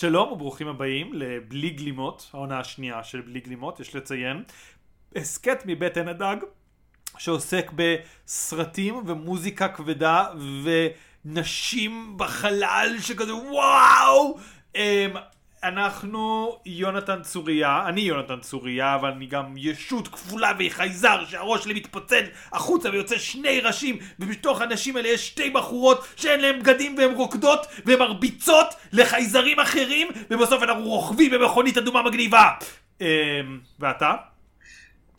שלום 0.00 0.32
וברוכים 0.32 0.68
הבאים 0.68 1.12
לבלי 1.14 1.70
גלימות, 1.70 2.30
העונה 2.34 2.60
השנייה 2.60 3.04
של 3.04 3.20
בלי 3.20 3.40
גלימות, 3.40 3.80
יש 3.80 3.96
לציין. 3.96 4.42
הסכת 5.16 5.62
מבטן 5.66 6.08
הדג, 6.08 6.36
שעוסק 7.18 7.72
בסרטים 7.74 9.02
ומוזיקה 9.06 9.68
כבדה 9.68 10.26
ונשים 11.24 12.14
בחלל 12.16 12.96
שכזה 13.00 13.34
וואו! 13.34 14.38
אנחנו 15.64 16.58
יונתן 16.66 17.22
צוריה, 17.22 17.84
אני 17.88 18.00
יונתן 18.00 18.40
צוריה, 18.40 18.94
אבל 18.94 19.08
אני 19.08 19.26
גם 19.26 19.54
ישות 19.56 20.08
כפולה 20.08 20.52
וחייזר 20.58 21.24
שהראש 21.30 21.64
שלי 21.64 21.74
מתפוצץ 21.74 22.24
החוצה 22.52 22.90
ויוצא 22.90 23.18
שני 23.18 23.60
ראשים 23.60 23.98
ובתוך 24.18 24.60
הנשים 24.60 24.96
האלה 24.96 25.08
יש 25.08 25.28
שתי 25.28 25.50
בחורות 25.50 26.06
שאין 26.16 26.40
להן 26.40 26.60
בגדים 26.60 26.98
והן 26.98 27.14
רוקדות 27.14 27.66
והן 27.84 27.98
מרביצות 27.98 28.66
לחייזרים 28.92 29.60
אחרים 29.60 30.08
ובסוף 30.30 30.62
אנחנו 30.62 30.84
רוכבים 30.84 31.30
במכונית 31.30 31.78
אדומה 31.78 32.02
מגניבה. 32.02 32.48
אמ, 33.00 33.06
ואתה? 33.80 34.14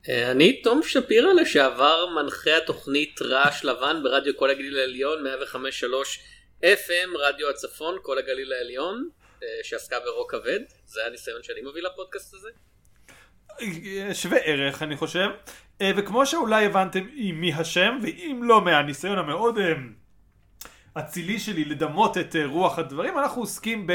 אה, 0.10 0.32
אני 0.32 0.62
תום 0.62 0.82
שפירא 0.84 1.34
לשעבר 1.34 2.06
מנחה 2.16 2.58
התוכנית 2.58 3.22
רעש 3.22 3.66
לבן 3.66 4.04
ברדיו 4.04 4.38
כל 4.38 4.50
הגליל 4.50 4.80
העליון 4.80 5.24
105.3 5.28 6.64
FM 6.64 7.18
רדיו 7.20 7.50
הצפון 7.50 7.96
כל 8.02 8.18
הגליל 8.18 8.54
העליון 8.54 9.10
שעסקה 9.64 9.96
ברוק 10.00 10.32
כבד 10.32 10.60
זה 10.86 11.06
הניסיון 11.06 11.44
שאני 11.44 11.62
מביא 11.62 11.82
לפודקאסט 11.82 12.34
הזה. 12.34 12.50
שווה 14.14 14.38
ערך 14.38 14.84
אני 14.84 14.98
חושב 14.98 15.30
אה, 15.82 15.92
וכמו 15.96 16.26
שאולי 16.26 16.66
הבנתם 16.66 17.08
מי 17.34 17.54
השם 17.54 18.00
ואם 18.04 18.42
לא 18.44 18.62
מהניסיון 18.62 19.18
המאוד 19.18 19.60
אצילי 20.94 21.40
שלי 21.40 21.66
לדמות 21.66 22.18
את 22.18 22.36
רוח 22.46 22.80
הדברים 22.80 23.20
אנחנו 23.20 23.42
עוסקים 23.42 23.88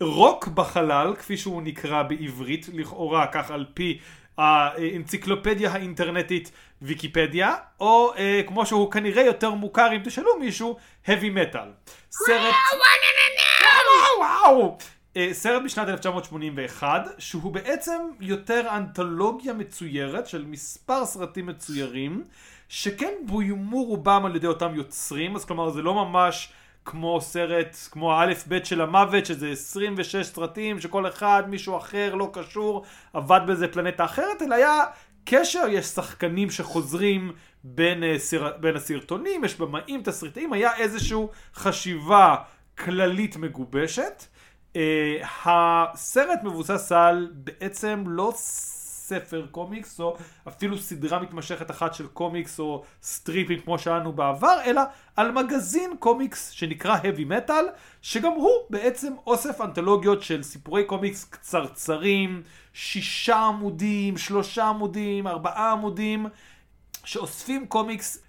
ברוק 0.00 0.48
בחלל 0.48 1.14
כפי 1.18 1.36
שהוא 1.36 1.62
נקרא 1.62 2.02
בעברית 2.02 2.66
לכאורה 2.72 3.26
כך 3.32 3.50
על 3.50 3.64
פי 3.74 4.00
האנציקלופדיה 4.38 5.70
האינטרנטית 5.70 6.50
ויקיפדיה, 6.82 7.54
או 7.80 8.14
אה, 8.16 8.40
כמו 8.46 8.66
שהוא 8.66 8.92
כנראה 8.92 9.22
יותר 9.22 9.50
מוכר 9.50 9.92
אם 9.92 10.00
תשאלו 10.04 10.38
מישהו, 10.38 10.76
heavy 11.06 11.30
metal. 11.36 11.68
סרט... 12.10 12.54
וואו! 14.18 14.78
אה, 15.16 15.28
סרט 15.32 15.62
משנת 15.62 15.88
1981, 15.88 16.88
שהוא 17.18 17.52
בעצם 17.52 18.00
יותר 18.20 18.66
אנתולוגיה 18.76 19.52
מצוירת 19.52 20.26
של 20.26 20.44
מספר 20.44 21.06
סרטים 21.06 21.46
מצוירים, 21.46 22.24
שכן 22.68 23.12
בוימו 23.26 23.84
רובם 23.84 24.22
על 24.26 24.36
ידי 24.36 24.46
אותם 24.46 24.74
יוצרים, 24.74 25.36
אז 25.36 25.44
כלומר 25.44 25.70
זה 25.70 25.82
לא 25.82 25.94
ממש... 25.94 26.52
כמו 26.84 27.20
סרט, 27.20 27.76
כמו 27.90 28.14
האלף 28.14 28.46
בית 28.46 28.66
של 28.66 28.80
המוות, 28.80 29.26
שזה 29.26 29.50
26 29.50 30.26
סרטים 30.26 30.80
שכל 30.80 31.08
אחד, 31.08 31.42
מישהו 31.48 31.76
אחר, 31.76 32.14
לא 32.14 32.30
קשור, 32.32 32.84
עבד 33.12 33.40
באיזה 33.46 33.68
פלנטה 33.68 34.04
אחרת, 34.04 34.42
אלא 34.42 34.54
היה 34.54 34.84
קשר, 35.24 35.64
יש 35.70 35.86
שחקנים 35.86 36.50
שחוזרים 36.50 37.32
בין, 37.64 38.04
אה, 38.04 38.18
סר... 38.18 38.50
בין 38.60 38.76
הסרטונים, 38.76 39.44
יש 39.44 39.58
במאים, 39.58 40.02
תסריטאים, 40.02 40.52
היה 40.52 40.76
איזושהי 40.76 41.18
חשיבה 41.54 42.36
כללית 42.78 43.36
מגובשת. 43.36 44.26
Uh, 44.72 44.76
הסרט 45.44 46.42
מבוסס 46.42 46.92
על 46.92 47.30
בעצם 47.34 48.04
לא 48.06 48.32
ספר 49.04 49.46
קומיקס 49.50 50.00
או 50.00 50.16
אפילו 50.48 50.78
סדרה 50.78 51.22
מתמשכת 51.22 51.70
אחת 51.70 51.94
של 51.94 52.06
קומיקס 52.06 52.60
או 52.60 52.84
סטריפים 53.02 53.60
כמו 53.60 53.78
שלנו 53.78 54.12
בעבר, 54.12 54.58
אלא 54.64 54.82
על 55.16 55.30
מגזין 55.32 55.96
קומיקס 55.98 56.50
שנקרא 56.50 56.96
heavy 56.96 57.30
metal, 57.30 57.64
שגם 58.02 58.32
הוא 58.32 58.52
בעצם 58.70 59.12
אוסף 59.26 59.60
אנתולוגיות 59.60 60.22
של 60.22 60.42
סיפורי 60.42 60.84
קומיקס 60.84 61.24
קצרצרים, 61.24 62.42
שישה 62.72 63.36
עמודים, 63.36 64.16
שלושה 64.16 64.64
עמודים, 64.64 65.26
ארבעה 65.26 65.72
עמודים, 65.72 66.26
שאוספים 67.04 67.66
קומיקס 67.66 68.23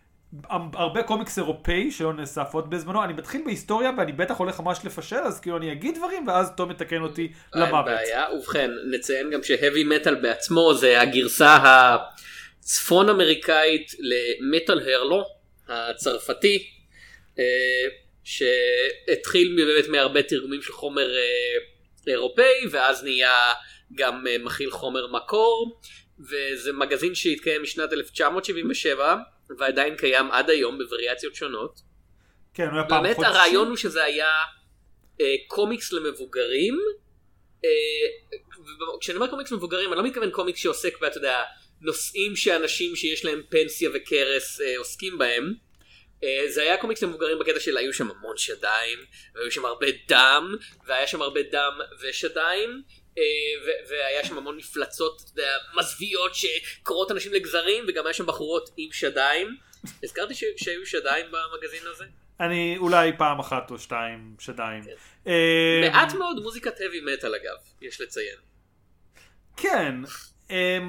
הרבה 0.73 1.03
קומיקס 1.03 1.37
אירופאי 1.37 1.91
שלא 1.91 2.13
נאסף 2.13 2.47
עוד 2.53 2.69
בזמנו, 2.69 3.03
אני 3.03 3.13
מתחיל 3.13 3.41
בהיסטוריה 3.45 3.91
ואני 3.97 4.11
בטח 4.11 4.37
הולך 4.37 4.59
ממש 4.59 4.79
לפשל, 4.83 5.15
אז 5.15 5.39
כאילו 5.39 5.57
אני 5.57 5.71
אגיד 5.71 5.95
דברים 5.97 6.27
ואז 6.27 6.51
תום 6.57 6.69
מתקן 6.69 7.01
אותי 7.01 7.31
למוות. 7.55 7.85
בעיה, 7.85 8.25
ובכן, 8.37 8.71
נציין 8.91 9.29
גם 9.29 9.43
שהאבי 9.43 9.83
מטאל 9.83 10.15
בעצמו 10.15 10.73
זה 10.73 11.01
הגרסה 11.01 11.57
הצפון 12.59 13.09
אמריקאית 13.09 13.91
למטאל 13.99 14.79
הרלו 14.79 15.23
הצרפתי, 15.67 16.67
אה, 17.39 17.43
שהתחיל 18.23 19.55
באמת 19.57 19.87
מהרבה 19.87 20.23
תרגומים 20.23 20.61
של 20.61 20.73
חומר 20.73 21.15
אה, 21.15 22.11
אירופאי 22.13 22.67
ואז 22.71 23.03
נהיה 23.03 23.53
גם 23.95 24.27
אה, 24.27 24.37
מכיל 24.37 24.71
חומר 24.71 25.07
מקור, 25.07 25.81
וזה 26.19 26.73
מגזין 26.73 27.15
שהתקיים 27.15 27.63
משנת 27.63 27.93
1977. 27.93 29.15
ועדיין 29.57 29.95
קיים 29.95 30.31
עד 30.31 30.49
היום 30.49 30.77
בווריאציות 30.77 31.35
שונות. 31.35 31.79
כן, 32.53 32.67
הוא 32.67 32.73
היה 32.73 32.83
פעם 32.89 33.03
באמת 33.03 33.15
חודשי. 33.15 33.31
הרעיון 33.31 33.67
הוא 33.67 33.77
שזה 33.77 34.03
היה 34.03 34.31
אה, 35.21 35.35
קומיקס 35.47 35.93
למבוגרים. 35.93 36.79
אה, 37.65 37.69
כשאני 39.01 39.15
אומר 39.17 39.29
קומיקס 39.29 39.51
למבוגרים 39.51 39.93
אני 39.93 39.97
לא 39.97 40.07
מתכוון 40.07 40.31
קומיקס 40.31 40.59
שעוסק 40.59 40.99
באתה 41.01 41.17
יודע 41.17 41.43
נושאים 41.81 42.35
שאנשים 42.35 42.95
שיש 42.95 43.25
להם 43.25 43.41
פנסיה 43.49 43.89
וקרס 43.93 44.61
אה, 44.61 44.77
עוסקים 44.77 45.17
בהם. 45.17 45.53
אה, 46.23 46.45
זה 46.47 46.61
היה 46.61 46.77
קומיקס 46.77 47.03
למבוגרים 47.03 47.39
בקטע 47.39 47.59
של 47.59 47.77
היו 47.77 47.93
שם 47.93 48.11
המון 48.11 48.37
שדיים 48.37 48.99
והיו 49.35 49.51
שם 49.51 49.65
הרבה 49.65 49.87
דם 50.07 50.55
והיה 50.87 51.07
שם 51.07 51.21
הרבה 51.21 51.41
דם 51.51 51.79
ושדיים 52.01 52.83
והיה 53.89 54.25
שם 54.25 54.37
המון 54.37 54.57
מפלצות 54.57 55.31
מזוויעות 55.79 56.31
שקוראות 56.35 57.11
אנשים 57.11 57.33
לגזרים 57.33 57.85
וגם 57.87 58.05
היה 58.05 58.13
שם 58.13 58.25
בחורות 58.25 58.69
עם 58.77 58.91
שדיים. 58.91 59.57
הזכרתי 60.03 60.33
שהיו 60.57 60.85
שדיים 60.85 61.25
במגזין 61.25 61.87
הזה? 61.91 62.05
אני 62.39 62.77
אולי 62.77 63.11
פעם 63.17 63.39
אחת 63.39 63.71
או 63.71 63.79
שתיים 63.79 64.35
שדיים. 64.39 64.83
כן. 64.83 64.91
אה, 65.27 65.89
מעט 65.89 66.13
מאוד 66.13 66.39
מוזיקת 66.43 66.77
heavy 66.77 67.21
metal 67.21 67.27
אגב, 67.27 67.57
יש 67.81 68.01
לציין. 68.01 68.37
כן, 69.57 69.95
אה, 70.51 70.79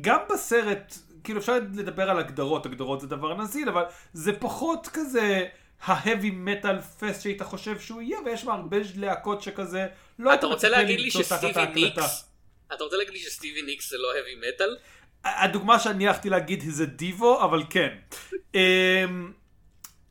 גם 0.00 0.18
בסרט, 0.30 0.94
כאילו 1.24 1.40
אפשר 1.40 1.54
לדבר 1.74 2.10
על 2.10 2.18
הגדרות, 2.18 2.66
הגדרות 2.66 3.00
זה 3.00 3.06
דבר 3.06 3.34
נזיל, 3.34 3.68
אבל 3.68 3.82
זה 4.12 4.32
פחות 4.32 4.88
כזה 4.92 5.46
ההאבי 5.82 6.30
מטאל 6.30 6.80
פסט 6.80 7.22
שהיית 7.22 7.42
חושב 7.42 7.80
שהוא 7.80 8.02
יהיה, 8.02 8.18
ויש 8.24 8.44
בה 8.44 8.52
הרבה 8.52 8.76
להקות 8.96 9.42
שכזה 9.42 9.86
לא 10.20 10.34
אתה 10.34 10.46
רוצה 10.46 10.68
להגיד 10.68 11.00
לי 11.00 11.10
שסטיבי 11.10 11.66
ניקס, 11.74 12.30
אתה 12.74 12.84
רוצה 12.84 12.96
להגיד 12.96 13.12
לי 13.12 13.18
שסטיבי 13.20 13.62
ניקס 13.62 13.90
זה 13.90 13.96
לא 13.98 14.08
heavy 14.12 14.44
metal? 14.44 14.78
הדוגמה 15.24 15.78
שאני 15.78 16.08
הלכתי 16.08 16.30
להגיד 16.30 16.62
זה 16.68 16.86
דיבו, 16.86 17.44
אבל 17.44 17.62
כן. 17.70 17.96
אמ, 18.54 19.32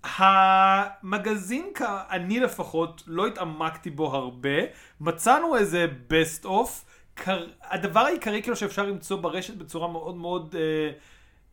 המגזין, 0.03 1.73
אני 2.09 2.39
לפחות, 2.39 3.03
לא 3.07 3.27
התעמקתי 3.27 3.89
בו 3.89 4.15
הרבה, 4.15 4.59
מצאנו 4.99 5.57
איזה 5.57 5.87
best 6.09 6.45
of, 6.45 6.69
הדבר 7.61 7.99
העיקרי 7.99 8.41
כאילו 8.41 8.55
שאפשר 8.55 8.85
למצוא 8.85 9.17
ברשת 9.17 9.53
בצורה 9.53 9.87
מאוד 9.87 10.15
מאוד 10.15 10.55
אה, 10.59 10.91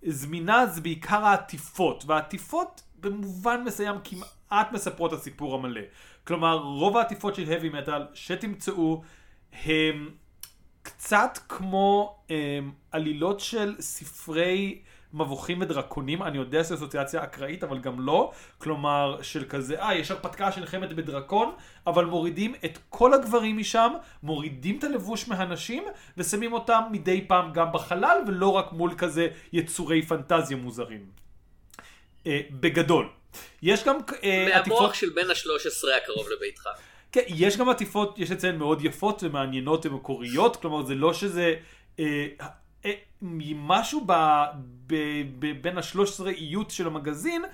זמינה 0.03 0.67
זה 0.67 0.81
בעיקר 0.81 1.25
העטיפות, 1.25 2.05
והעטיפות 2.07 2.83
במובן 3.01 3.63
מסוים 3.65 3.97
כמעט 4.05 4.73
מספרות 4.73 5.13
הסיפור 5.13 5.55
המלא. 5.55 5.81
כלומר, 6.27 6.59
רוב 6.59 6.97
העטיפות 6.97 7.35
של 7.35 7.45
heavy 7.45 7.75
metal 7.75 8.03
שתמצאו 8.15 9.03
הם 9.65 10.11
קצת 10.83 11.39
כמו 11.49 12.17
הם, 12.31 12.73
עלילות 12.93 13.41
של 13.41 13.75
ספרי 13.81 14.83
מבוכים 15.13 15.61
ודרקונים, 15.61 16.23
אני 16.23 16.39
יודע 16.39 16.65
שזו 16.65 16.75
אסוציאציה 16.75 17.25
אקראית, 17.25 17.65
אבל 17.65 17.79
גם 17.79 18.01
לא. 18.01 18.33
כלומר, 18.59 19.19
של 19.23 19.45
כזה, 19.49 19.83
אה, 19.83 19.95
יש 19.95 20.11
הרפתקה 20.11 20.53
שנלחמת 20.53 20.93
בדרקון, 20.93 21.53
אבל 21.87 22.05
מורידים 22.05 22.55
את 22.65 22.79
כל 22.89 23.15
הגברים 23.15 23.59
משם, 23.59 23.93
מורידים 24.23 24.79
את 24.79 24.85
הלבוש 24.85 25.29
מהנשים, 25.29 25.83
ושמים 26.17 26.53
אותם 26.53 26.83
מדי 26.91 27.25
פעם 27.29 27.53
גם 27.53 27.73
בחלל, 27.73 28.19
ולא 28.27 28.49
רק 28.49 28.73
מול 28.73 28.95
כזה 28.99 29.29
יצורי 29.53 30.03
פנטזיה 30.03 30.57
מוזרים. 30.57 31.07
אה, 32.27 32.41
בגדול. 32.51 33.09
יש 33.63 33.85
גם 33.85 33.97
אה, 34.25 34.59
עטיפות... 34.59 34.79
מהמוח 34.81 34.95
של 34.95 35.11
בן 35.11 35.31
השלוש 35.31 35.67
עשרה 35.67 35.97
הקרוב 35.97 36.29
לביתך. 36.29 36.69
כן, 37.13 37.21
יש 37.27 37.57
גם 37.57 37.69
עטיפות, 37.69 38.19
יש 38.19 38.31
לציין 38.31 38.57
מאוד 38.57 38.85
יפות 38.85 39.23
ומעניינות 39.23 39.87
ומקוריות, 39.87 40.57
כלומר 40.57 40.87
זה 40.87 40.95
לא 40.95 41.15
שזה... 41.15 41.55
אה, 41.99 42.27
אה, 42.85 42.93
משהו 43.23 44.05
ב, 44.07 44.13
ב, 44.87 44.95
ב, 45.39 45.63
בין 45.63 45.79
השלוש 45.79 46.11
עשרה 46.11 46.31
איות 46.31 46.71
של 46.71 46.87
המגזין 46.87 47.45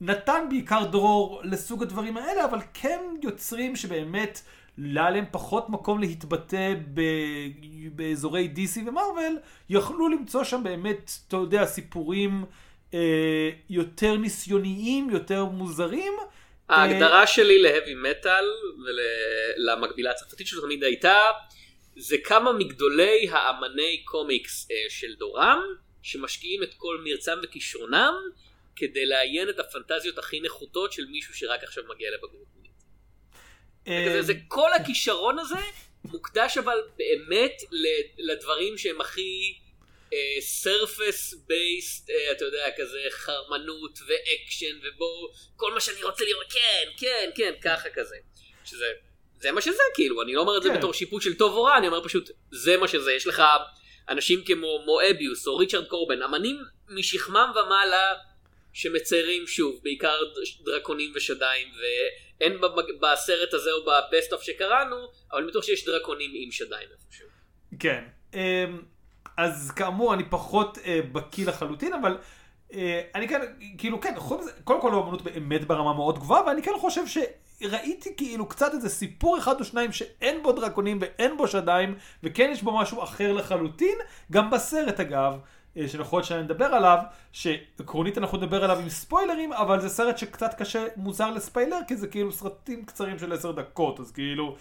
נתן 0.00 0.46
בעיקר 0.48 0.84
דרור 0.84 1.40
לסוג 1.44 1.82
הדברים 1.82 2.16
האלה, 2.16 2.44
אבל 2.44 2.58
כן 2.74 3.00
יוצרים 3.22 3.76
שבאמת 3.76 4.40
היה 4.78 5.10
להם 5.10 5.24
פחות 5.30 5.70
מקום 5.70 6.00
להתבטא 6.00 6.74
ב, 6.94 7.00
באזורי 7.94 8.52
DC 8.56 8.88
ומרוויל, 8.88 9.38
יכלו 9.68 10.08
למצוא 10.08 10.44
שם 10.44 10.60
באמת, 10.64 11.10
אתה 11.28 11.36
יודע, 11.36 11.66
סיפורים 11.66 12.44
אה, 12.94 13.50
יותר 13.70 14.16
ניסיוניים, 14.16 15.10
יותר 15.10 15.44
מוזרים, 15.44 16.12
ההגדרה 16.68 17.26
שלי 17.26 17.62
להאבי 17.62 17.94
מטאל 17.94 18.44
ולמקבילה 18.84 20.10
הצרפתית 20.10 20.46
שלו 20.46 20.62
תמיד 20.62 20.84
הייתה 20.84 21.16
זה 21.96 22.16
כמה 22.24 22.52
מגדולי 22.52 23.28
האמני 23.30 24.02
קומיקס 24.04 24.70
אה, 24.70 24.76
של 24.88 25.14
דורם 25.14 25.62
שמשקיעים 26.02 26.62
את 26.62 26.74
כל 26.76 27.00
מרצם 27.04 27.38
וכישרונם 27.42 28.14
כדי 28.76 29.06
לעיין 29.06 29.48
את 29.48 29.58
הפנטזיות 29.58 30.18
הכי 30.18 30.40
נחותות 30.40 30.92
של 30.92 31.04
מישהו 31.04 31.34
שרק 31.34 31.64
עכשיו 31.64 31.84
מגיע 31.94 32.10
לבגרות 32.10 32.46
מינית. 32.56 32.72
זה, 34.12 34.22
זה 34.22 34.34
כל 34.48 34.72
הכישרון 34.72 35.38
הזה 35.38 35.60
מוקדש 36.04 36.58
אבל 36.58 36.78
באמת 36.96 37.62
לדברים 38.18 38.78
שהם 38.78 39.00
הכי 39.00 39.58
surface 40.40 41.34
uh, 41.34 41.36
based, 41.46 42.10
uh, 42.10 42.32
אתה 42.32 42.44
יודע, 42.44 42.66
כזה 42.76 42.98
חרמנות 43.10 43.98
ואקשן 44.06 44.78
ובואו, 44.78 45.32
כל 45.56 45.74
מה 45.74 45.80
שאני 45.80 46.02
רוצה 46.02 46.24
לראות, 46.24 46.52
כן, 46.52 46.88
כן, 46.96 47.30
כן, 47.34 47.52
ככה 47.62 47.88
כזה. 47.94 48.16
שזה, 48.64 48.86
זה 49.40 49.52
מה 49.52 49.60
שזה 49.60 49.82
כאילו, 49.94 50.22
אני 50.22 50.34
לא 50.34 50.40
אומר 50.40 50.56
את 50.56 50.62
זה 50.62 50.68
כן. 50.68 50.78
בתור 50.78 50.92
שיפוט 50.92 51.22
של 51.22 51.34
טוב 51.34 51.56
או 51.56 51.62
רע, 51.62 51.78
אני 51.78 51.86
אומר 51.86 52.04
פשוט, 52.04 52.30
זה 52.50 52.76
מה 52.76 52.88
שזה, 52.88 53.12
יש 53.12 53.26
לך 53.26 53.42
אנשים 54.08 54.44
כמו 54.44 54.82
מואביוס 54.84 55.46
או 55.46 55.56
ריצ'רד 55.56 55.88
קורבן, 55.88 56.22
אמנים 56.22 56.62
משכמם 56.88 57.52
ומעלה 57.56 58.14
שמציירים 58.72 59.46
שוב, 59.46 59.80
בעיקר 59.82 60.18
דרקונים 60.64 61.12
ושדיים, 61.14 61.68
ואין 61.80 62.60
בסרט 63.00 63.54
הזה 63.54 63.70
או 63.72 63.84
ב 63.84 63.94
best 63.94 64.32
of 64.32 64.42
שקראנו, 64.42 64.96
אבל 65.32 65.40
אני 65.40 65.50
בטוח 65.50 65.64
שיש 65.64 65.84
דרקונים 65.84 66.30
עם 66.34 66.50
שדיים 66.50 66.88
איפשהו. 66.92 67.28
כן. 67.80 68.04
אז 69.36 69.70
כאמור, 69.70 70.14
אני 70.14 70.24
פחות 70.24 70.78
אה, 70.84 71.00
בקיא 71.12 71.46
לחלוטין, 71.46 71.92
אבל 71.92 72.18
אה, 72.74 73.00
אני 73.14 73.28
כן, 73.28 73.40
כאילו, 73.78 74.00
כן, 74.00 74.14
קודם 74.64 74.80
כל 74.80 74.94
האמנות 74.94 75.22
באמת 75.22 75.64
ברמה 75.64 75.94
מאוד 75.94 76.18
גבוהה, 76.18 76.46
ואני 76.46 76.62
כן 76.62 76.72
חושב 76.80 77.02
שראיתי 77.06 78.16
כאילו 78.16 78.46
קצת 78.46 78.74
איזה 78.74 78.88
סיפור 78.88 79.38
אחד 79.38 79.60
או 79.60 79.64
שניים 79.64 79.92
שאין 79.92 80.42
בו 80.42 80.52
דרקונים 80.52 80.98
ואין 81.00 81.36
בו 81.36 81.48
שדיים, 81.48 81.94
וכן 82.22 82.48
יש 82.52 82.62
בו 82.62 82.78
משהו 82.78 83.02
אחר 83.02 83.32
לחלוטין, 83.32 83.98
גם 84.32 84.50
בסרט 84.50 85.00
אגב. 85.00 85.38
אה, 85.76 85.86
להיות 86.12 86.24
שנדבר 86.24 86.64
עליו, 86.64 86.98
שעקרונית 87.32 88.18
אנחנו 88.18 88.38
נדבר 88.38 88.64
עליו 88.64 88.78
עם 88.78 88.88
ספוילרים, 88.88 89.52
אבל 89.52 89.80
זה 89.80 89.88
סרט 89.88 90.18
שקצת 90.18 90.54
קשה, 90.54 90.86
מוזר 90.96 91.30
לספיילר, 91.30 91.78
כי 91.88 91.96
זה 91.96 92.08
כאילו 92.08 92.32
סרטים 92.32 92.84
קצרים 92.84 93.18
של 93.18 93.32
עשר 93.32 93.52
דקות, 93.52 94.00
אז 94.00 94.12
כאילו, 94.12 94.56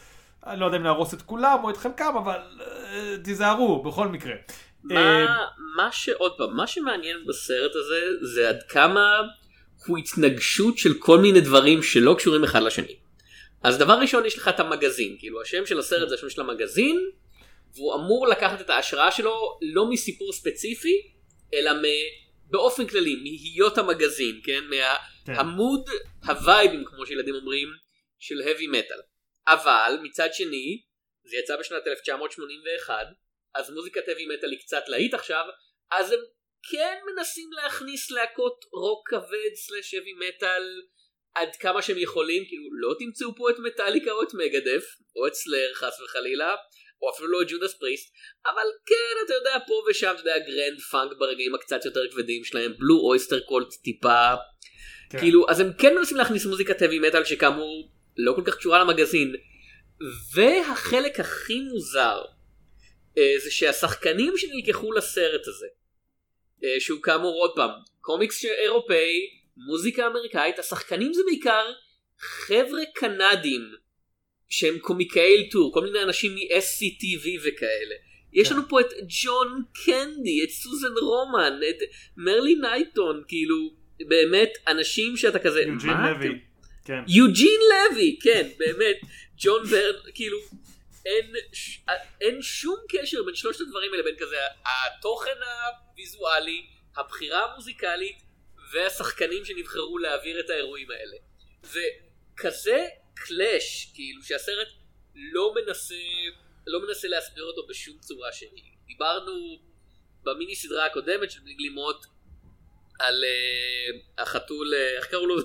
אני 0.47 0.59
לא 0.59 0.65
יודע 0.65 0.77
אם 0.77 0.83
נהרוס 0.83 1.13
את 1.13 1.21
כולם 1.21 1.59
או 1.63 1.69
את 1.69 1.77
חלקם, 1.77 2.13
אבל 2.17 2.39
אה, 2.61 3.15
תיזהרו, 3.23 3.83
בכל 3.83 4.07
מקרה. 4.07 4.33
אה, 4.91 5.25
מה, 5.25 5.45
מה 5.75 5.91
שעוד 5.91 6.37
פעם, 6.37 6.55
מה 6.55 6.67
שמעניין 6.67 7.17
בסרט 7.27 7.75
הזה 7.75 7.99
זה 8.21 8.49
עד 8.49 8.63
כמה 8.69 9.21
הוא 9.87 9.97
התנגשות 9.97 10.77
של 10.77 10.93
כל 10.99 11.17
מיני 11.17 11.41
דברים 11.41 11.83
שלא 11.83 12.15
קשורים 12.17 12.43
אחד 12.43 12.61
לשני. 12.61 12.95
אז 13.63 13.77
דבר 13.77 13.93
ראשון 13.93 14.25
יש 14.25 14.37
לך 14.37 14.47
את 14.47 14.59
המגזין, 14.59 15.15
כאילו 15.19 15.41
השם 15.41 15.65
של 15.65 15.79
הסרט 15.79 16.09
זה 16.09 16.15
השם 16.15 16.29
של 16.29 16.41
המגזין, 16.41 17.09
והוא 17.75 17.95
אמור 17.95 18.27
לקחת 18.27 18.61
את 18.61 18.69
ההשראה 18.69 19.11
שלו 19.11 19.59
לא 19.61 19.89
מסיפור 19.89 20.33
ספציפי, 20.33 21.01
אלא 21.53 21.73
מ... 21.73 21.83
באופן 22.49 22.87
כללי, 22.87 23.15
מהיות 23.15 23.77
המגזין, 23.77 24.39
כן? 24.43 24.63
כן. 25.25 25.33
מהעמוד 25.33 25.89
הווייבים, 26.25 26.85
כמו 26.85 27.05
שילדים 27.05 27.35
אומרים, 27.35 27.67
של 28.19 28.35
heavy 28.41 28.75
metal. 28.75 29.12
אבל 29.47 29.97
מצד 30.03 30.33
שני, 30.33 30.81
זה 31.23 31.37
יצא 31.37 31.57
בשנת 31.57 31.87
1981, 31.87 33.07
אז 33.55 33.69
מוזיקת 33.69 34.03
heavy 34.09 34.41
metal 34.41 34.49
היא 34.51 34.59
קצת 34.59 34.83
להיט 34.87 35.13
עכשיו, 35.13 35.45
אז 35.91 36.11
הם 36.11 36.19
כן 36.71 36.97
מנסים 37.05 37.49
להכניס 37.51 38.11
להקות 38.11 38.65
רוק 38.73 39.09
כבד 39.09 39.53
slash 39.55 39.93
heavy 39.93 40.23
metal 40.23 40.63
עד 41.35 41.55
כמה 41.55 41.81
שהם 41.81 41.97
יכולים, 41.97 42.45
כאילו 42.45 42.63
לא 42.81 42.95
תמצאו 42.99 43.35
פה 43.35 43.49
את 43.49 43.55
מטאליקה 43.59 44.11
או 44.11 44.23
את 44.23 44.33
מגדת', 44.33 44.85
או 45.15 45.27
את 45.27 45.33
סלייר 45.33 45.73
חס 45.73 46.01
וחלילה, 46.01 46.55
או 47.01 47.09
אפילו 47.09 47.27
לא 47.27 47.41
את 47.41 47.47
ג'ודס 47.49 47.73
פריסט, 47.73 48.13
אבל 48.45 48.67
כן, 48.85 49.25
אתה 49.25 49.33
יודע, 49.33 49.57
פה 49.67 49.83
ושם, 49.89 50.11
אתה 50.13 50.21
יודע, 50.21 50.39
גרנד 50.39 50.79
פאנק 50.91 51.11
ברגעים 51.19 51.55
הקצת 51.55 51.85
יותר 51.85 52.11
כבדים 52.11 52.43
שלהם, 52.43 52.73
בלו 52.79 52.99
אויסטר 52.99 53.39
קולט 53.39 53.73
טיפה, 53.83 54.33
כן. 55.11 55.19
כאילו, 55.19 55.49
אז 55.49 55.59
הם 55.59 55.73
כן 55.77 55.95
מנסים 55.95 56.17
להכניס 56.17 56.45
מוזיקת 56.45 56.81
heavy 56.81 57.13
metal 57.13 57.25
שכאמור 57.25 57.89
לא 58.17 58.33
כל 58.35 58.41
כך 58.45 58.57
קשורה 58.57 58.83
למגזין, 58.83 59.35
והחלק 60.33 61.19
הכי 61.19 61.59
מוזר 61.59 62.21
אה, 63.17 63.33
זה 63.43 63.51
שהשחקנים 63.51 64.33
שנלקחו 64.37 64.91
לסרט 64.91 65.47
הזה, 65.47 65.67
אה, 66.63 66.79
שהוא 66.79 67.01
כאמור 67.01 67.33
עוד 67.41 67.51
פעם, 67.55 67.69
קומיקס 68.01 68.45
אירופאי, 68.45 69.29
מוזיקה 69.57 70.07
אמריקאית, 70.07 70.59
השחקנים 70.59 71.13
זה 71.13 71.21
בעיקר 71.25 71.73
חבר'ה 72.19 72.81
קנדים 72.95 73.61
שהם 74.49 74.79
קומיקאי 74.79 75.35
אלתור, 75.37 75.73
כל 75.73 75.81
מיני 75.83 76.03
אנשים 76.03 76.35
מ-SCTV 76.35 77.27
וכאלה. 77.43 77.95
יש 78.33 78.49
כן. 78.49 78.55
לנו 78.55 78.63
פה 78.69 78.81
את 78.81 78.87
ג'ון 79.23 79.63
קנדי, 79.85 80.43
את 80.43 80.49
סוזן 80.49 80.93
רומן, 81.01 81.59
את 81.69 81.75
מרלי 82.17 82.55
נייטון, 82.55 83.23
כאילו, 83.27 83.55
באמת, 84.07 84.49
אנשים 84.67 85.17
שאתה 85.17 85.39
כזה, 85.39 85.61
יוג'ין 85.61 85.89
מה 85.89 86.11
לוי. 86.11 86.27
אתם- 86.27 86.52
כן. 86.85 87.03
יוג'ין 87.07 87.59
לוי, 87.69 88.19
כן, 88.21 88.49
באמת, 88.57 88.97
ג'ון 89.37 89.63
ורן, 89.69 90.11
כאילו, 90.13 90.37
אין, 91.05 91.33
אין 92.21 92.41
שום 92.41 92.79
קשר 92.89 93.23
בין 93.23 93.35
שלושת 93.35 93.61
הדברים 93.61 93.91
האלה, 93.91 94.03
בין 94.03 94.15
כזה 94.19 94.35
התוכן 94.65 95.37
הוויזואלי, 95.91 96.65
הבחירה 96.97 97.45
המוזיקלית 97.45 98.17
והשחקנים 98.73 99.45
שנבחרו 99.45 99.97
להעביר 99.97 100.39
את 100.39 100.49
האירועים 100.49 100.91
האלה. 100.91 101.17
זה 101.61 101.83
כזה 102.37 102.87
קלאש, 103.13 103.91
כאילו, 103.93 104.23
שהסרט 104.23 104.67
לא 105.15 105.53
מנסה, 105.55 105.95
לא 106.67 106.87
מנסה 106.87 107.07
להסביר 107.07 107.43
אותו 107.43 107.67
בשום 107.67 107.97
צורה 107.99 108.31
שהיא. 108.31 108.73
דיברנו 108.87 109.59
במיני 110.23 110.55
סדרה 110.55 110.85
הקודמת 110.85 111.31
של 111.31 111.39
גלימות 111.57 112.05
על 112.99 113.23
uh, 113.23 114.21
החתול, 114.21 114.73
אה, 114.73 114.97
איך 114.97 115.07
קראו 115.07 115.25
לו? 115.25 115.35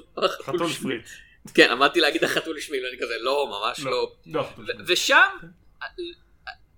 חתול 0.47 0.69
פריץ. 0.83 1.28
כן, 1.55 1.71
עמדתי 1.71 2.01
להגיד 2.01 2.25
החתול 2.25 2.61
שמיל, 2.61 2.85
ואני 2.87 2.99
כזה, 2.99 3.19
לא, 3.19 3.47
ממש 3.47 3.81
לא. 3.81 4.13
לא, 4.27 4.49
שמיל. 4.57 4.71
ושם, 4.87 5.29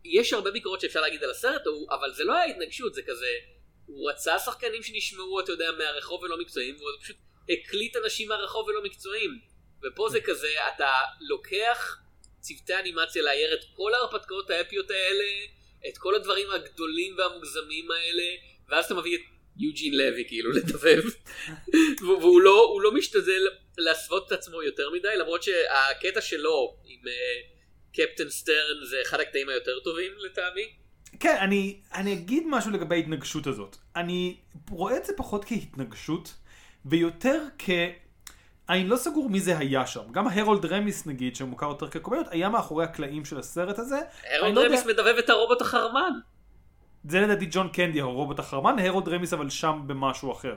יש 0.05 0.33
הרבה 0.33 0.51
ביקורות 0.51 0.81
שאפשר 0.81 1.01
להגיד 1.01 1.25
על 1.25 1.31
הסרט 1.31 1.63
אבל 1.91 2.13
זה 2.13 2.25
לא 2.25 2.35
היה 2.35 2.45
התנגשות, 2.45 2.95
זה 2.95 3.03
כזה, 3.07 3.31
הוא 3.87 4.11
רצה 4.11 4.39
שחקנים 4.39 4.83
שנשמעו, 4.83 5.41
אתה 5.41 5.53
יודע, 5.53 5.71
מהרחוב 5.79 6.23
ולא 6.23 6.39
מקצועיים, 6.39 6.77
והוא 6.77 6.91
פשוט 7.03 7.17
הקליט 7.51 7.97
אנשים 7.97 8.29
מהרחוב 8.29 8.69
ולא 8.69 8.85
מקצועיים. 8.85 9.39
ופה 9.83 10.09
זה 10.09 10.21
כזה, 10.21 10.49
אתה 10.75 10.91
לוקח 11.21 11.99
צוותי 12.41 12.75
אנימציה 12.75 13.23
לאייר 13.23 13.55
את 13.55 13.65
כל 13.75 13.95
ההרפתקאות 13.95 14.51
האפיות 14.51 14.91
האלה, 14.91 15.25
את 15.89 15.99
כל 15.99 16.15
הדברים 16.15 16.51
הגדולים 16.51 17.15
והמוגזמים 17.19 17.91
האלה, 17.91 18.25
ואז 18.69 18.85
אתה 18.85 18.95
מביא 18.95 19.17
את 19.17 19.21
יוג'ין 19.57 19.95
לוי 19.95 20.25
כאילו 20.29 20.51
לדבב, 20.57 21.03
והוא 22.01 22.41
לא, 22.41 22.79
לא 22.83 22.93
משתדל 22.93 23.49
להסוות 23.81 24.27
את 24.27 24.33
עצמו 24.33 24.63
יותר 24.63 24.91
מדי, 24.91 25.17
למרות 25.19 25.43
שהקטע 25.43 26.21
שלו 26.21 26.77
עם 26.85 26.99
אה, 27.09 27.13
קפטן 27.93 28.29
סטרן 28.31 28.85
זה 28.91 28.97
אחד 29.03 29.21
הקטעים 29.21 29.49
היותר 29.49 29.81
טובים 29.85 30.13
לטעמי. 30.19 30.73
כן, 31.21 31.37
אני, 31.41 31.81
אני 31.95 32.13
אגיד 32.13 32.43
משהו 32.47 32.71
לגבי 32.71 32.95
ההתנגשות 32.95 33.47
הזאת. 33.47 33.77
אני 33.97 34.37
רואה 34.71 34.97
את 34.97 35.05
זה 35.05 35.13
פחות 35.17 35.45
כהתנגשות, 35.45 36.35
ויותר 36.85 37.43
כ... 37.59 37.71
אני 38.69 38.89
לא 38.89 38.97
סגור 38.97 39.31
מי 39.31 39.41
זה 39.41 39.59
היה 39.59 39.87
שם. 39.87 40.13
גם 40.13 40.29
הרולד 40.29 40.65
רמיס 40.67 41.07
נגיד, 41.07 41.37
שמוכר 41.37 41.67
יותר 41.69 41.89
כקומדיות, 41.89 42.27
היה 42.31 42.49
מאחורי 42.49 42.85
הקלעים 42.85 43.25
של 43.25 43.39
הסרט 43.39 43.79
הזה. 43.79 44.01
הרולד 44.25 44.55
לא 44.55 44.61
יודע- 44.61 44.75
רמיס 44.75 44.87
מדבב 44.87 45.19
את 45.19 45.31
הרובוט 45.31 45.61
החרמן. 45.61 46.13
זה 47.09 47.21
לדעתי 47.21 47.47
ג'ון 47.51 47.69
קנדי, 47.69 48.01
הרובוט 48.01 48.39
החרמן, 48.39 48.79
הרולד 48.79 49.09
רמיס 49.09 49.33
אבל 49.33 49.51
שם 49.51 49.81
במשהו 49.87 50.33
אחר. 50.33 50.55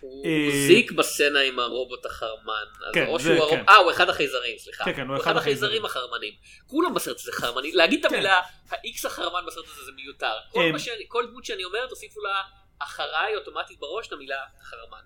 הוא 0.00 0.24
אה, 0.26 0.50
זיק 0.66 0.92
בסצנה 0.92 1.40
עם 1.40 1.58
הרובוט 1.58 2.06
החרמן. 2.06 2.64
כן, 2.92 3.06
זה 3.18 3.34
הרוב- 3.38 3.50
כן. 3.50 3.64
אה, 3.68 3.76
הוא 3.76 3.90
אחד 3.90 4.08
החייזרים, 4.08 4.58
סליחה. 4.58 4.84
כן, 4.84 4.92
כן, 4.96 5.08
הוא 5.08 5.16
אחד 5.16 5.36
החייזרים. 5.36 5.84
החרמנים. 5.84 6.32
כולם 6.66 6.94
בסרט 6.94 7.16
הזה 7.20 7.32
חרמני. 7.32 7.72
להגיד 7.72 8.04
את 8.04 8.10
כן. 8.10 8.14
המילה 8.16 8.40
ה-X 8.70 9.06
החרמן 9.06 9.40
בסרט 9.46 9.64
הזה 9.72 9.84
זה 9.84 9.92
מיותר. 9.96 10.32
כל 10.52 10.60
כל 11.08 11.26
דמות 11.26 11.44
שאני 11.44 11.64
אומר 11.64 11.86
תוסיפו 11.88 12.20
לה 12.20 12.42
אחריי 12.78 13.36
אוטומטית 13.36 13.78
בראש 13.80 14.06
את 14.06 14.12
המילה 14.12 14.36
חרמן. 14.62 15.02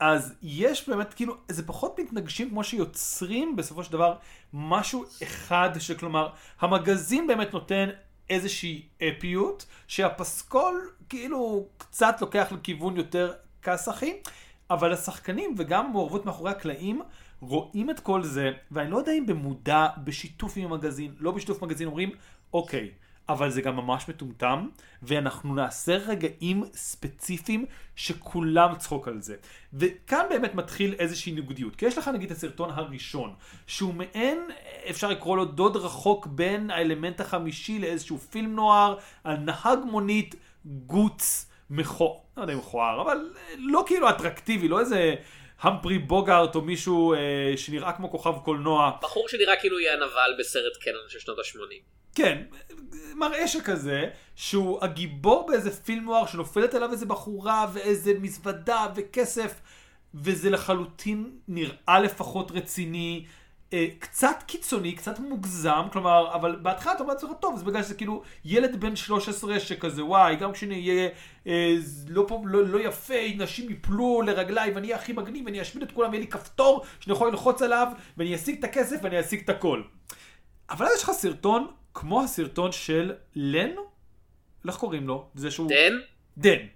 אז 0.00 0.34
יש 0.42 0.88
באמת, 0.88 1.14
כאילו, 1.14 1.34
זה 1.48 1.66
פחות 1.66 1.98
מתנגשים 1.98 2.50
כמו 2.50 2.64
שיוצרים 2.64 3.56
בסופו 3.56 3.84
של 3.84 3.92
דבר 3.92 4.14
משהו 4.52 5.04
אחד, 5.22 5.70
שכלומר, 5.78 6.28
המגזין 6.60 7.26
באמת 7.26 7.52
נותן 7.52 7.90
איזושהי 8.32 8.82
אפיות, 9.08 9.66
שהפסקול 9.86 10.90
כאילו 11.08 11.66
קצת 11.78 12.16
לוקח 12.20 12.52
לכיוון 12.52 12.96
יותר 12.96 13.32
כסחי, 13.62 14.12
אבל 14.70 14.92
השחקנים 14.92 15.54
וגם 15.58 15.86
המעורבות 15.86 16.26
מאחורי 16.26 16.50
הקלעים 16.50 17.02
רואים 17.40 17.90
את 17.90 18.00
כל 18.00 18.22
זה, 18.22 18.50
ואני 18.70 18.90
לא 18.90 18.96
יודע 18.96 19.12
אם 19.12 19.26
במודע, 19.26 19.86
בשיתוף 20.04 20.52
עם 20.56 20.72
המגזין, 20.72 21.14
לא 21.18 21.30
בשיתוף 21.30 21.62
מגזין, 21.62 21.88
אומרים, 21.88 22.10
אוקיי, 22.52 22.90
אבל 23.28 23.50
זה 23.50 23.62
גם 23.62 23.76
ממש 23.76 24.08
מטומטם, 24.08 24.68
ואנחנו 25.02 25.54
נעשה 25.54 25.96
רגעים 25.96 26.64
ספציפיים 26.74 27.66
שכולם 27.96 28.74
צחוק 28.78 29.08
על 29.08 29.22
זה. 29.22 29.36
וכאן 29.72 30.26
באמת 30.30 30.54
מתחיל 30.54 30.94
איזושהי 30.98 31.32
ניגודיות, 31.32 31.76
כי 31.76 31.86
יש 31.86 31.98
לך 31.98 32.08
נגיד 32.08 32.30
את 32.30 32.36
הסרטון 32.36 32.70
הראשון, 32.70 33.34
שהוא 33.66 33.94
מעין, 33.94 34.38
אפשר 34.90 35.08
לקרוא 35.08 35.36
לו 35.36 35.44
דוד 35.44 35.76
רחוק 35.76 36.26
בין 36.26 36.70
האלמנט 36.70 37.20
החמישי 37.20 37.78
לאיזשהו 37.78 38.18
פילם 38.18 38.54
נוער, 38.54 38.98
על 39.24 39.36
נהג 39.36 39.78
מונית 39.90 40.34
גוץ 40.64 41.50
מכוער, 41.70 42.14
לא 42.36 42.42
יודע 42.42 42.52
אם 42.52 42.58
מכוער, 42.58 43.02
אבל 43.02 43.30
לא 43.58 43.84
כאילו 43.86 44.10
אטרקטיבי, 44.10 44.68
לא 44.68 44.80
איזה... 44.80 45.14
המפרי 45.62 45.98
בוגארט 45.98 46.54
או 46.54 46.60
מישהו 46.60 47.14
אה, 47.14 47.18
שנראה 47.56 47.92
כמו 47.92 48.10
כוכב 48.10 48.34
קולנוע. 48.44 48.90
בחור 49.02 49.28
שנראה 49.28 49.56
כאילו 49.56 49.80
יהיה 49.80 49.92
הנבל 49.92 50.36
בסרט 50.38 50.76
קנון 50.80 51.08
של 51.08 51.18
שנות 51.18 51.38
ה-80. 51.38 51.92
כן, 52.14 52.42
מראה 53.14 53.48
שכזה, 53.48 54.08
שהוא 54.36 54.84
הגיבור 54.84 55.46
באיזה 55.46 55.70
פילם 55.70 56.04
נוער 56.04 56.26
שנופלת 56.26 56.74
עליו 56.74 56.92
איזה 56.92 57.06
בחורה 57.06 57.66
ואיזה 57.72 58.12
מזוודה 58.20 58.86
וכסף, 58.96 59.60
וזה 60.14 60.50
לחלוטין 60.50 61.30
נראה 61.48 62.00
לפחות 62.00 62.50
רציני. 62.50 63.26
אה, 63.72 63.86
קצת 63.98 64.42
קיצוני, 64.46 64.92
קצת 64.92 65.18
מוגזם, 65.18 65.82
כלומר, 65.92 66.34
אבל 66.34 66.56
בהתחלה 66.62 66.92
אתה 66.92 67.02
אומר 67.02 67.14
לעצמך, 67.14 67.30
טוב, 67.40 67.58
זה 67.58 67.64
בגלל 67.64 67.82
שזה 67.82 67.94
כאילו 67.94 68.22
ילד 68.44 68.80
בן 68.80 68.96
13 68.96 69.60
שכזה, 69.60 70.04
וואי, 70.04 70.36
גם 70.36 70.52
כשנהיה 70.52 71.08
אה, 71.46 71.76
לא, 72.08 72.26
לא, 72.44 72.66
לא 72.66 72.78
יפה, 72.80 73.14
נשים 73.36 73.70
יפלו 73.70 74.22
לרגליי 74.22 74.72
ואני 74.72 74.86
אהיה 74.86 74.96
הכי 74.96 75.12
מגניב 75.12 75.46
ואני 75.46 75.62
אשמיד 75.62 75.82
את 75.82 75.92
כולם, 75.92 76.14
יהיה 76.14 76.20
לי 76.20 76.26
כפתור 76.26 76.84
שאני 77.00 77.14
יכול 77.14 77.28
ללחוץ 77.30 77.62
עליו 77.62 77.88
ואני 78.16 78.34
אשיג 78.34 78.58
את 78.58 78.64
הכסף 78.64 78.96
ואני 79.02 79.20
אשיג 79.20 79.40
את 79.44 79.48
הכל. 79.48 79.82
אבל 80.70 80.86
אז 80.86 80.92
יש 80.96 81.02
לך 81.02 81.10
סרטון 81.10 81.66
כמו 81.94 82.22
הסרטון 82.22 82.72
של 82.72 83.12
לן, 83.34 83.70
איך 84.68 84.76
קוראים 84.76 85.08
לו? 85.08 85.28
זה 85.34 85.50
שהוא... 85.50 85.68
דן? 85.68 85.98
דן. 86.38 86.66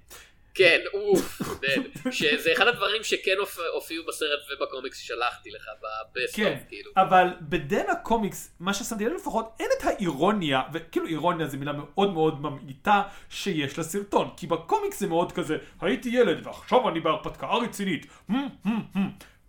כן, 0.57 0.81
אוף, 0.95 1.43
דן. 1.63 2.11
שזה 2.11 2.53
אחד 2.53 2.67
הדברים 2.67 3.05
שכן 3.05 3.37
הופיעו 3.75 4.05
בסרט 4.09 4.41
ובקומיקס 4.51 4.99
ששלחתי 4.99 5.51
לך 5.51 5.67
בסוף, 6.15 6.37
כן, 6.37 6.59
כאילו. 6.69 6.91
אבל 6.97 7.29
בדן 7.41 7.85
הקומיקס, 7.93 8.57
מה 8.61 8.75
ששמתי 8.75 9.05
לב 9.05 9.13
לפחות, 9.13 9.53
אין 9.61 9.69
את 9.79 9.85
האירוניה, 9.85 10.63
וכאילו 10.73 11.07
אירוניה 11.07 11.47
זו 11.47 11.59
מילה 11.59 11.73
מאוד 11.73 12.13
מאוד 12.13 12.41
ממעיטה 12.41 13.03
שיש 13.31 13.79
לסרטון, 13.79 14.31
כי 14.37 14.47
בקומיקס 14.47 15.01
זה 15.01 15.07
מאוד 15.07 15.33
כזה, 15.33 15.57
הייתי 15.81 16.09
ילד 16.09 16.47
ועכשיו 16.47 16.89
אני 16.89 17.01
בהרפתקה 17.01 17.47
רצינית. 17.47 18.07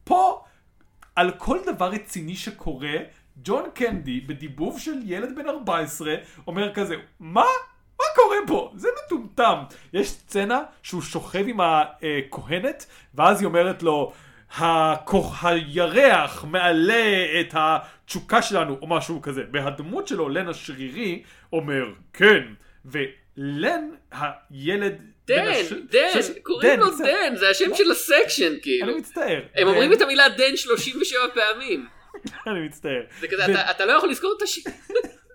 פה, 0.04 0.44
על 1.16 1.32
כל 1.32 1.58
דבר 1.66 1.90
רציני 1.90 2.36
שקורה, 2.36 2.96
ג'ון 3.44 3.70
קנדי, 3.74 4.22
בדיבוב 4.22 4.80
של 4.80 4.96
ילד 5.06 5.36
בן 5.36 5.50
14, 5.50 6.16
אומר 6.48 6.74
כזה, 6.74 6.96
מה? 7.20 7.46
מה 8.00 8.06
קורה 8.16 8.38
פה? 8.48 8.72
זה 8.76 8.88
מטומטם. 9.06 9.58
יש 9.94 10.10
סצנה 10.10 10.62
שהוא 10.84 11.02
שוכב 11.02 11.44
עם 11.48 11.60
הכהנת, 11.62 12.86
ואז 13.16 13.42
היא 13.42 13.46
אומרת 13.46 13.84
לו, 13.84 14.14
הכוח, 14.58 15.46
הירח 15.46 16.44
מעלה 16.44 17.26
את 17.40 17.54
התשוקה 17.54 18.42
שלנו, 18.42 18.78
או 18.82 18.88
משהו 18.88 19.22
כזה. 19.22 19.44
והדמות 19.54 20.08
שלו, 20.08 20.30
לן 20.30 20.50
השרירי, 20.50 21.24
אומר, 21.54 21.86
כן. 22.14 22.44
ולן, 22.86 23.90
הילד... 24.12 25.02
דן, 25.28 25.48
הש... 25.48 25.74
דן, 25.74 26.22
ש... 26.22 26.32
קוראים 26.44 26.70
דן, 26.70 26.80
לו 26.80 26.98
דן, 26.98 27.36
זה 27.36 27.50
השם 27.50 27.76
של 27.76 27.92
הסקשן, 27.92 28.54
כאילו. 28.62 28.88
אני 28.88 28.98
מצטער. 28.98 29.42
הם 29.56 29.68
אומרים 29.68 29.94
את 29.94 30.02
המילה 30.02 30.30
דן 30.30 30.56
37 30.56 31.20
פעמים. 31.34 31.88
אני 32.48 32.66
מצטער. 32.66 33.02
זה 33.20 33.28
כזה, 33.28 33.72
אתה 33.72 33.86
לא 33.86 33.92
יכול 33.92 34.10
לזכור 34.10 34.34
את 34.38 34.42
השם. 34.42 34.62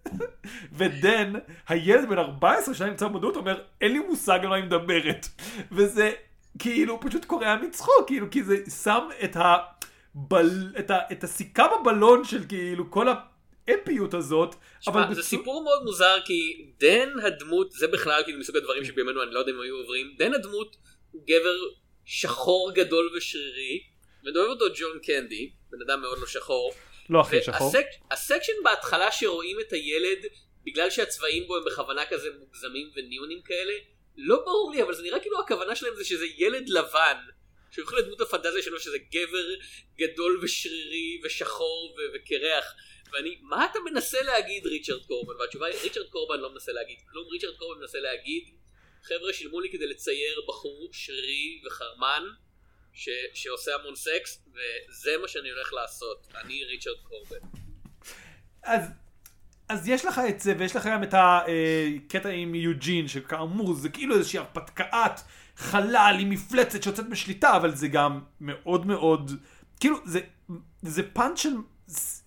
ודן, 0.73 1.33
הילד 1.69 2.09
בן 2.09 2.19
14 2.19 2.75
שנה 2.75 2.91
נמצא 2.91 3.09
במודעות, 3.09 3.37
אומר, 3.37 3.63
אין 3.81 3.93
לי 3.93 3.99
מושג 3.99 4.39
על 4.43 4.49
מה 4.49 4.57
היא 4.57 4.65
מדברת. 4.65 5.27
וזה 5.73 6.13
כאילו 6.59 7.01
פשוט 7.01 7.25
קורע 7.25 7.57
מצחוק, 7.57 8.07
כאילו, 8.07 8.27
כי 8.31 8.43
זה 8.43 8.57
שם 8.83 9.09
את 9.25 9.37
ה... 9.37 9.57
בל... 10.15 10.73
את, 10.79 10.91
ה... 10.91 10.99
את 11.13 11.25
הסיכה 11.25 11.67
בבלון 11.69 12.25
של 12.25 12.45
כאילו 12.49 12.91
כל 12.91 13.07
האפיות 13.69 14.15
הזאת. 14.15 14.55
שמה, 14.81 14.95
אבל 14.95 15.03
זה 15.15 15.21
בצור... 15.21 15.23
סיפור 15.23 15.65
מאוד 15.65 15.85
מוזר 15.85 16.21
כי 16.25 16.71
דן 16.81 17.09
הדמות, 17.23 17.73
זה 17.73 17.89
בכלל 17.89 18.23
כאילו 18.25 18.39
מסוג 18.39 18.57
הדברים 18.57 18.85
שבימינו 18.85 19.23
אני 19.23 19.31
לא 19.35 19.39
יודע 19.39 19.53
אם 19.53 19.61
היו 19.61 19.77
עוברים, 19.77 20.15
דן 20.19 20.35
הדמות 20.35 20.77
הוא 21.11 21.23
גבר 21.27 21.57
שחור 22.05 22.73
גדול 22.75 23.11
ושרירי, 23.17 23.83
ודואב 24.27 24.49
אותו 24.49 24.65
ג'ון 24.75 24.99
קנדי, 25.03 25.51
בן 25.71 25.79
אדם 25.87 26.01
מאוד 26.01 26.19
לא 26.19 26.27
שחור. 26.27 26.73
לא 27.11 27.21
הכי 27.21 27.43
שחור. 27.43 27.69
הסק, 27.69 27.87
הסקשן 28.11 28.53
בהתחלה 28.65 29.13
שרואים 29.13 29.61
את 29.61 29.73
הילד, 29.73 30.19
בגלל 30.65 30.91
שהצבעים 30.91 31.47
בו 31.47 31.57
הם 31.57 31.65
בכוונה 31.65 32.07
כזה 32.07 32.29
מוגזמים 32.39 32.91
וניונים 32.95 33.43
כאלה, 33.43 33.75
לא 34.17 34.37
ברור 34.45 34.73
לי, 34.75 34.83
אבל 34.83 34.95
זה 34.95 35.03
נראה 35.03 35.21
כאילו 35.21 35.41
הכוונה 35.41 35.77
שלהם 35.77 35.95
זה 35.95 36.05
שזה 36.05 36.27
ילד 36.37 36.69
לבן. 36.69 37.17
שהולכים 37.71 37.99
לדמות 37.99 38.21
הפנטזיה 38.21 38.63
שלו 38.63 38.81
שזה 38.81 38.99
גבר 38.99 39.47
גדול 39.99 40.41
ושרירי 40.43 41.21
ושחור 41.25 41.97
ו- 41.99 42.15
וקרח. 42.15 42.65
ואני, 43.13 43.39
מה 43.43 43.65
אתה 43.65 43.79
מנסה 43.81 44.23
להגיד 44.23 44.67
ריצ'רד 44.67 45.07
קורבן? 45.07 45.41
והתשובה 45.41 45.67
היא, 45.67 45.77
ריצ'רד 45.83 46.07
קורבן 46.07 46.41
לא 46.41 46.53
מנסה 46.53 46.73
להגיד 46.73 46.97
כלום, 47.11 47.29
ריצ'רד 47.29 47.57
קורבן 47.57 47.81
מנסה 47.81 47.99
להגיד, 47.99 48.45
חבר'ה 49.03 49.33
שילמו 49.33 49.61
לי 49.61 49.73
כדי 49.73 49.87
לצייר 49.87 50.43
בחור 50.49 50.91
שרירי 50.93 51.63
וחרמן, 51.67 52.25
ש, 52.93 53.09
שעושה 53.35 53.71
המון 53.81 53.97
סקס, 53.97 54.45
וזה 54.47 55.11
מה 55.23 55.29
שאני 55.29 55.51
הולך 55.51 55.73
לעשות. 55.73 56.33
אני 56.45 56.65
ריצ'רד 56.65 56.97
קורבן. 57.03 57.47
אז, 58.63 58.83
אז 59.69 59.89
יש 59.89 60.05
לך 60.05 60.21
את 60.29 60.41
זה, 60.41 60.55
ויש 60.59 60.77
לך 60.77 60.87
גם 60.87 61.03
את 61.03 61.15
הקטע 61.15 62.29
עם 62.29 62.55
יוג'ין, 62.55 63.09
שכאמור 63.09 63.75
זה 63.75 63.89
כאילו 63.89 64.17
איזושהי 64.17 64.39
הרפתקאת 64.39 65.21
חלל 65.57 66.17
עם 66.21 66.31
מפלצת 66.31 66.83
שיוצאת 66.83 67.09
בשליטה, 67.09 67.57
אבל 67.57 67.75
זה 67.75 67.89
גם 67.89 68.21
מאוד 68.41 68.87
מאוד, 68.87 69.31
כאילו 69.81 69.97
זה, 70.05 70.21
זה 70.83 71.03
פאנץ' 71.13 71.39
של 71.39 71.53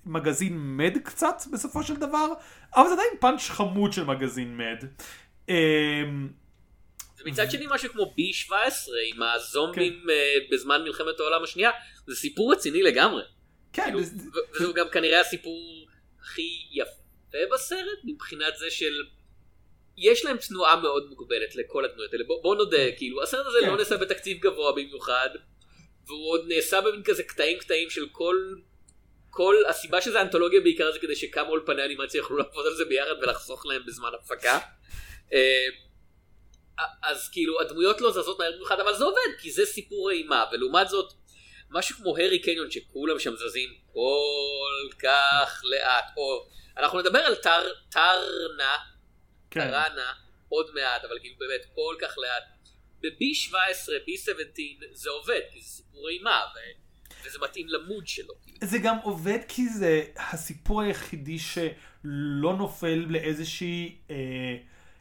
מגזין 0.06 0.78
מד 0.78 0.98
קצת 0.98 1.42
בסופו 1.52 1.84
של 1.84 1.96
דבר, 1.96 2.28
אבל 2.76 2.88
זה 2.88 2.94
עדיין 2.94 3.10
פאנץ' 3.20 3.50
חמוד 3.50 3.94
של 3.94 4.04
מגזין 4.04 4.58
מד. 4.58 4.86
מצד 7.26 7.52
שני 7.52 7.66
משהו 7.70 7.90
כמו 7.90 8.04
B17 8.18 8.54
עם 9.06 9.24
הזומבים 9.24 10.04
כן. 10.04 10.10
uh, 10.10 10.54
בזמן 10.54 10.84
מלחמת 10.84 11.20
העולם 11.20 11.44
השנייה 11.44 11.72
זה 12.08 12.16
סיפור 12.16 12.54
רציני 12.54 12.84
לגמרי. 12.84 13.24
כן. 13.74 13.84
כאילו, 13.84 14.04
זה... 14.04 14.16
וזה 14.56 14.74
גם 14.76 14.90
כנראה 14.90 15.20
הסיפור 15.20 15.88
הכי 16.22 16.68
יפה 16.72 17.38
בסרט 17.54 18.00
מבחינת 18.04 18.58
זה 18.58 18.70
של 18.70 19.04
יש 19.98 20.26
להם 20.26 20.38
תנועה 20.38 20.82
מאוד 20.82 21.10
מוגבלת 21.10 21.56
לכל 21.56 21.86
הדמויות 21.86 22.14
האלה 22.14 22.24
בוא, 22.24 22.44
בוא 22.44 22.56
נודה 22.56 22.78
כן. 22.78 22.98
כאילו 22.98 23.24
הסרט 23.24 23.46
הזה 23.46 23.58
כן. 23.62 23.68
לא 23.68 23.78
נעשה 23.78 23.98
בתקציב 23.98 24.38
גבוה 24.38 24.72
במיוחד 24.72 25.30
והוא 26.08 26.32
עוד 26.32 26.46
נעשה 26.48 26.82
במין 26.82 27.04
כזה 27.04 27.24
קטעים 27.24 27.60
קטעים 27.60 27.90
של 27.90 28.08
כל 28.12 28.36
כל 29.30 29.56
הסיבה 29.70 30.02
שזה 30.02 30.22
אנתולוגיה 30.22 30.62
בעיקר 30.62 30.92
זה 30.92 31.00
כדי 31.00 31.16
שכמה 31.16 31.48
אולפני 31.48 31.86
אנימציה 31.86 32.18
יוכלו 32.18 32.38
לעבוד 32.38 32.66
על 32.66 32.76
זה 32.76 32.86
ביחד 32.86 33.12
ולחסוך 33.22 33.66
להם 33.66 33.82
בזמן 33.86 34.10
הפקה. 34.20 34.60
אז 37.04 37.30
כאילו 37.30 37.62
הדמויות 37.62 38.02
לא 38.02 38.12
זזות 38.12 38.40
מהר 38.40 38.52
במיוחד 38.52 38.80
אבל 38.80 38.96
זה 38.96 39.04
עובד 39.04 39.40
כי 39.40 39.52
זה 39.52 39.66
סיפור 39.66 40.12
אימה 40.12 40.46
ולעומת 40.52 40.90
זאת 40.90 41.14
משהו 41.70 41.96
כמו 41.98 42.18
הרי 42.18 42.40
קניון 42.40 42.72
שכולם 42.72 43.20
שם 43.20 43.36
זזים 43.36 43.70
כל 43.94 44.98
כך 45.00 45.62
לאט 45.64 46.06
או 46.18 46.48
אנחנו 46.78 47.00
נדבר 47.00 47.20
על 47.20 47.36
טר, 47.36 47.64
טרנה 47.90 48.76
כן. 49.52 49.60
טרנה 49.60 50.14
עוד 50.50 50.72
מעט 50.74 51.06
אבל 51.06 51.20
כאילו 51.20 51.36
באמת 51.40 51.66
כל 51.76 51.96
כך 52.02 52.18
לאט 52.18 52.44
ב-B17 53.02 53.90
B17 54.08 54.30
זה 54.94 55.10
עובד 55.10 55.42
כי 55.54 55.62
זה 55.62 55.68
סיפור 55.68 56.10
אימה 56.10 56.42
ו... 56.56 56.58
וזה 57.26 57.40
מתאים 57.42 57.68
למוד 57.70 58.08
שלו. 58.08 58.34
כאילו. 58.44 58.58
זה 58.62 58.78
גם 58.78 58.98
עובד 59.04 59.40
כי 59.48 59.70
זה 59.70 60.04
הסיפור 60.18 60.82
היחידי 60.82 61.40
שלא 61.40 62.54
נופל 62.58 63.06
לאיזושהי 63.10 63.98
אה, 64.10 64.16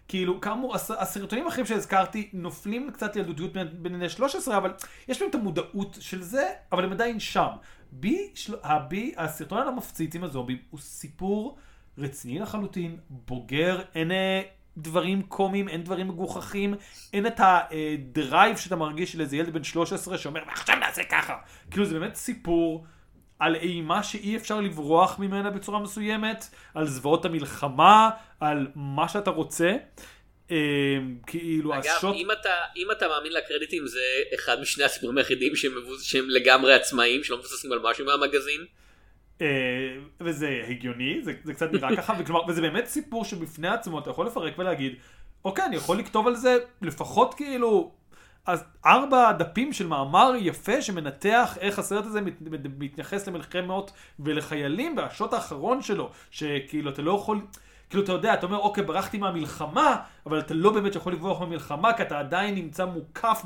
כאילו, 0.08 0.40
כאמור, 0.40 0.74
הסרטונים 0.74 1.46
האחרים 1.46 1.66
שהזכרתי 1.66 2.30
נופלים 2.32 2.90
קצת 2.90 3.16
לילדותיות 3.16 3.52
בין 3.52 3.68
בני 3.82 4.08
13, 4.08 4.56
אבל 4.56 4.72
יש 5.08 5.20
להם 5.20 5.30
את 5.30 5.34
המודעות 5.34 5.98
של 6.00 6.22
זה, 6.22 6.48
אבל 6.72 6.84
הם 6.84 6.92
עדיין 6.92 7.20
שם. 7.20 7.48
בי, 7.92 8.30
של... 8.34 8.54
הבי, 8.62 9.14
הסרטון 9.16 9.58
על 9.58 9.68
המפציץ 9.68 10.14
עם 10.14 10.24
הזומבים 10.24 10.58
הוא 10.70 10.80
סיפור 10.80 11.56
רציני 11.98 12.38
לחלוטין, 12.38 12.96
בוגר, 13.10 13.82
אין 13.94 14.10
אה, 14.12 14.42
דברים 14.76 15.22
קומיים, 15.22 15.68
אין 15.68 15.82
דברים 15.82 16.08
מגוחכים, 16.08 16.74
אין 17.12 17.26
את 17.26 17.40
הדרייב 17.40 18.56
שאתה 18.56 18.76
מרגיש 18.76 19.12
של 19.12 19.20
איזה 19.20 19.36
ילד 19.36 19.52
בן 19.52 19.64
13 19.64 20.18
שאומר, 20.18 20.42
ועכשיו 20.46 20.76
נעשה 20.76 21.04
ככה. 21.04 21.36
כאילו, 21.70 21.84
זה 21.84 21.98
באמת 21.98 22.14
סיפור. 22.14 22.84
על 23.38 23.54
אימה 23.54 24.02
שאי 24.02 24.36
אפשר 24.36 24.60
לברוח 24.60 25.18
ממנה 25.18 25.50
בצורה 25.50 25.78
מסוימת, 25.78 26.44
על 26.74 26.86
זוועות 26.86 27.24
המלחמה, 27.24 28.10
על 28.40 28.66
מה 28.74 29.08
שאתה 29.08 29.30
רוצה. 29.30 29.76
אה, 30.50 30.56
כאילו 31.26 31.74
אגב, 31.74 31.82
השוט... 31.96 32.14
אם, 32.16 32.30
אתה, 32.30 32.50
אם 32.76 32.86
אתה 32.92 33.08
מאמין 33.08 33.32
לקרדיטים 33.32 33.86
זה 33.86 34.00
אחד 34.34 34.60
משני 34.60 34.84
הסיפורים 34.84 35.18
היחידים 35.18 35.56
שהם. 35.56 35.72
שהם 36.02 36.30
לגמרי 36.30 36.74
עצמאיים, 36.74 37.24
שלא 37.24 37.38
מבוססים 37.38 37.72
על 37.72 37.78
משהו 37.82 38.06
מהמגזין. 38.06 38.66
אה, 39.40 39.46
וזה 40.20 40.62
הגיוני, 40.68 41.22
זה, 41.22 41.32
זה 41.44 41.54
קצת 41.54 41.72
נראה 41.72 41.96
ככה, 41.96 42.14
וכלומר, 42.18 42.48
וזה 42.48 42.60
באמת 42.60 42.86
סיפור 42.86 43.24
שבפני 43.24 43.68
עצמו 43.68 43.98
אתה 43.98 44.10
יכול 44.10 44.26
לפרק 44.26 44.58
ולהגיד, 44.58 44.94
אוקיי, 45.44 45.64
אני 45.64 45.76
יכול 45.76 45.98
לכתוב 45.98 46.26
על 46.26 46.36
זה 46.36 46.58
לפחות 46.82 47.34
כאילו, 47.34 47.92
אז 48.46 48.64
ארבע 48.86 49.32
דפים 49.32 49.72
של 49.72 49.86
מאמר 49.86 50.32
יפה 50.38 50.82
שמנתח 50.82 51.58
איך 51.60 51.78
הסרט 51.78 52.04
הזה 52.06 52.20
מת, 52.20 52.34
מת, 52.40 52.60
מתייחס 52.78 53.28
למלחמות 53.28 53.92
ולחיילים 54.18 54.96
והשוט 54.96 55.32
האחרון 55.32 55.82
שלו, 55.82 56.10
שכאילו 56.30 56.90
אתה 56.90 57.02
לא 57.02 57.12
יכול... 57.12 57.40
כאילו 57.90 58.04
אתה 58.04 58.12
יודע, 58.12 58.34
אתה 58.34 58.46
אומר 58.46 58.58
אוקיי 58.58 58.84
ברחתי 58.84 59.18
מהמלחמה, 59.18 59.96
אבל 60.26 60.38
אתה 60.38 60.54
לא 60.54 60.70
באמת 60.70 60.94
יכול 60.94 61.12
לברוח 61.12 61.40
מהמלחמה 61.40 61.92
כי 61.92 62.02
אתה 62.02 62.18
עדיין 62.18 62.54
נמצא 62.54 62.84
מוקף 62.84 63.44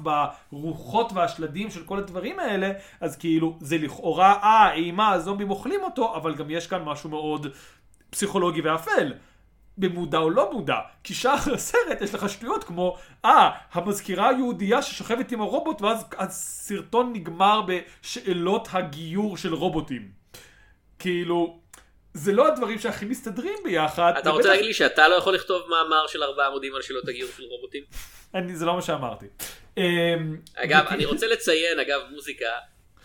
ברוחות 0.53 1.13
והשלדים 1.13 1.71
של 1.71 1.85
כל 1.85 1.99
הדברים 1.99 2.39
האלה, 2.39 2.73
אז 3.01 3.17
כאילו 3.17 3.57
זה 3.61 3.79
לכאורה, 3.79 4.39
אה, 4.43 4.73
אימה, 4.73 5.13
הזומבים 5.13 5.51
אוכלים 5.51 5.81
אותו, 5.83 6.17
אבל 6.17 6.35
גם 6.35 6.51
יש 6.51 6.67
כאן 6.67 6.83
משהו 6.83 7.11
מאוד 7.11 7.47
פסיכולוגי 8.11 8.61
ואפל. 8.61 9.13
במודע 9.79 10.19
או 10.19 10.31
לא 10.31 10.53
מודע, 10.53 10.77
כי 11.05 11.15
שאר 11.15 11.55
הסרט 11.55 12.01
יש 12.01 12.15
לך 12.15 12.29
שטויות 12.29 12.65
כמו, 12.65 12.97
אה, 13.25 13.51
המזכירה 13.73 14.29
היהודייה 14.29 14.83
ששוכבת 14.83 15.33
עם 15.33 15.41
הרובוט 15.41 15.83
ואז 15.83 16.05
הסרטון 16.19 17.13
נגמר 17.13 17.61
בשאלות 17.67 18.69
הגיור 18.73 19.37
של 19.37 19.55
רובוטים. 19.55 20.09
כאילו, 20.99 21.61
זה 22.15 22.33
לא 22.33 22.49
הדברים 22.49 22.79
שהכי 22.79 23.05
מסתדרים 23.05 23.59
ביחד. 23.65 24.13
אתה 24.19 24.31
רוצה 24.31 24.49
להגיד 24.49 24.65
לי 24.65 24.75
שאתה 24.75 25.09
לא 25.09 25.15
יכול 25.15 25.35
לכתוב 25.35 25.63
מאמר 25.71 26.07
של 26.07 26.23
ארבעה 26.23 26.47
עמודים 26.47 26.75
על 26.75 26.83
שאלות 26.83 27.09
הגיור 27.09 27.31
של 27.37 27.43
רובוטים? 27.43 27.83
אני, 28.35 28.57
זה 28.57 28.67
לא 28.67 28.75
מה 28.75 28.83
שאמרתי. 28.83 29.27
אמ, 29.77 29.83
אגב, 30.57 30.85
אני 30.91 31.05
רוצה 31.05 31.27
לציין, 31.27 31.79
אגב, 31.79 32.01
מוזיקה, 32.11 32.47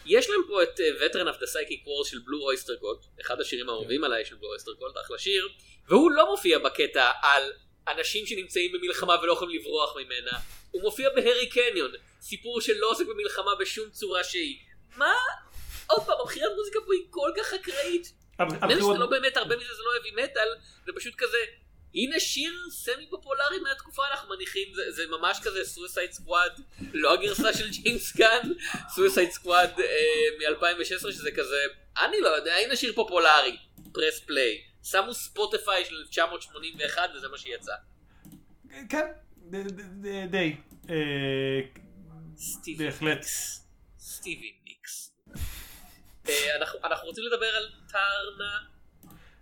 יש 0.05 0.29
להם 0.29 0.41
פה 0.47 0.63
את 0.63 0.79
Veteran 0.79 1.35
of 1.35 1.39
the 1.39 1.45
Psychic 1.45 1.85
Wars 1.85 2.09
של 2.09 2.19
בלו 2.25 2.41
אויסטר 2.41 2.75
קולט, 2.75 2.99
אחד 3.21 3.41
השירים 3.41 3.69
האהובים 3.69 4.03
עליי 4.03 4.25
של 4.25 4.35
בלו 4.35 4.49
אויסטר 4.49 4.73
קולט, 4.73 4.97
אחלה 5.05 5.17
שיר, 5.17 5.49
והוא 5.87 6.11
לא 6.11 6.31
מופיע 6.31 6.59
בקטע 6.59 7.11
על 7.21 7.51
אנשים 7.87 8.25
שנמצאים 8.25 8.71
במלחמה 8.71 9.15
ולא 9.21 9.33
יכולים 9.33 9.59
לברוח 9.59 9.95
ממנה, 9.95 10.31
הוא 10.71 10.81
מופיע 10.81 11.09
בהארי 11.15 11.49
קניון, 11.49 11.91
סיפור 12.21 12.61
שלא 12.61 12.89
עוסק 12.89 13.05
במלחמה 13.05 13.51
בשום 13.59 13.89
צורה 13.89 14.23
שהיא. 14.23 14.57
מה? 14.97 15.13
עוד 15.87 16.05
פעם, 16.05 16.17
הבחירת 16.21 16.51
מוזיקה 16.55 16.79
פה 16.85 16.93
היא 16.93 17.03
כל 17.09 17.31
כך 17.37 17.53
אקראית. 17.53 18.13
נדמה 18.39 18.67
לי 18.67 18.81
שזה 18.81 18.99
לא 18.99 19.05
באמת, 19.05 19.37
הרבה 19.37 19.55
מזה 19.55 19.73
זה 19.73 19.83
לא 19.83 19.91
heavy 19.95 20.19
metal, 20.19 20.59
זה 20.85 20.91
פשוט 20.95 21.13
כזה, 21.17 21.37
הנה 21.95 22.19
שיר 22.19 22.53
semi 22.71 23.07
פופולרי 23.09 23.59
מהתקופה 23.63 24.03
אנחנו 24.11 24.35
מניחים, 24.35 24.73
זה, 24.73 24.91
זה 24.91 25.03
ממש 25.07 25.39
כזה 25.43 25.65
Suicide 25.65 26.11
Squad, 26.11 26.61
לא 26.93 27.13
הגרסה 27.13 27.53
של 27.53 27.69
ג'יימס 27.69 28.15
גן, 28.15 28.49
Suicide 28.89 29.31
Squad 29.31 29.71
מ-2016 30.39 31.11
שזה 31.11 31.31
כזה, 31.31 31.57
אני 31.99 32.21
לא 32.21 32.29
יודע, 32.29 32.55
הנה 32.55 32.75
שיר 32.75 32.93
פופולרי, 32.93 33.57
פרס 33.93 34.19
פליי, 34.19 34.61
שמו 34.83 35.13
ספוטיפיי 35.13 35.85
של 35.85 35.95
1981 35.95 37.09
וזה 37.15 37.27
מה 37.27 37.37
שיצא. 37.37 37.73
כן, 38.89 39.05
די. 40.29 40.55
אה, 40.89 41.59
בהחלט. 42.77 43.25
סטיבי 43.99 44.53
ניקס. 44.63 45.13
אה, 46.29 46.55
אנחנו, 46.55 46.79
אנחנו 46.83 47.07
רוצים 47.07 47.23
לדבר 47.23 47.55
על 47.55 47.69
טרנה. 47.91 48.72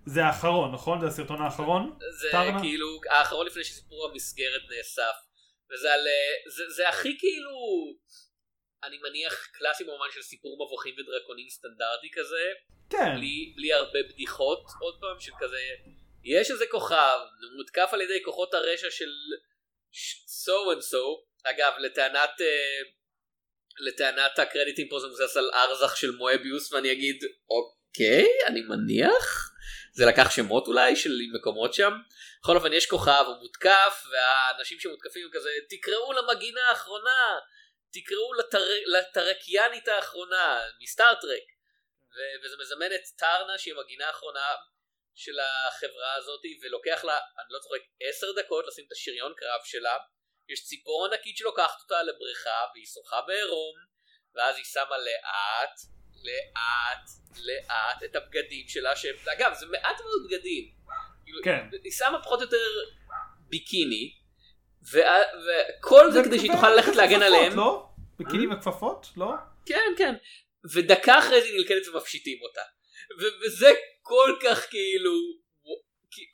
זה 0.06 0.24
האחרון, 0.26 0.74
נכון? 0.74 1.02
זה 1.02 1.08
הסרטון 1.08 1.42
האחרון? 1.42 1.98
זה 2.22 2.28
טרנה? 2.32 2.60
כאילו 2.62 3.00
האחרון 3.10 3.48
לפני 3.48 3.64
שסיפור 3.64 4.10
המסגרת 4.12 4.62
נאסף. 4.70 5.16
וזה 5.72 5.94
על... 5.94 6.00
אה, 6.08 6.52
זה, 6.56 6.64
זה 6.70 6.90
הכי 6.90 7.18
כאילו... 7.20 7.58
אני 8.84 8.98
מניח 8.98 9.48
קלאסי 9.54 9.84
במובן 9.84 10.06
של 10.14 10.22
סיפור 10.22 10.66
מבוכים 10.66 10.94
ודרקונים 10.94 11.50
סטנדרטי 11.50 12.10
כזה. 12.14 12.44
כן. 12.90 13.16
בלי, 13.16 13.54
בלי 13.56 13.74
הרבה 13.74 14.00
בדיחות 14.10 14.64
עוד 14.82 14.98
פעם 15.02 15.20
של 15.20 15.32
כזה. 15.40 15.60
יש 16.24 16.52
איזה 16.52 16.66
כוכב 16.72 17.18
מותקף 17.58 17.90
על 17.94 18.02
ידי 18.02 18.24
כוחות 18.24 18.54
הרשע 18.54 18.92
של 18.92 19.10
so 20.46 20.76
and 20.76 20.84
so. 20.92 21.26
אגב 21.44 21.74
לטענת... 21.80 22.30
Uh, 22.40 23.02
לטענת 23.80 24.40
הקרדיטים 24.40 24.88
פה 24.90 25.00
זה 25.00 25.08
מבוסס 25.08 25.38
על 25.38 25.50
ארזח 25.54 25.96
של 25.96 26.12
מואביוס 26.12 26.74
ואני 26.74 26.92
אגיד 26.92 27.24
אוקיי 27.50 28.26
אני 28.48 28.62
מניח 28.62 29.51
זה 29.94 30.06
לקח 30.06 30.32
שמות 30.32 30.68
אולי 30.68 30.96
של 30.96 31.12
מקומות 31.34 31.74
שם. 31.74 31.94
בכל 32.44 32.56
אופן 32.58 32.74
יש 32.74 32.86
כוכב 32.86 33.24
הוא 33.28 33.36
מותקף 33.36 34.04
והאנשים 34.12 34.80
שמותקפים 34.80 35.30
כזה 35.34 35.50
תקראו 35.70 36.14
למגינה 36.14 36.62
האחרונה 36.70 37.40
תקראו 37.94 38.34
לטר... 38.34 38.64
לטרקיאנית 38.86 39.88
האחרונה 39.88 40.62
מסטארטרק 40.82 41.44
ו... 42.16 42.18
וזה 42.44 42.56
מזמן 42.62 42.96
את 42.96 43.08
טרנה 43.18 43.58
שהיא 43.58 43.74
המגינה 43.74 44.08
האחרונה 44.08 44.56
של 45.16 45.40
החברה 45.40 46.14
הזאת 46.14 46.42
ולוקח 46.62 47.04
לה 47.04 47.18
אני 47.18 47.48
לא 47.50 47.60
צוחק 47.60 47.82
עשר 48.02 48.28
דקות 48.32 48.68
לשים 48.68 48.86
את 48.88 48.92
השריון 48.92 49.34
קרב 49.38 49.62
שלה. 49.64 49.98
יש 50.50 50.64
ציפור 50.64 51.06
ענקית 51.06 51.38
שלוקחת 51.38 51.82
אותה 51.84 52.04
לבריכה 52.04 52.66
והיא 52.74 52.86
שוחה 52.94 53.22
בעירום 53.22 53.76
ואז 54.36 54.56
היא 54.56 54.66
שמה 54.66 54.98
לאט 54.98 55.80
לאט 56.24 57.10
לאט 57.38 58.04
את 58.04 58.16
הבגדים 58.16 58.68
שלה 58.68 58.96
שאגב 58.96 59.54
זה 59.60 59.66
מעט 59.66 60.02
מאוד 60.02 60.28
בגדים 60.28 60.72
כן. 61.44 61.66
היא 61.84 61.92
שמה 61.92 62.24
פחות 62.24 62.40
או 62.40 62.44
יותר 62.44 62.58
ביקיני 63.50 64.14
וכל 64.92 66.12
זה 66.12 66.24
כדי 66.24 66.40
שהיא 66.40 66.52
תוכל 66.52 66.70
ללכת 66.70 66.96
להגן 66.96 67.22
עליהם 67.22 67.58
לא? 67.58 67.86
ביקיני 68.18 68.48
וכפפות? 68.48 69.08
לא? 69.18 69.32
כן 69.66 69.94
כן 69.98 70.16
ודקה 70.74 71.20
אחרי 71.20 71.42
זה 71.42 71.48
היא 71.48 71.58
נלכדת 71.58 71.88
ומפשיטים 71.88 72.42
אותה 72.42 72.62
וזה 73.46 73.72
כל 74.02 74.38
כך 74.44 74.70
כאילו 74.70 75.14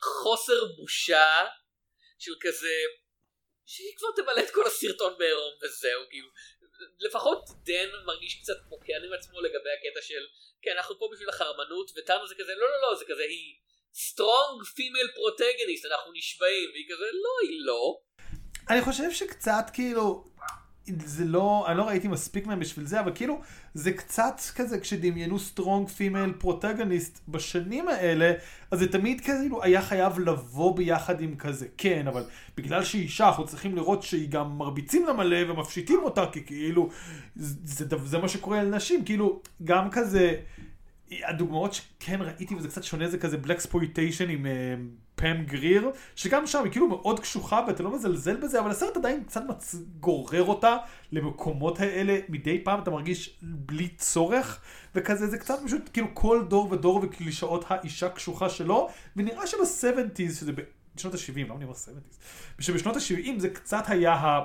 חוסר 0.02 0.64
בושה 0.76 1.44
של 2.18 2.32
כזה 2.40 2.74
שהיא 3.66 3.96
כבר 3.96 4.08
תמלא 4.16 4.40
את 4.40 4.50
כל 4.50 4.66
הסרטון 4.66 5.18
בעירום 5.18 5.54
וזהו 5.62 6.02
כאילו 6.10 6.28
לפחות 7.00 7.48
דן 7.64 7.90
מרגיש 8.06 8.40
קצת 8.42 8.58
מוקן 8.68 9.00
עם 9.06 9.12
עצמו 9.12 9.40
לגבי 9.40 9.70
הקטע 9.78 10.02
של 10.02 10.22
כן 10.62 10.70
אנחנו 10.76 10.98
פה 10.98 11.08
בשביל 11.12 11.28
החרמנות 11.28 11.90
וטאנו 11.96 12.28
זה 12.28 12.34
כזה 12.34 12.52
לא 12.54 12.66
לא 12.68 12.78
לא 12.82 12.98
זה 12.98 13.04
כזה 13.04 13.22
היא 13.22 13.54
strong 13.94 14.56
female 14.76 15.10
protagonist 15.18 15.92
אנחנו 15.92 16.12
נשבעים 16.12 16.70
והיא 16.72 16.86
כזה 16.86 17.06
לא 17.12 17.48
היא 17.48 17.58
לא. 17.60 18.00
אני 18.70 18.82
חושב 18.82 19.10
שקצת 19.12 19.64
כאילו 19.72 20.24
זה 20.96 21.24
לא, 21.24 21.64
אני 21.68 21.78
לא 21.78 21.82
ראיתי 21.82 22.08
מספיק 22.08 22.46
מהם 22.46 22.60
בשביל 22.60 22.86
זה, 22.86 23.00
אבל 23.00 23.12
כאילו, 23.14 23.40
זה 23.78 23.92
קצת 23.92 24.40
כזה 24.54 24.80
כשדמיינו 24.80 25.38
strong 25.38 25.88
female 25.88 26.32
protagonist 26.32 27.20
בשנים 27.28 27.88
האלה, 27.88 28.32
אז 28.70 28.78
זה 28.78 28.92
תמיד 28.92 29.20
כאילו 29.20 29.62
היה 29.62 29.82
חייב 29.82 30.18
לבוא 30.18 30.76
ביחד 30.76 31.20
עם 31.20 31.36
כזה, 31.36 31.66
כן, 31.76 32.06
אבל 32.08 32.24
בגלל 32.56 32.84
שהיא 32.84 33.02
אישה, 33.02 33.26
אנחנו 33.28 33.46
צריכים 33.46 33.76
לראות 33.76 34.02
שהיא 34.02 34.28
גם 34.28 34.58
מרביצים 34.58 35.06
לה 35.06 35.12
מלא 35.12 35.52
ומפשיטים 35.52 35.98
אותה, 36.02 36.24
כי 36.32 36.44
כאילו, 36.44 36.88
זה, 37.36 37.84
זה, 37.84 37.96
זה 38.04 38.18
מה 38.18 38.28
שקורה 38.28 38.62
לנשים, 38.62 39.04
כאילו, 39.04 39.40
גם 39.64 39.90
כזה, 39.90 40.34
הדוגמאות 41.10 41.74
שכן 41.74 42.22
ראיתי 42.22 42.54
וזה 42.54 42.68
קצת 42.68 42.84
שונה 42.84 43.08
זה 43.08 43.18
כזה 43.18 43.36
blaxploitation 43.36 44.28
עם... 44.28 44.46
Uh, 44.46 45.08
פאם 45.18 45.42
גריר, 45.44 45.90
שגם 46.16 46.46
שם 46.46 46.64
היא 46.64 46.72
כאילו 46.72 46.88
מאוד 46.88 47.20
קשוחה 47.20 47.64
ואתה 47.66 47.82
לא 47.82 47.94
מזלזל 47.94 48.36
בזה, 48.36 48.60
אבל 48.60 48.70
הסרט 48.70 48.96
עדיין 48.96 49.24
קצת 49.24 49.42
מצ... 49.48 49.74
גורר 50.00 50.44
אותה 50.44 50.76
למקומות 51.12 51.80
האלה, 51.80 52.18
מדי 52.28 52.64
פעם 52.64 52.82
אתה 52.82 52.90
מרגיש 52.90 53.38
בלי 53.42 53.88
צורך, 53.88 54.60
וכזה 54.94 55.26
זה 55.26 55.38
קצת 55.38 55.58
פשוט 55.64 55.90
כאילו 55.92 56.06
כל 56.14 56.44
דור 56.48 56.72
ודור 56.72 57.00
וקלישאות 57.02 57.64
האישה 57.68 58.08
קשוחה 58.08 58.48
שלו, 58.48 58.88
ונראה 59.16 59.46
שב 59.46 59.67
seventies, 59.67 60.38
שזה 60.38 60.52
בשנות 60.96 61.14
ה-70, 61.14 61.38
למה 61.38 61.54
אני 61.54 61.64
אומר 61.64 61.74
seventies? 61.74 62.18
שבשנות 62.58 62.96
ה-70 62.96 63.30
זה 63.38 63.48
קצת 63.48 63.84
היה 63.88 64.12
ה... 64.12 64.40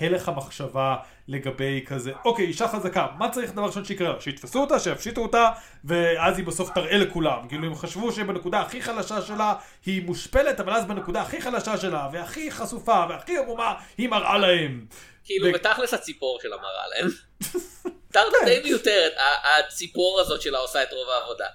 הלך 0.00 0.28
המחשבה 0.28 0.96
לגבי 1.28 1.84
כזה, 1.86 2.12
אוקיי, 2.24 2.46
אישה 2.46 2.68
חזקה, 2.68 3.06
מה 3.18 3.30
צריך 3.30 3.52
דבר 3.52 3.66
ראשון 3.66 3.84
שיקרה 3.84 4.08
לה? 4.08 4.20
שיתפסו 4.20 4.60
אותה, 4.60 4.78
שיפשיטו 4.78 5.20
אותה, 5.20 5.50
ואז 5.84 6.38
היא 6.38 6.46
בסוף 6.46 6.70
תראה 6.70 6.98
לכולם. 6.98 7.48
כאילו, 7.48 7.66
הם 7.66 7.74
חשבו 7.74 8.12
שבנקודה 8.12 8.60
הכי 8.60 8.82
חלשה 8.82 9.22
שלה 9.22 9.54
היא 9.86 10.02
מושפלת, 10.02 10.60
אבל 10.60 10.72
אז 10.72 10.84
בנקודה 10.84 11.22
הכי 11.22 11.40
חלשה 11.40 11.78
שלה, 11.78 12.08
והכי 12.12 12.50
חשופה, 12.50 13.04
והכי 13.08 13.38
עמומה, 13.38 13.74
היא 13.98 14.08
מראה 14.08 14.38
להם. 14.38 14.86
כאילו, 15.24 15.52
בתכלס 15.52 15.94
הציפור 15.94 16.38
שלה 16.42 16.56
מראה 16.56 16.88
להם. 16.88 17.08
טרדה 18.12 18.38
די 18.44 18.60
מיותרת, 18.64 19.12
הציפור 19.58 20.20
הזאת 20.20 20.42
שלה 20.42 20.58
עושה 20.58 20.82
את 20.82 20.92
רוב 20.92 21.08
העבודה. 21.10 21.46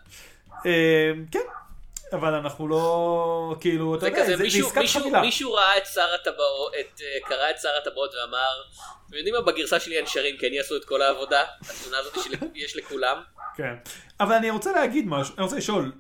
אמ, 0.66 1.26
כן, 1.32 1.40
אבל 2.14 2.34
אנחנו 2.34 2.68
לא, 2.68 3.56
כאילו, 3.60 3.96
אתה 3.96 4.08
יודע, 4.08 4.26
זה 4.26 4.44
עסקת 4.44 4.82
חבילה. 4.88 5.22
מישהו 5.22 5.54
ראה 5.54 5.78
את 5.78 5.86
שר 5.86 6.14
הטבעות, 6.22 6.74
אה, 6.76 7.30
קרא 7.30 7.50
את 7.50 7.60
שר 7.62 7.70
הטבעות 7.82 8.12
ואמר, 8.16 8.62
אתם 9.08 9.18
יודעים 9.18 9.36
מה, 9.36 9.42
בגרסה 9.42 9.80
שלי 9.80 9.98
אין 9.98 10.06
שרים, 10.08 10.36
כן 10.40 10.48
יעשו 10.52 10.76
את 10.76 10.86
כל 10.86 11.02
העבודה, 11.02 11.44
התמונה 11.62 11.98
הזאת 11.98 12.18
שיש 12.54 12.76
לכולם. 12.76 13.22
כן, 13.56 13.74
אבל 14.20 14.36
אני 14.36 14.50
רוצה 14.50 14.72
להגיד 14.72 15.08
משהו, 15.08 15.36
אני 15.38 15.44
רוצה 15.44 15.56
לשאול, 15.56 15.92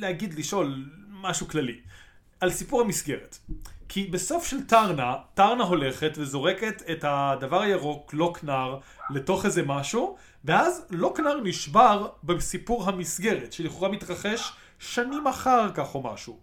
להגיד, 0.00 0.38
לשאול 0.38 0.84
משהו 1.08 1.48
כללי, 1.48 1.80
על 2.40 2.50
סיפור 2.50 2.80
המסגרת. 2.80 3.38
כי 3.88 4.06
בסוף 4.06 4.46
של 4.46 4.66
טרנה, 4.66 5.14
טרנה 5.34 5.64
הולכת 5.64 6.12
וזורקת 6.16 6.82
את 6.90 7.04
הדבר 7.08 7.62
הירוק, 7.62 8.14
לוקנר, 8.14 8.76
לתוך 9.14 9.44
איזה 9.44 9.62
משהו, 9.62 10.16
ואז 10.44 10.86
לוקנר 10.90 11.40
נשבר 11.42 12.08
בסיפור 12.24 12.88
המסגרת, 12.88 13.52
שלכאורה 13.52 13.88
מתרחש 13.88 14.52
שנים 14.80 15.26
אחר 15.26 15.70
כך 15.74 15.94
או 15.94 16.02
משהו. 16.02 16.40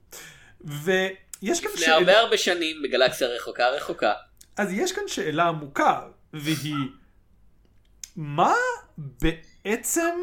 ויש 0.61 1.59
כאן 1.59 1.69
לפני 1.69 1.81
שאלה... 1.81 1.93
הרבה 1.95 2.19
הרבה 2.19 2.37
שנים 2.37 2.81
בגלקסיה 2.83 3.27
רחוקה 3.27 3.69
רחוקה. 3.69 4.13
אז 4.57 4.71
יש 4.71 4.91
כאן 4.91 5.03
שאלה 5.07 5.43
עמוקה, 5.43 6.01
והיא, 6.33 6.75
מה 8.15 8.53
בעצם 8.97 10.15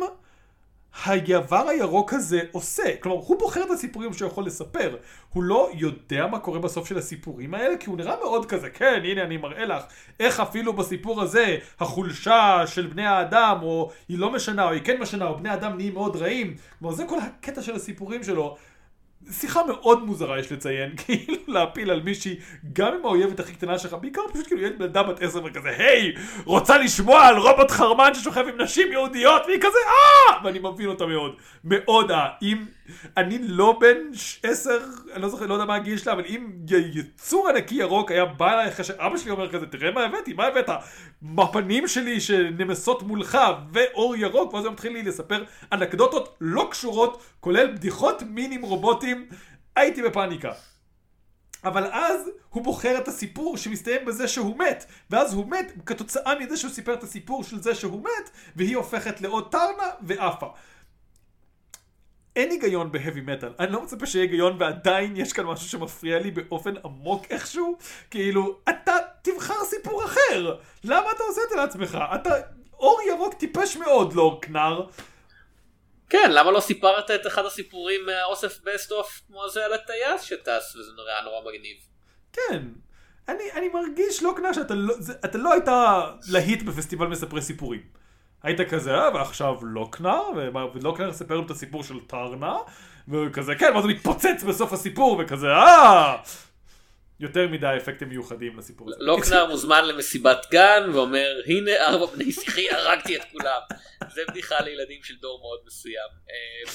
היעבר 1.04 1.68
הירוק 1.68 2.12
הזה 2.12 2.40
עושה? 2.52 2.96
כלומר, 3.00 3.18
הוא 3.26 3.38
בוחר 3.38 3.62
את 3.62 3.70
הסיפורים 3.70 4.12
שהוא 4.12 4.28
יכול 4.28 4.46
לספר. 4.46 4.96
הוא 5.32 5.42
לא 5.42 5.70
יודע 5.74 6.26
מה 6.26 6.38
קורה 6.38 6.58
בסוף 6.58 6.88
של 6.88 6.98
הסיפורים 6.98 7.54
האלה, 7.54 7.76
כי 7.76 7.90
הוא 7.90 7.96
נראה 7.96 8.16
מאוד 8.16 8.46
כזה, 8.46 8.70
כן, 8.70 9.00
הנה 9.04 9.22
אני 9.22 9.36
מראה 9.36 9.64
לך 9.64 9.84
איך 10.20 10.40
אפילו 10.40 10.72
בסיפור 10.72 11.22
הזה, 11.22 11.56
החולשה 11.80 12.62
של 12.66 12.86
בני 12.86 13.06
האדם, 13.06 13.58
או 13.62 13.90
היא 14.08 14.18
לא 14.18 14.32
משנה, 14.32 14.64
או 14.64 14.70
היא 14.70 14.82
כן 14.84 15.00
משנה, 15.00 15.26
או 15.26 15.38
בני 15.38 15.54
אדם 15.54 15.76
נהיים 15.76 15.94
מאוד 15.94 16.16
רעים. 16.16 16.56
כלומר, 16.78 16.94
זה 16.94 17.04
כל 17.08 17.18
הקטע 17.18 17.62
של 17.62 17.74
הסיפורים 17.74 18.24
שלו. 18.24 18.56
שיחה 19.30 19.60
מאוד 19.66 20.04
מוזרה 20.04 20.38
יש 20.38 20.52
לציין, 20.52 20.96
כאילו 21.04 21.34
להפיל 21.46 21.90
על 21.90 22.02
מישהי, 22.02 22.36
גם 22.72 22.94
עם 22.94 23.04
האויבת 23.04 23.40
הכי 23.40 23.52
קטנה 23.52 23.78
שלך, 23.78 23.96
בעיקר 24.00 24.22
פשוט 24.32 24.46
כאילו 24.46 24.62
ילד 24.62 24.80
ילדה 24.80 25.02
בת 25.02 25.22
עשר 25.22 25.44
וכזה, 25.44 25.68
היי, 25.68 26.12
רוצה 26.44 26.78
לשמוע 26.78 27.26
על 27.26 27.36
רובוט 27.36 27.70
חרמן 27.70 28.14
ששוכב 28.14 28.44
עם 28.48 28.60
נשים 28.60 28.92
יהודיות, 28.92 29.42
והיא 29.46 29.58
כזה, 29.60 29.78
אה! 29.86 30.44
ואני 30.44 30.58
מבין 30.58 30.88
אותה 30.88 31.06
מאוד, 31.06 31.36
מאוד 31.64 32.10
אה. 32.10 32.28
אם, 32.42 32.64
אני 33.16 33.38
לא 33.40 33.78
בן 33.80 33.96
עשר, 34.42 34.78
אני 35.12 35.22
לא 35.22 35.28
זוכר, 35.28 35.46
לא 35.46 35.54
יודע 35.54 35.64
מה 35.64 35.74
הגיל 35.74 35.98
שלה, 35.98 36.12
אבל 36.12 36.24
אם 36.28 36.50
יצור 36.68 37.48
ענקי 37.48 37.74
ירוק 37.74 38.10
היה 38.10 38.24
בא 38.24 38.52
אליי 38.52 38.68
אחרי 38.68 38.84
שאבא 38.84 39.16
שלי 39.16 39.30
אומר 39.30 39.52
כזה, 39.52 39.66
תראה 39.66 39.90
מה 39.90 40.04
הבאתי, 40.04 40.32
מה 40.32 40.46
הבאת? 40.46 40.68
בפנים 41.22 41.88
שלי 41.88 42.20
שנמסות 42.20 43.02
מולך, 43.02 43.38
ואור 43.72 44.16
ירוק, 44.16 44.54
ואז 44.54 44.64
הוא 44.64 44.72
מתחיל 44.72 44.92
לי 44.92 45.02
לספר 45.02 45.44
אנקדוטות 45.72 46.36
לא 46.40 46.68
קשורות, 46.70 47.22
כולל 47.40 47.72
בדיחות 47.72 48.22
מין 48.26 48.52
עם 48.52 48.62
רובוטים, 48.62 49.13
הייתי 49.76 50.02
בפאניקה. 50.02 50.52
אבל 51.64 51.86
אז 51.92 52.30
הוא 52.50 52.64
בוחר 52.64 52.98
את 52.98 53.08
הסיפור 53.08 53.56
שמסתיים 53.56 54.04
בזה 54.04 54.28
שהוא 54.28 54.58
מת, 54.58 54.84
ואז 55.10 55.34
הוא 55.34 55.50
מת 55.50 55.72
כתוצאה 55.86 56.38
מזה 56.40 56.56
שהוא 56.56 56.70
סיפר 56.70 56.94
את 56.94 57.02
הסיפור 57.02 57.44
של 57.44 57.62
זה 57.62 57.74
שהוא 57.74 58.02
מת, 58.02 58.30
והיא 58.56 58.76
הופכת 58.76 59.20
לעוד 59.20 59.50
טרנה 59.50 59.90
ועפה. 60.02 60.46
אין 62.36 62.50
היגיון 62.50 62.92
בהאבי 62.92 63.20
מטאל, 63.20 63.52
אני 63.58 63.72
לא 63.72 63.82
מצפה 63.82 64.06
שיהיה 64.06 64.24
היגיון 64.24 64.56
ועדיין 64.60 65.16
יש 65.16 65.32
כאן 65.32 65.44
משהו 65.46 65.68
שמפריע 65.68 66.18
לי 66.18 66.30
באופן 66.30 66.74
עמוק 66.84 67.24
איכשהו, 67.30 67.78
כאילו, 68.10 68.58
אתה 68.68 68.96
תבחר 69.22 69.64
סיפור 69.64 70.04
אחר, 70.04 70.56
למה 70.84 71.06
אתה 71.16 71.22
עושה 71.28 71.40
את 71.44 71.50
זה 71.50 71.56
לעצמך? 71.56 71.98
אתה 72.14 72.30
אור 72.72 73.00
ירוק 73.08 73.34
טיפש 73.34 73.76
מאוד, 73.76 74.12
לוקנר, 74.12 74.86
כן, 76.10 76.30
למה 76.32 76.50
לא 76.50 76.60
סיפרת 76.60 77.10
את 77.10 77.26
אחד 77.26 77.44
הסיפורים 77.44 78.00
מהאוסף 78.06 78.58
best 78.64 78.92
of 78.92 79.20
כמו 79.26 79.48
זה 79.48 79.64
על 79.64 79.72
הטייס 79.72 80.22
שטס 80.22 80.76
וזה 80.76 80.90
נורא 80.96 81.20
נורא 81.24 81.52
מגניב. 81.52 81.76
כן. 82.32 82.62
אני, 83.28 83.44
אני 83.52 83.68
מרגיש 83.68 84.22
לוקנר 84.22 84.52
שאתה 84.52 84.74
לא, 84.74 84.94
זה, 84.98 85.12
אתה 85.24 85.38
לא 85.38 85.52
היית 85.52 85.68
להיט 86.32 86.62
בפסטיבל 86.62 87.06
מספרי 87.06 87.42
סיפורים. 87.42 87.80
היית 88.42 88.60
כזה, 88.70 88.94
אה, 88.94 89.14
ועכשיו 89.14 89.54
לוקנר, 89.62 90.20
ומה- 90.36 90.66
ולוקנר 90.74 91.12
סיפר 91.12 91.34
לנו 91.34 91.46
את 91.46 91.50
הסיפור 91.50 91.84
של 91.84 92.00
טרנה, 92.06 92.56
וכזה, 93.08 93.54
כן, 93.54 93.72
ואז 93.74 93.84
הוא 93.84 93.92
מתפוצץ 93.92 94.42
בסוף 94.48 94.72
הסיפור, 94.72 95.20
וכזה, 95.24 95.46
אה! 95.50 96.16
יותר 97.20 97.48
מדי 97.48 97.74
אפקטים 97.76 98.08
מיוחדים 98.08 98.58
לסיפור 98.58 98.88
הזה. 98.88 99.04
לוקנר 99.04 99.46
מוזמן 99.46 99.84
למסיבת 99.84 100.46
גן 100.50 100.90
ואומר 100.94 101.40
הנה 101.46 101.76
ארבע 101.76 102.06
בני 102.06 102.32
שיחי 102.32 102.70
הרגתי 102.70 103.16
את 103.16 103.22
כולם. 103.32 103.60
זה 104.14 104.22
בדיחה 104.28 104.60
לילדים 104.60 105.02
של 105.02 105.14
דור 105.16 105.40
מאוד 105.40 105.60
מסוים. 105.66 106.08
אה, 106.30 106.72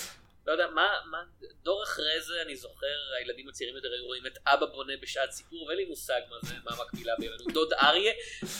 לא 0.47 0.51
יודע 0.51 0.67
מה, 0.67 0.87
מה 1.11 1.17
דור 1.63 1.83
אחרי 1.83 2.21
זה 2.21 2.33
אני 2.45 2.55
זוכר 2.55 2.85
הילדים 3.19 3.49
הצעירים 3.49 3.75
יותר 3.75 3.87
היו 3.93 4.05
רואים 4.05 4.25
את 4.25 4.37
אבא 4.47 4.65
בונה 4.65 4.93
בשעת 5.01 5.31
סיפור 5.31 5.63
ואין 5.63 5.77
לי 5.77 5.85
מושג 5.85 6.19
מה 6.29 6.35
זה 6.41 6.55
מה 6.63 6.71
המקבילה 6.77 7.13
בימינו 7.19 7.45
דוד 7.53 7.73
אריה 7.73 8.13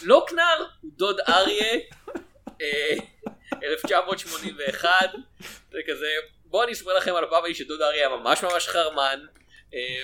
לוקנר 0.04 0.66
הוא 0.82 0.92
דוד 0.96 1.20
אריה 1.20 1.80
אה, 2.62 2.96
1981 3.64 4.90
זה 5.72 5.80
כזה 5.88 6.08
בואו 6.46 6.64
אני 6.64 6.72
אספר 6.72 6.98
לכם 6.98 7.16
על 7.16 7.24
ההיא 7.32 7.56
שדוד 7.56 7.82
אריה 7.82 8.08
היה 8.08 8.18
ממש 8.18 8.44
ממש 8.44 8.68
חרמן 8.68 9.26
אה, 9.36 9.39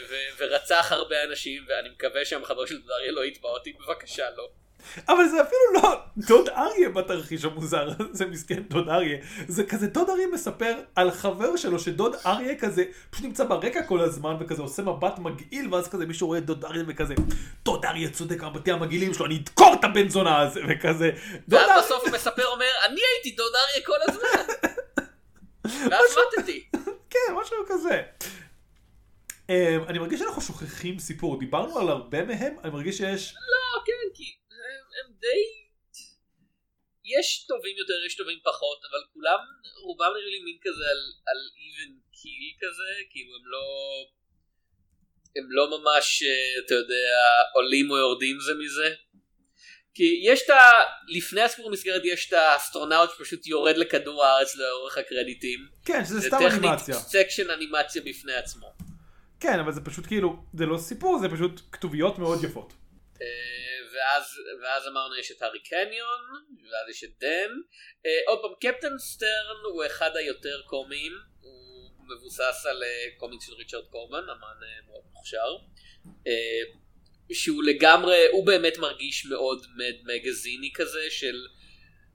ו- 0.10 0.14
ורצח 0.44 0.88
הרבה 0.92 1.16
אנשים 1.30 1.66
ואני 1.68 1.90
מקווה 1.90 2.26
שהמחבר 2.26 2.66
של 2.66 2.78
דוד 2.82 2.92
אריה 2.92 3.12
לא 3.12 3.26
יתבע 3.26 3.50
אותי 3.50 3.74
בבקשה 3.74 4.24
לא. 4.38 4.50
אבל 5.10 5.28
זה 5.28 5.42
אפילו 5.42 5.62
לא 5.74 5.96
דוד 6.18 6.50
אריה 6.50 6.90
בתרחיש 6.90 7.46
המוזר 7.46 7.88
הזה, 8.00 8.26
מסכן 8.26 8.60
דוד 8.64 8.90
אריה. 8.90 9.18
זה 9.48 9.64
כזה, 9.64 9.88
דוד 9.88 10.10
אריה 10.10 10.28
מספר 10.28 10.74
על 10.96 11.12
חבר 11.12 11.56
שלו, 11.56 11.80
שדוד 11.80 12.16
אריה 12.26 12.56
כזה 12.60 12.84
פשוט 13.10 13.26
נמצא 13.26 13.44
ברקע 13.44 13.84
כל 13.84 14.00
הזמן, 14.02 14.36
וכזה 14.40 14.62
עושה 14.62 14.82
מבט 14.84 15.20
מגעיל, 15.20 15.74
ואז 15.74 15.88
כזה 15.88 16.06
מישהו 16.06 16.28
רואה 16.28 16.40
את 16.40 16.46
דוד 16.46 16.66
אריה 16.66 16.84
וכזה, 16.88 17.14
דוד 17.66 17.86
אריה 17.86 18.10
צודק, 18.10 18.44
המבטים 18.44 18.74
המגעילים 18.76 19.14
שלו, 19.14 19.26
אני 19.26 19.36
אדקור 19.44 19.74
את 19.80 19.84
הבן 19.84 20.10
זונה 20.10 20.42
הזה, 20.42 20.62
וכזה. 20.70 21.12
ואז 21.48 21.70
אריה- 21.70 21.82
בסוף 21.82 22.04
הוא 22.04 22.12
מספר 22.14 22.46
אומר 22.48 22.66
אני 22.86 23.02
הייתי 23.16 23.32
דוד 23.38 23.52
אריה 23.56 23.86
כל 23.86 23.98
הזמן. 24.10 24.54
ואז 25.92 26.06
מתתי. 26.38 26.66
כן, 27.10 27.34
משהו 27.42 27.58
כזה. 27.68 28.02
אמ, 29.50 29.84
אני 29.88 30.00
מרגיש 30.00 30.20
שאנחנו 30.20 30.42
שוכחים 30.42 31.00
סיפור, 31.00 31.40
דיברנו 31.40 31.80
על 31.80 31.90
הרבה 31.90 32.24
מהם, 32.24 32.60
אני 32.64 32.72
מרגיש 32.72 32.98
שיש... 32.98 33.34
לא 33.34 33.84
כן 33.86 34.06
כי 34.14 34.38
הם, 34.52 34.86
הם 34.98 35.14
די 35.20 35.66
יש 37.06 37.46
טובים 37.48 37.78
יותר 37.78 37.94
יש 38.08 38.16
טובים 38.16 38.40
פחות 38.44 38.80
אבל 38.90 39.02
כולם 39.14 39.40
רובם 39.84 40.12
נראים 40.16 40.34
לי 40.34 40.44
מין 40.46 40.58
כזה 40.62 40.84
על, 40.94 41.02
על 41.28 41.40
even 41.66 41.92
kill 42.18 42.46
כזה 42.62 42.92
כאילו 43.12 43.36
הם 43.36 43.46
לא 43.46 43.66
הם 45.36 45.52
לא 45.52 45.78
ממש 45.78 46.24
אה, 46.24 46.66
אתה 46.66 46.74
יודע 46.74 47.10
עולים 47.54 47.92
או 47.92 47.98
יורדים 47.98 48.38
זה 48.40 48.54
מזה. 48.54 48.96
כי 49.94 50.22
יש 50.24 50.42
את 50.46 50.50
ה... 50.50 50.60
לפני 51.08 51.42
הסיפור 51.42 51.68
המסגרת 51.68 52.02
יש 52.06 52.28
את 52.28 52.34
האסטרונאוט 52.34 53.10
שפשוט 53.16 53.48
יורד 53.48 53.78
לכדור 53.78 54.26
הארץ 54.26 54.56
לאורך 54.56 54.98
הקרדיטים. 54.98 55.60
כן, 55.86 56.06
שזה 56.06 56.20
זה 56.20 56.28
סתם 56.28 56.38
טכנית 56.38 56.64
אנימציה. 56.64 56.96
section 56.96 57.50
אנימציה 57.50 58.02
בפני 58.02 58.34
עצמו. 58.34 58.85
כן, 59.40 59.60
אבל 59.60 59.72
זה 59.72 59.82
פשוט 59.82 60.06
כאילו, 60.06 60.44
זה 60.54 60.66
לא 60.66 60.78
סיפור, 60.78 61.20
זה 61.20 61.30
פשוט 61.30 61.62
כתוביות 61.72 62.20
מאוד 62.20 62.44
יפות. 62.44 62.74
אה, 63.22 63.28
ואז, 63.94 64.24
ואז 64.62 64.88
אמרנו 64.88 65.16
יש 65.16 65.32
את 65.32 65.42
הארי 65.42 65.60
קניון, 65.60 66.22
ואז 66.72 66.90
יש 66.90 67.04
את 67.04 67.10
דן. 67.20 67.52
אה, 68.06 68.12
עוד 68.28 68.40
פעם, 68.42 68.72
קפטן 68.72 68.98
סטרן 68.98 69.62
הוא 69.74 69.86
אחד 69.86 70.16
היותר 70.16 70.62
קומיים, 70.66 71.12
הוא 71.42 71.90
מבוסס 72.10 72.66
על 72.70 72.84
אה, 72.84 73.06
קומיקס 73.18 73.46
של 73.46 73.54
ריצ'רד 73.54 73.86
קורבן, 73.90 74.24
אמן 74.24 74.88
מאוד 74.88 75.04
מוכשר. 75.14 75.56
שהוא 77.34 77.64
לגמרי, 77.64 78.28
הוא 78.32 78.46
באמת 78.46 78.78
מרגיש 78.78 79.26
מאוד 79.26 79.66
מד 79.76 80.14
מגזיני 80.14 80.72
כזה, 80.76 81.10
של 81.10 81.48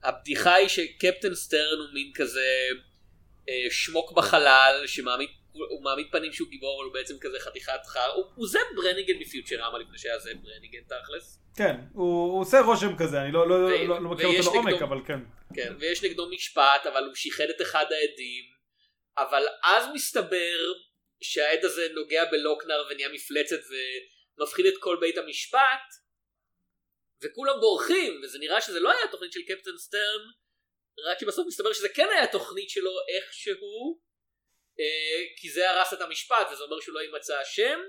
הבדיחה 0.03 0.53
היא 0.53 0.67
שקפטן 0.67 1.35
סטרן 1.35 1.79
הוא 1.79 1.93
מין 1.93 2.11
כזה 2.15 2.67
שמוק 3.69 4.11
בחלל, 4.11 4.83
שמעמיד 4.85 5.29
הוא 5.53 5.83
מעמיד 5.83 6.07
פנים 6.11 6.33
שהוא 6.33 6.47
גיבור 6.49 6.75
אבל 6.77 6.85
הוא 6.85 6.93
בעצם 6.93 7.13
כזה 7.21 7.39
חתיכת 7.39 7.85
חר. 7.85 8.11
הוא, 8.15 8.25
הוא 8.35 8.47
זה 8.47 8.59
ברניגן 8.75 9.13
מפיוטרמה 9.19 9.77
לפני 9.79 9.97
שהיה 9.97 10.19
זה 10.19 10.31
ברניגן 10.43 10.79
תכלס. 10.87 11.39
כן, 11.57 11.75
הוא, 11.93 12.31
הוא 12.33 12.41
עושה 12.41 12.61
רושם 12.61 12.97
כזה, 12.97 13.21
אני 13.21 13.31
לא, 13.31 13.49
לא, 13.49 13.53
ו- 13.55 13.87
לא, 13.87 14.03
לא, 14.03 14.09
מכיר 14.09 14.27
אותו 14.27 14.53
לעומק, 14.53 14.73
נגדו- 14.73 14.83
אבל 14.85 14.97
כן. 15.07 15.19
כן 15.55 15.73
ויש 15.79 16.03
נגדו 16.03 16.29
משפט 16.29 16.85
אבל 16.85 17.03
הוא 17.03 17.15
שיחד 17.15 17.43
את 17.55 17.61
אחד 17.61 17.85
העדים. 17.91 18.43
אבל 19.17 19.43
אז 19.63 19.85
מסתבר 19.93 20.57
שהעד 21.23 21.65
הזה 21.65 21.87
נוגע 21.93 22.25
בלוקנר 22.31 22.83
ונהיה 22.91 23.09
מפלצת 23.09 23.59
ומפחיד 24.37 24.65
את 24.65 24.73
כל 24.79 24.97
בית 25.01 25.17
המשפט 25.17 25.87
וכולם 27.23 27.59
בורחים 27.59 28.21
וזה 28.23 28.39
נראה 28.39 28.61
שזה 28.61 28.79
לא 28.79 28.91
היה 28.91 29.07
תוכנית 29.11 29.31
של 29.31 29.39
קפטן 29.47 29.77
סטרן 29.77 30.21
רק 31.09 31.19
שבסוף 31.19 31.47
מסתבר 31.47 31.73
שזה 31.73 31.89
כן 31.89 32.07
היה 32.17 32.27
תוכנית 32.27 32.69
שלו 32.69 32.91
איכשהו 33.15 33.99
כי 35.37 35.49
זה 35.49 35.69
הרס 35.69 35.93
את 35.93 36.01
המשפט 36.01 36.47
וזה 36.51 36.63
אומר 36.63 36.79
שהוא 36.79 36.95
לא 36.95 36.99
יימצא 36.99 37.41
אשם 37.41 37.79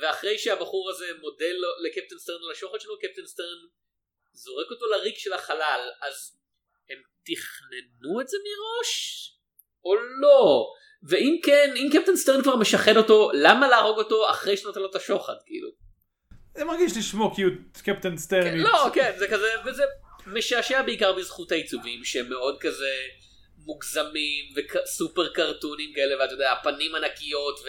ואחרי 0.00 0.38
שהבחור 0.38 0.90
הזה 0.90 1.06
מודה 1.20 1.46
לקפטן 1.86 2.18
סטרן 2.18 2.36
על 2.46 2.50
השוחד 2.50 2.80
שלו 2.80 2.98
קפטן 2.98 3.26
סטרן 3.26 3.58
זורק 4.32 4.70
אותו 4.70 4.86
לריק 4.86 5.18
של 5.18 5.32
החלל. 5.32 5.90
אז 6.00 6.38
הם 6.90 6.98
תכננו 7.24 8.20
את 8.20 8.28
זה 8.28 8.36
מראש? 8.44 9.24
או 9.84 9.96
לא? 9.96 10.66
ואם 11.08 11.38
כן 11.42 11.74
אם 11.76 11.88
קפטן 11.92 12.16
סטרן 12.16 12.42
כבר 12.42 12.56
משחד 12.56 12.96
אותו 12.96 13.30
למה 13.34 13.68
להרוג 13.68 13.98
אותו 13.98 14.30
אחרי 14.30 14.56
שנותן 14.56 14.80
לו 14.80 14.90
את 14.90 14.94
השוחד 14.94 15.36
כאילו? 15.46 15.70
זה 16.54 16.64
מרגיש 16.64 16.96
לי 16.96 17.02
שמוקיות 17.02 17.52
קפטן 17.84 18.10
כן, 18.10 18.16
סטרנית. 18.16 18.64
לא 18.64 18.90
כן 18.94 19.14
זה 19.18 19.28
כזה 19.28 19.48
וזה 19.66 19.82
משעשע 20.26 20.82
בעיקר 20.82 21.12
בזכות 21.12 21.52
העיצובים 21.52 22.04
שהם 22.04 22.28
מאוד 22.28 22.58
כזה 22.60 22.90
מוגזמים 23.68 24.44
וסופר 24.56 25.28
קרטוניים 25.32 25.92
כאלה 25.94 26.22
ואתה 26.22 26.32
יודע 26.32 26.52
הפנים 26.52 26.94
ענקיות 26.94 27.60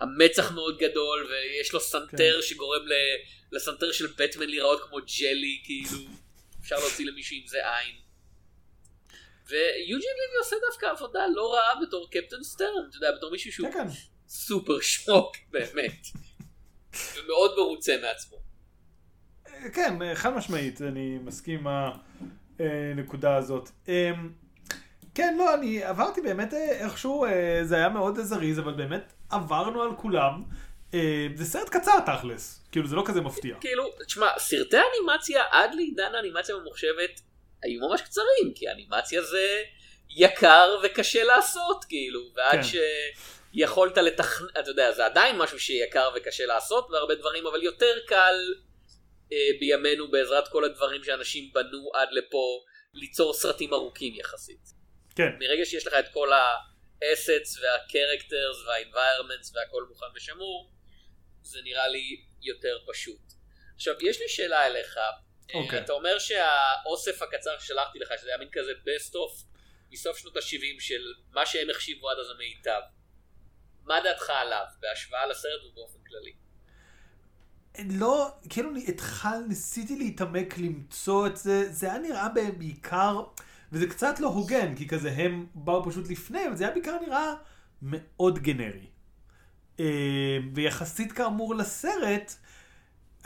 והמצח 0.00 0.52
מאוד 0.52 0.78
גדול 0.78 1.28
ויש 1.30 1.72
לו 1.72 1.80
סנטר 1.80 2.34
כן. 2.36 2.42
שגורם 2.42 2.86
ל- 2.86 3.16
לסנטר 3.56 3.92
של 3.92 4.06
בטמן 4.18 4.46
להיראות 4.48 4.80
כמו 4.88 4.98
ג'לי 4.98 5.60
כאילו 5.64 5.98
אפשר 6.60 6.76
להוציא 6.78 7.06
למישהו 7.06 7.36
עם 7.36 7.46
זה 7.46 7.58
עין. 7.78 7.96
ויוג'ין 9.48 10.10
לוי 10.18 10.38
עושה 10.38 10.56
דווקא 10.70 10.86
עבודה 10.86 11.20
לא 11.34 11.54
רעה 11.54 11.80
בתור 11.86 12.10
קפטן 12.10 12.42
סטרן, 12.42 12.88
אתה 12.88 12.96
יודע, 12.96 13.12
בתור 13.16 13.30
מישהו 13.30 13.52
שהוא 13.52 13.68
כן, 13.72 13.88
כן. 13.88 13.94
סופר 14.28 14.80
שמוק 14.80 15.36
באמת. 15.52 16.06
ומאוד 17.16 17.54
מרוצה 17.56 17.96
מעצמו. 18.02 18.36
כן, 19.74 20.14
חד 20.14 20.30
משמעית, 20.34 20.82
אני 20.82 21.18
מסכים 21.18 21.66
עם 21.66 21.92
הנקודה 22.58 23.36
הזאת. 23.36 23.68
כן, 25.14 25.36
לא, 25.38 25.54
אני 25.54 25.84
עברתי 25.84 26.20
באמת 26.20 26.54
אה, 26.54 26.84
איכשהו, 26.84 27.24
אה, 27.24 27.60
זה 27.62 27.76
היה 27.76 27.88
מאוד 27.88 28.18
זריז, 28.20 28.58
אבל 28.58 28.72
באמת 28.72 29.12
עברנו 29.30 29.82
על 29.82 29.96
כולם. 29.96 30.42
אה, 30.94 31.26
זה 31.34 31.44
סרט 31.44 31.68
קצר 31.68 32.00
תכלס, 32.06 32.66
כאילו 32.72 32.86
זה 32.88 32.96
לא 32.96 33.02
כזה 33.06 33.20
מפתיע. 33.20 33.56
כאילו, 33.60 33.90
תשמע, 34.06 34.38
סרטי 34.38 34.76
אנימציה 34.76 35.42
עד 35.50 35.74
לעידן 35.74 36.14
האנימציה 36.14 36.54
הממוחשבת 36.54 37.20
היו 37.62 37.80
ממש 37.88 38.00
קצרים, 38.00 38.54
כי 38.54 38.70
אנימציה 38.70 39.22
זה 39.22 39.62
יקר 40.16 40.78
וקשה 40.82 41.24
לעשות, 41.24 41.84
כאילו, 41.84 42.20
ועד 42.36 42.60
כן. 42.62 42.80
שיכולת 43.54 43.98
לתכנן, 43.98 44.46
אתה 44.58 44.70
יודע, 44.70 44.92
זה 44.92 45.06
עדיין 45.06 45.36
משהו 45.38 45.58
שיקר 45.58 46.10
וקשה 46.16 46.46
לעשות 46.46 46.88
בהרבה 46.90 47.14
דברים, 47.14 47.46
אבל 47.46 47.62
יותר 47.62 47.98
קל 48.06 48.34
אה, 49.32 49.38
בימינו 49.60 50.10
בעזרת 50.10 50.48
כל 50.48 50.64
הדברים 50.64 51.04
שאנשים 51.04 51.50
בנו 51.54 51.90
עד 51.94 52.08
לפה, 52.12 52.64
ליצור 52.94 53.34
סרטים 53.34 53.74
ארוכים 53.74 54.14
יחסית. 54.14 54.79
כן, 55.20 55.36
מרגע 55.38 55.64
שיש 55.64 55.86
לך 55.86 55.94
את 55.94 56.08
כל 56.12 56.28
האסטס 56.32 57.58
והקרקטרס 57.62 58.56
והאינביירמנטס 58.66 59.52
והכל 59.54 59.84
מוכן 59.88 60.06
ושמור, 60.16 60.72
זה 61.42 61.58
נראה 61.64 61.88
לי 61.88 62.24
יותר 62.42 62.78
פשוט. 62.92 63.32
עכשיו, 63.74 63.94
יש 64.00 64.20
לי 64.20 64.28
שאלה 64.28 64.66
אליך. 64.66 64.98
אוקיי. 65.54 65.78
אתה 65.78 65.92
אומר 65.92 66.18
שהאוסף 66.18 67.22
הקצר 67.22 67.58
ששלחתי 67.58 67.98
לך, 67.98 68.12
שזה 68.20 68.28
היה 68.28 68.38
מין 68.38 68.48
כזה 68.52 68.72
best 68.72 69.12
of 69.12 69.44
מסוף 69.92 70.18
שנות 70.18 70.36
ה-70 70.36 70.80
של 70.80 71.14
מה 71.30 71.46
שהם 71.46 71.70
החשיבו 71.70 72.10
עד 72.10 72.18
אז 72.18 72.30
המיטב. 72.30 72.80
מה 73.84 74.00
דעתך 74.04 74.30
עליו, 74.30 74.64
בהשוואה 74.80 75.26
לסרט 75.26 75.64
ובאופן 75.64 75.98
כללי? 76.08 76.32
לא, 77.98 78.28
כאילו 78.50 78.70
אני 78.70 78.84
התחל, 78.88 79.38
ניסיתי 79.48 79.96
להתעמק 79.96 80.58
למצוא 80.58 81.26
את 81.26 81.36
זה, 81.36 81.72
זה 81.72 81.86
היה 81.86 81.98
נראה 81.98 82.28
בהם 82.28 82.58
בעיקר, 82.58 83.22
וזה 83.72 83.86
קצת 83.86 84.20
לא 84.20 84.28
הוגן, 84.28 84.74
כי 84.74 84.88
כזה 84.88 85.10
הם 85.10 85.46
באו 85.54 85.84
פשוט 85.90 86.08
לפני, 86.08 86.46
אבל 86.46 86.56
זה 86.56 86.64
היה 86.64 86.72
בעיקר 86.72 86.96
נראה 87.06 87.34
מאוד 87.82 88.38
גנרי. 88.38 88.86
אה, 89.80 90.38
ויחסית 90.54 91.12
כאמור 91.12 91.54
לסרט, 91.54 92.34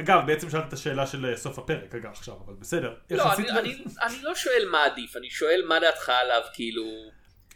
אגב, 0.01 0.27
בעצם 0.27 0.51
שאלת 0.51 0.69
את 0.69 0.73
השאלה 0.73 1.07
של 1.07 1.27
אה, 1.27 1.37
סוף 1.37 1.59
הפרק, 1.59 1.95
אגב, 1.95 2.11
עכשיו, 2.11 2.35
אבל 2.47 2.55
בסדר. 2.55 2.95
לא, 3.11 3.33
אני, 3.35 3.47
ל- 3.47 3.51
אני, 3.51 3.85
אני 4.03 4.23
לא 4.23 4.35
שואל 4.35 4.69
מה 4.71 4.85
עדיף, 4.85 5.17
אני 5.17 5.31
שואל 5.31 5.63
מה 5.69 5.81
דעתך 5.81 6.09
עליו, 6.09 6.41
כאילו... 6.53 6.85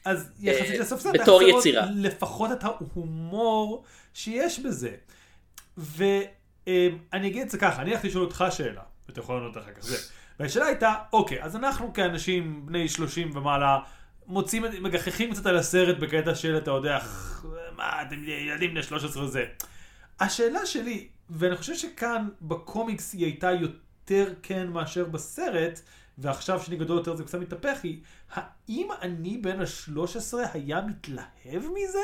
אז 0.05 0.31
יחסית 0.41 0.75
אה, 0.75 0.79
לסוף 0.81 1.01
סרט, 1.01 1.15
בתור 1.21 1.43
יצירה. 1.43 1.87
לפחות 1.97 2.53
את 2.53 2.65
ההומור 2.65 3.85
שיש 4.15 4.59
בזה. 4.59 4.97
ואני 5.77 7.29
אגיד 7.29 7.43
את 7.43 7.51
זה 7.51 7.59
ככה, 7.59 7.83
אני 7.83 7.91
הלכתי 7.91 8.09
לשאול 8.09 8.25
אותך 8.25 8.45
שאלה, 8.51 8.83
ואתה 9.09 9.21
יכול 9.21 9.37
לענות 9.37 9.57
אחר 9.57 9.73
כך 9.73 9.83
זה. 9.83 9.97
והשאלה 10.41 10.67
הייתה, 10.67 10.95
אוקיי, 11.13 11.43
אז 11.43 11.57
אנחנו 11.57 11.93
כאנשים 11.93 12.67
בני 12.67 12.89
30 12.89 13.37
ומעלה, 13.37 13.79
מוצאים, 14.27 14.65
מגחכים 14.81 15.33
קצת 15.33 15.47
על 15.47 15.57
הסרט 15.57 15.99
בקטע 15.99 16.35
של, 16.35 16.59
אתה 16.59 16.71
יודע, 16.71 16.99
מה, 17.77 18.03
אתם 18.03 18.17
ילדים 18.25 18.71
בני 18.71 18.83
13 18.83 19.25
וזה. 19.25 19.45
השאלה 20.21 20.67
שלי, 20.67 21.09
ואני 21.31 21.57
חושב 21.57 21.75
שכאן 21.75 22.29
בקומיקס 22.43 23.13
היא 23.13 23.25
הייתה 23.25 23.51
יותר 23.51 24.33
כן 24.43 24.67
מאשר 24.67 25.05
בסרט, 25.05 25.81
ועכשיו 26.19 26.61
שאני 26.61 26.77
גדול 26.77 26.97
יותר 26.97 27.17
זה 27.17 27.25
קצת 27.25 27.39
מתהפך, 27.39 27.79
היא, 27.83 28.01
האם 28.33 28.89
אני 29.03 29.39
בן 29.39 29.61
ה-13 29.61 30.35
היה 30.53 30.81
מתלהב 30.81 31.63
מזה? 31.75 31.99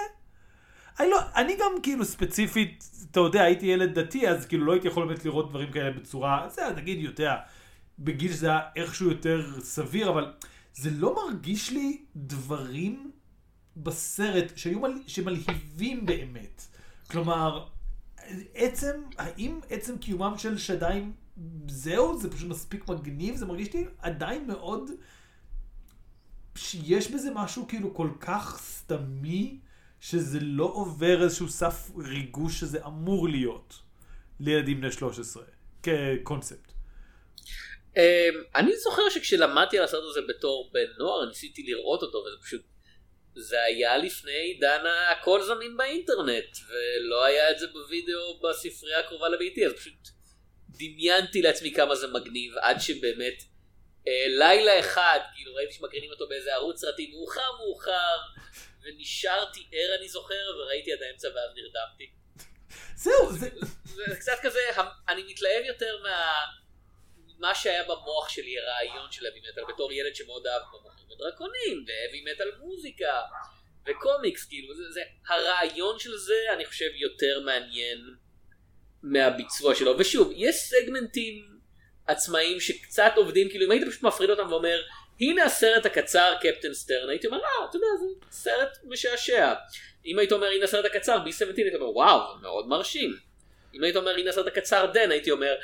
אני 1.01 1.11
לא, 1.11 1.19
אני 1.37 1.57
גם 1.57 1.73
כאילו 1.83 2.05
ספציפית, 2.05 2.85
אתה 3.11 3.21
יודע, 3.21 3.43
הייתי 3.43 3.67
ילד 3.67 3.99
דתי, 3.99 4.29
אז 4.29 4.47
כאילו 4.47 4.65
לא 4.65 4.73
הייתי 4.73 4.89
יכול 4.89 5.07
באמת 5.07 5.25
לראות 5.25 5.51
דברים 5.51 5.73
כאלה 5.73 5.91
בצורה, 5.91 6.47
זה 6.49 6.63
נגיד 6.77 7.01
יותר, 7.01 7.35
בגיל 7.99 8.33
שזה 8.33 8.47
היה 8.47 8.61
איכשהו 8.77 9.11
יותר 9.11 9.61
סביר, 9.61 10.11
אבל 10.11 10.33
זה 10.75 10.91
לא 10.91 11.15
מרגיש 11.15 11.71
לי 11.71 12.05
דברים 12.17 13.11
בסרט 13.77 14.53
שהיו 14.57 14.81
מל... 14.81 14.93
שמלהיבים 15.07 16.07
באמת. 16.07 16.67
כלומר, 17.11 17.67
עצם, 18.55 19.01
האם 19.19 19.61
עצם 19.71 19.99
קיומם 19.99 20.35
של 20.39 20.59
שדיים 20.59 21.13
זהו, 21.69 22.21
זה 22.21 22.31
פשוט 22.31 22.49
מספיק 22.49 22.89
מגניב, 22.89 23.37
זה 23.37 23.47
מרגיש 23.47 23.73
לי 23.75 23.85
עדיין 23.99 24.47
מאוד, 24.47 24.91
שיש 26.57 27.11
בזה 27.11 27.31
משהו 27.35 27.69
כאילו 27.69 27.95
כל 27.95 28.11
כך 28.21 28.61
סתמי, 28.63 29.59
שזה 30.01 30.41
לא 30.41 30.65
עובר 30.65 31.23
איזשהו 31.23 31.49
סף 31.49 31.91
ריגוש 31.97 32.61
שזה 32.61 32.87
אמור 32.87 33.29
להיות 33.29 33.83
לילדים 34.41 34.81
בני 34.81 34.93
13, 34.93 35.45
כקונספט. 35.83 36.74
אמ, 37.97 38.43
אני 38.55 38.77
זוכר 38.77 39.09
שכשלמדתי 39.11 39.79
על 39.79 39.85
הסרט 39.85 40.03
הזה 40.11 40.21
בתור 40.29 40.71
בן 40.73 40.87
נוער 40.99 41.29
ניסיתי 41.29 41.63
לראות 41.63 42.03
אותו 42.03 42.19
וזה 42.19 42.37
פשוט 42.43 42.63
זה 43.37 43.63
היה 43.63 43.97
לפני 43.97 44.33
עידן 44.33 44.85
הכל 45.11 45.43
זמין 45.43 45.77
באינטרנט 45.77 46.57
ולא 46.69 47.25
היה 47.25 47.51
את 47.51 47.59
זה 47.59 47.67
בווידאו 47.67 48.41
בספרייה 48.41 48.99
הקרובה 48.99 49.29
לביתי 49.29 49.67
אז 49.67 49.73
פשוט 49.73 50.09
דמיינתי 50.69 51.43
לעצמי 51.43 51.75
כמה 51.75 51.95
זה 51.95 52.07
מגניב 52.07 52.55
עד 52.61 52.81
שבאמת 52.81 53.43
אה, 54.09 54.27
לילה 54.29 54.81
אחד 54.81 55.21
כאילו 55.35 55.55
ראיתי 55.55 55.73
שמקרינים 55.73 56.11
אותו 56.11 56.29
באיזה 56.29 56.55
ערוץ 56.55 56.81
סרטים 56.81 57.11
מאוחר 57.11 57.53
מאוחר 57.59 58.17
ונשארתי 58.83 59.67
ער 59.73 59.99
אני 59.99 60.09
זוכר 60.09 60.57
וראיתי 60.59 60.93
עד 60.93 61.03
האמצע 61.03 61.29
ואז 61.29 61.51
נרדמתי. 61.55 62.11
זהו, 62.97 63.33
זה... 63.33 63.49
זה 63.85 64.17
קצת 64.17 64.39
כזה 64.43 64.61
אני 65.09 65.23
מתלהב 65.23 65.65
יותר 65.65 66.03
מה... 66.03 66.41
מה 67.39 67.55
שהיה 67.55 67.85
במוח 67.85 68.29
שלי 68.29 68.59
הרעיון 68.59 69.13
של 69.13 69.27
heavy 69.27 69.59
metal 69.59 69.73
בתור 69.75 69.93
ילד 69.93 70.15
שמאוד 70.15 70.47
אהב 70.47 70.63
במוחים 70.63 71.07
ודרקונים 71.11 71.85
והאבי 71.87 72.25
מטאל 72.33 72.51
מוזיקה 72.59 73.21
וקומיקס 73.87 74.49
כאילו 74.49 74.75
זה, 74.75 74.83
זה 74.93 75.01
הרעיון 75.29 75.99
של 75.99 76.17
זה 76.17 76.39
אני 76.53 76.65
חושב 76.65 76.91
יותר 76.95 77.41
מעניין 77.41 77.99
מהביצוע 79.03 79.75
שלו. 79.75 79.99
ושוב 79.99 80.33
יש 80.37 80.57
סגמנטים 80.57 81.55
עצמאיים 82.07 82.61
שקצת 82.61 83.13
עובדים 83.17 83.49
כאילו 83.49 83.67
אם 83.67 83.71
היית 83.71 83.89
פשוט 83.89 84.03
מפריד 84.03 84.31
אותם 84.31 84.53
ואומר 84.53 84.83
הנה 85.21 85.45
הסרט 85.45 85.87
הקצר 85.87 86.35
קפטן 86.41 86.75
סטרן 86.75 87.09
הייתי 87.09 87.27
אומר 87.27 87.39
אה 87.39 87.67
אתה 87.71 87.77
יודע 87.77 87.87
זה 88.01 88.27
סרט 88.31 88.79
משעשע 88.85 89.55
אם 90.07 90.19
היית 90.19 90.33
אומר 90.33 90.47
הנה 90.47 90.65
הסרט 90.65 90.85
הקצר 90.85 91.17
B17 91.17 91.47
הייתי 91.57 91.75
אומר 91.75 91.91
וואו 91.91 92.39
מאוד 92.43 92.69
מרשים 92.69 93.17
אם 93.75 93.85
היית 93.85 93.97
אומר 93.97 94.11
הנה 94.11 94.31
הסרט 94.31 94.47
הקצר 94.47 94.87
דן 94.87 95.11
הייתי 95.11 95.31
אומר 95.31 95.55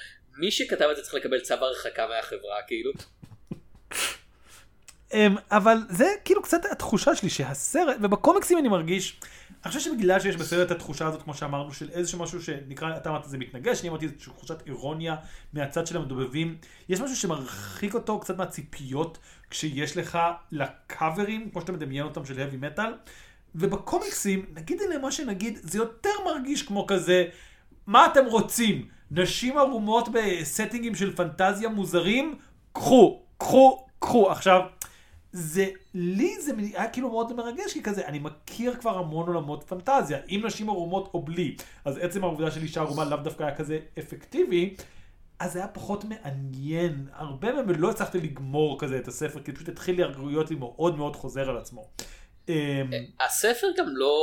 מי 0.40 0.50
שכתב 0.50 0.85
את 0.90 0.96
זה 0.96 1.03
צריך 1.03 1.14
לקבל 1.14 1.40
צו 1.40 1.55
הרחקה 1.55 2.07
מהחברה 2.07 2.57
כאילו. 2.66 2.92
אמ, 5.14 5.35
אבל 5.50 5.76
זה 5.88 6.07
כאילו 6.24 6.42
קצת 6.42 6.64
התחושה 6.70 7.16
שלי 7.16 7.31
שהסרט, 7.31 7.96
ובקומיקסים 8.03 8.59
אני 8.59 8.68
מרגיש, 8.68 9.20
אני 9.64 9.72
חושב 9.72 9.81
שבגלל 9.81 10.20
שיש 10.20 10.37
בסרט 10.37 10.70
התחושה 10.70 11.07
הזאת, 11.07 11.22
כמו 11.22 11.35
שאמרנו, 11.35 11.72
של 11.72 11.90
איזשהו 11.90 12.18
משהו 12.18 12.42
שנקרא, 12.42 12.96
אתה 12.96 13.11
אמרת 13.11 13.24
זה 13.24 13.38
מתנגש, 13.38 13.81
אני 13.81 13.88
אמרתי 13.88 14.09
זה 14.09 14.14
תחושת 14.14 14.66
אירוניה 14.66 15.16
מהצד 15.53 15.87
של 15.87 15.96
המדובבים, 15.96 16.57
יש 16.88 17.00
משהו 17.00 17.16
שמרחיק 17.16 17.94
אותו 17.94 18.20
קצת 18.20 18.37
מהציפיות 18.37 19.18
כשיש 19.50 19.96
לך 19.96 20.18
לקאברים, 20.53 21.50
כמו 21.50 21.61
שאתה 21.61 21.72
מדמיין 21.72 22.05
אותם 22.05 22.24
של 22.24 22.35
heavy 22.35 22.79
metal, 22.79 22.90
ובקומיקסים, 23.55 24.46
נגיד 24.55 24.81
עליהם 24.83 25.03
מה 25.03 25.12
שנגיד, 25.12 25.59
זה 25.62 25.79
יותר 25.79 26.11
מרגיש 26.24 26.62
כמו 26.62 26.87
כזה, 26.87 27.24
מה 27.87 28.07
אתם 28.07 28.26
רוצים? 28.26 28.99
נשים 29.11 29.59
ערומות 29.59 30.09
בסטינגים 30.12 30.94
של 30.94 31.16
פנטזיה 31.16 31.68
מוזרים? 31.68 32.38
קחו, 32.73 33.23
קחו, 33.38 33.87
קחו. 33.99 34.31
עכשיו, 34.31 34.61
זה, 35.33 35.66
לי 35.94 36.40
זה 36.40 36.53
היה 36.75 36.88
כאילו 36.88 37.11
מאוד 37.11 37.33
מרגש, 37.33 37.73
כי 37.73 37.83
כזה, 37.83 38.07
אני 38.07 38.18
מכיר 38.18 38.75
כבר 38.75 38.99
המון 38.99 39.27
עולמות 39.27 39.64
פנטזיה, 39.68 40.18
עם 40.27 40.46
נשים 40.46 40.68
ערומות 40.68 41.11
או 41.14 41.23
בלי. 41.23 41.57
אז 41.85 41.99
עצם 42.01 42.25
העובדה 42.25 42.51
של 42.51 42.62
אישה 42.62 42.81
ערומה 42.81 43.05
לאו 43.05 43.16
דווקא 43.18 43.42
היה 43.42 43.57
כזה 43.57 43.79
אפקטיבי, 43.99 44.75
אז 45.38 45.53
זה 45.53 45.59
היה 45.59 45.68
פחות 45.68 46.05
מעניין. 46.05 47.07
הרבה 47.12 47.53
מהם 47.53 47.70
לא 47.70 47.90
הצלחתי 47.90 48.20
לגמור 48.20 48.81
כזה 48.81 48.99
את 48.99 49.09
הספר, 49.09 49.42
כי 49.42 49.53
פשוט 49.53 49.68
התחיל 49.68 50.07
להיות 50.18 50.51
לי 50.51 50.57
מאוד 50.57 50.96
מאוד 50.96 51.16
חוזר 51.16 51.51
על 51.51 51.57
עצמו. 51.57 51.88
אמ, 52.49 52.55
הספר 53.20 53.66
גם 53.79 53.87
לא, 53.88 54.16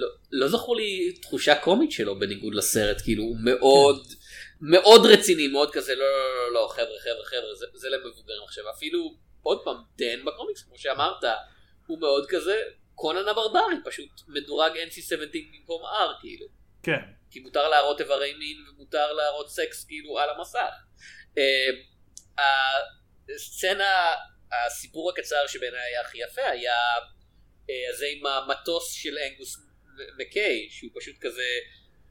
לא, 0.00 0.08
לא 0.32 0.48
זכור 0.48 0.76
לי 0.76 1.12
תחושה 1.12 1.54
קומית 1.54 1.92
שלו 1.92 2.18
בניגוד 2.18 2.54
לסרט, 2.54 3.00
כאילו 3.00 3.22
הוא 3.22 3.36
מאוד, 3.44 4.06
מאוד 4.60 5.06
רציני, 5.06 5.48
מאוד 5.48 5.70
כזה, 5.70 5.94
לא, 5.94 6.04
לא, 6.04 6.34
לא, 6.34 6.52
לא, 6.52 6.68
חבר'ה, 6.68 6.98
חבר'ה, 7.00 7.24
חבר'ה, 7.24 7.54
זה, 7.54 7.66
זה 7.74 7.88
למבוגרים 7.88 8.42
עכשיו, 8.44 8.64
אפילו, 8.70 9.14
עוד 9.42 9.60
פעם, 9.64 9.76
דן 9.96 10.24
בקומיקס, 10.24 10.62
כמו 10.62 10.78
שאמרת, 10.78 11.24
הוא 11.86 12.00
מאוד 12.00 12.26
כזה, 12.28 12.62
קונן 12.94 13.28
הברברי, 13.28 13.74
פשוט 13.84 14.08
מדורג 14.28 14.72
NC-17 14.72 15.16
במקום 15.52 15.82
R, 15.82 16.20
כאילו. 16.20 16.46
כן. 16.82 17.00
כי 17.30 17.40
מותר 17.40 17.68
להראות 17.68 18.00
איברי 18.00 18.34
מין 18.34 18.56
ומותר 18.68 19.12
להראות 19.12 19.50
סקס 19.50 19.84
כאילו 19.84 20.18
על 20.18 20.30
המסך. 20.30 20.74
אה, 21.38 21.70
הסצנה 23.34 24.14
הסיפור 24.52 25.10
הקצר 25.10 25.46
שבעיניי 25.46 25.80
היה 25.80 26.00
הכי 26.00 26.18
יפה 26.18 26.46
היה 26.46 26.76
אה, 27.70 27.96
זה 27.98 28.06
עם 28.06 28.26
המטוס 28.26 28.92
של 28.92 29.18
אנגוס 29.18 29.56
מקיי 30.18 30.70
שהוא 30.70 30.90
פשוט 30.94 31.16
כזה 31.20 31.46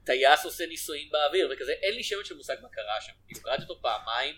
טייס 0.04 0.46
עושה 0.46 0.66
ניסויים 0.66 1.10
באוויר 1.12 1.50
וכזה 1.54 1.72
אין 1.72 1.96
לי 1.96 2.04
שמץ 2.04 2.26
של 2.26 2.36
מושג 2.36 2.56
מה 2.62 2.70
קרה 2.70 3.02
שם. 3.02 3.14
כאילו 3.28 3.42
קראתי 3.42 3.62
אותו 3.62 3.82
פעמיים. 3.82 4.36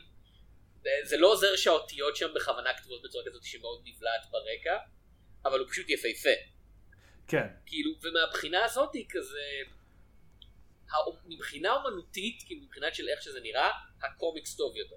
זה 1.03 1.17
לא 1.17 1.27
עוזר 1.27 1.55
שהאותיות 1.55 2.15
שם 2.15 2.33
בכוונה 2.35 2.73
כתובות 2.73 3.01
בצורה 3.03 3.25
כזאת 3.25 3.43
שמאוד 3.43 3.81
נבלעת 3.85 4.21
ברקע 4.31 4.77
אבל 5.45 5.59
הוא 5.59 5.67
פשוט 5.69 5.89
יפהפה. 5.89 6.29
כן. 7.27 7.47
כאילו 7.65 7.91
ומהבחינה 8.01 8.65
הזאת 8.65 8.93
היא 8.93 9.05
כזה 9.09 9.61
מבחינה 11.25 11.73
אומנותית 11.73 12.43
כאילו 12.45 12.61
מבחינת 12.61 12.95
של 12.95 13.09
איך 13.09 13.21
שזה 13.21 13.39
נראה 13.39 13.71
הקומיקס 14.03 14.55
טוב 14.55 14.75
יותר. 14.77 14.95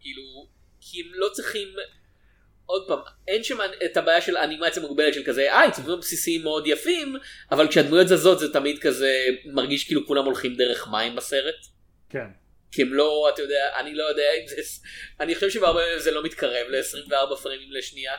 כאילו 0.00 0.48
כי 0.80 1.00
הם 1.00 1.14
לא 1.14 1.28
צריכים 1.32 1.68
עוד 2.70 2.88
פעם, 2.88 2.98
אין 3.28 3.44
שם 3.44 3.58
את 3.84 3.96
הבעיה 3.96 4.20
של 4.20 4.36
אנימציה 4.36 4.82
מוגבלת 4.82 5.14
של 5.14 5.24
כזה, 5.24 5.52
אה, 5.52 5.62
עיצובים 5.62 5.98
בסיסיים 5.98 6.42
מאוד 6.42 6.66
יפים, 6.66 7.16
אבל 7.50 7.68
כשהדמויות 7.68 8.08
זזות 8.08 8.38
זה 8.38 8.52
תמיד 8.52 8.78
כזה 8.78 9.26
מרגיש 9.44 9.84
כאילו 9.84 10.06
כולם 10.06 10.24
הולכים 10.24 10.54
דרך 10.54 10.88
מים 10.88 11.16
בסרט. 11.16 11.66
כן. 12.08 12.26
כי 12.72 12.82
הם 12.82 12.94
לא, 12.94 13.30
אתה 13.34 13.42
יודע, 13.42 13.80
אני 13.80 13.94
לא 13.94 14.04
יודע 14.04 14.32
אם 14.40 14.46
זה, 14.46 14.56
אני 15.20 15.34
חושב 15.34 15.50
שבהרבה 15.50 15.80
מהם 15.80 15.98
זה 15.98 16.10
לא 16.10 16.24
מתקרב 16.24 16.66
ל-24 16.68 17.36
פריימים 17.36 17.72
לשנייה. 17.72 18.14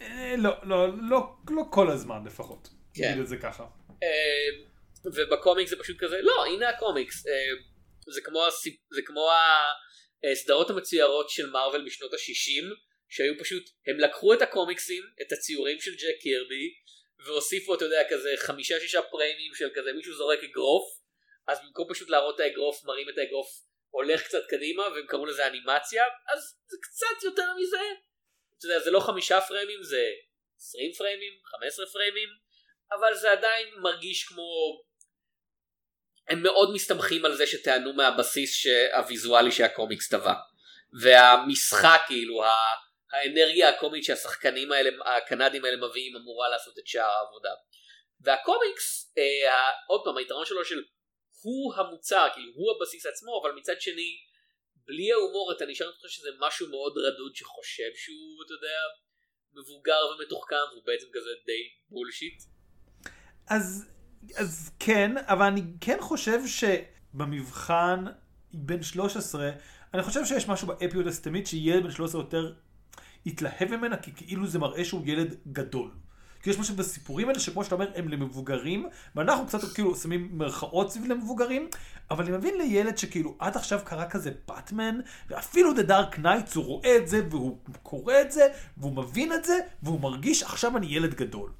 אה, 0.00 0.34
לא, 0.38 0.50
לא, 0.62 0.88
לא, 1.10 1.20
לא 1.50 1.62
כל 1.70 1.90
הזמן 1.90 2.18
לפחות. 2.26 2.68
כן. 2.94 3.08
נגיד 3.08 3.20
את 3.20 3.28
זה 3.28 3.36
ככה. 3.36 3.64
אה, 4.02 4.08
ובקומיקס 5.04 5.70
זה 5.70 5.76
פשוט 5.76 5.96
כזה, 5.98 6.16
לא, 6.22 6.46
הנה 6.46 6.68
הקומיקס. 6.68 7.26
אה, 7.26 7.32
זה 8.14 8.20
כמו, 8.24 8.46
זה 8.90 9.00
כמו 9.06 9.30
הסדרות 10.32 10.70
המצוירות 10.70 11.30
של 11.30 11.50
מארוול 11.50 11.84
בשנות 11.86 12.12
ה-60. 12.12 12.89
שהיו 13.10 13.38
פשוט, 13.38 13.62
הם 13.86 14.00
לקחו 14.00 14.34
את 14.34 14.42
הקומיקסים, 14.42 15.02
את 15.22 15.32
הציורים 15.32 15.80
של 15.80 15.94
ג'ק 15.94 16.20
קירבי, 16.20 16.74
והוסיפו, 17.26 17.74
אתה 17.74 17.84
יודע, 17.84 18.02
כזה 18.10 18.34
חמישה 18.38 18.80
שישה 18.80 19.02
פריימים 19.02 19.54
של 19.54 19.68
כזה 19.74 19.92
מישהו 19.92 20.14
זורק 20.14 20.38
אגרוף, 20.44 21.00
אז 21.48 21.58
במקום 21.64 21.94
פשוט 21.94 22.10
להראות 22.10 22.34
את 22.34 22.40
האגרוף, 22.40 22.84
מראים 22.84 23.08
את 23.08 23.18
האגרוף 23.18 23.48
הולך 23.90 24.22
קצת 24.22 24.42
קדימה, 24.48 24.82
והם 24.82 25.06
קראו 25.06 25.26
לזה 25.26 25.46
אנימציה, 25.46 26.04
אז 26.28 26.40
זה 26.68 26.76
קצת 26.82 27.24
יותר 27.24 27.54
מזה. 27.58 27.80
אתה 28.58 28.66
יודע, 28.66 28.80
זה 28.80 28.90
לא 28.90 29.00
חמישה 29.00 29.40
פריימים, 29.40 29.82
זה 29.82 30.10
עשרים 30.58 30.92
פריימים, 30.92 31.32
חמש 31.44 31.66
עשרה 31.66 31.86
פריימים, 31.86 32.28
אבל 32.92 33.14
זה 33.14 33.32
עדיין 33.32 33.68
מרגיש 33.82 34.24
כמו... 34.24 34.44
הם 36.28 36.42
מאוד 36.42 36.74
מסתמכים 36.74 37.24
על 37.24 37.36
זה 37.36 37.46
שטענו 37.46 37.92
מהבסיס 37.92 38.66
הוויזואלי 38.92 39.52
שהקומיקס 39.52 40.08
טבע. 40.08 40.34
והמשחק 41.02 42.00
כאילו, 42.06 42.42
האנרגיה 43.12 43.68
הקומית 43.68 44.04
שהשחקנים 44.04 44.72
האלה, 44.72 44.90
הקנדים 45.16 45.64
האלה 45.64 45.88
מביאים 45.88 46.16
אמורה 46.16 46.48
לעשות 46.48 46.78
את 46.78 46.86
שאר 46.86 47.02
העבודה. 47.02 47.54
והקומיקס, 48.20 49.14
אה, 49.18 49.70
עוד 49.88 50.00
פעם, 50.04 50.16
היתרון 50.16 50.46
שלו 50.46 50.64
של 50.64 50.82
הוא 51.42 51.74
המוצר, 51.74 52.26
כאילו 52.34 52.52
הוא 52.54 52.76
הבסיס 52.76 53.06
עצמו, 53.06 53.40
אבל 53.42 53.52
מצד 53.58 53.80
שני, 53.80 54.10
בלי 54.86 55.12
ההומור 55.12 55.52
אתה 55.56 55.66
נשאר 55.66 55.88
לך 55.88 56.10
שזה 56.10 56.28
משהו 56.38 56.68
מאוד 56.68 56.92
רדוד 56.98 57.34
שחושב 57.34 57.90
שהוא, 57.94 58.44
אתה 58.46 58.54
יודע, 58.54 58.78
מבוגר 59.52 60.00
ומתוחכם, 60.10 60.56
והוא 60.72 60.82
בעצם 60.86 61.06
כזה 61.12 61.30
די 61.46 61.62
בולשיט. 61.88 62.42
אז, 63.50 63.86
אז 64.36 64.70
כן, 64.80 65.16
אבל 65.16 65.46
אני 65.46 65.62
כן 65.80 65.98
חושב 66.00 66.38
שבמבחן 66.46 68.04
בין 68.52 68.82
13, 68.82 69.50
אני 69.94 70.02
חושב 70.02 70.24
שיש 70.24 70.48
משהו 70.48 70.68
באפיות 70.68 71.06
הסתמית 71.06 71.46
שילד 71.46 71.82
בן 71.82 71.90
13 71.90 72.20
יותר 72.20 72.52
התלהב 73.26 73.76
ממנה 73.76 73.96
כי 73.96 74.12
כאילו 74.16 74.46
זה 74.46 74.58
מראה 74.58 74.84
שהוא 74.84 75.02
ילד 75.04 75.34
גדול. 75.52 75.90
כי 76.42 76.50
יש 76.50 76.58
משהו 76.58 76.76
בסיפורים 76.76 77.28
האלה 77.28 77.40
שכמו 77.40 77.64
שאתה 77.64 77.74
אומר 77.74 77.90
הם 77.94 78.08
למבוגרים 78.08 78.86
ואנחנו 79.16 79.46
קצת 79.46 79.72
כאילו 79.74 79.96
שמים 79.96 80.28
מרכאות 80.32 80.92
סביב 80.92 81.06
למבוגרים 81.06 81.68
אבל 82.10 82.24
אני 82.24 82.36
מבין 82.36 82.58
לילד 82.58 82.98
שכאילו 82.98 83.36
עד 83.38 83.56
עכשיו 83.56 83.80
קרה 83.84 84.10
כזה 84.10 84.30
באטמן 84.48 85.00
ואפילו 85.28 85.72
The 85.72 85.88
Dark 85.88 86.18
Knights 86.18 86.54
הוא 86.54 86.64
רואה 86.64 86.96
את 86.96 87.08
זה 87.08 87.22
והוא 87.30 87.58
קורא 87.82 88.14
את 88.20 88.32
זה 88.32 88.48
והוא 88.76 88.92
מבין 88.92 89.32
את 89.32 89.44
זה 89.44 89.58
והוא 89.82 90.00
מרגיש 90.00 90.42
עכשיו 90.42 90.76
אני 90.76 90.86
ילד 90.86 91.14
גדול. 91.14 91.50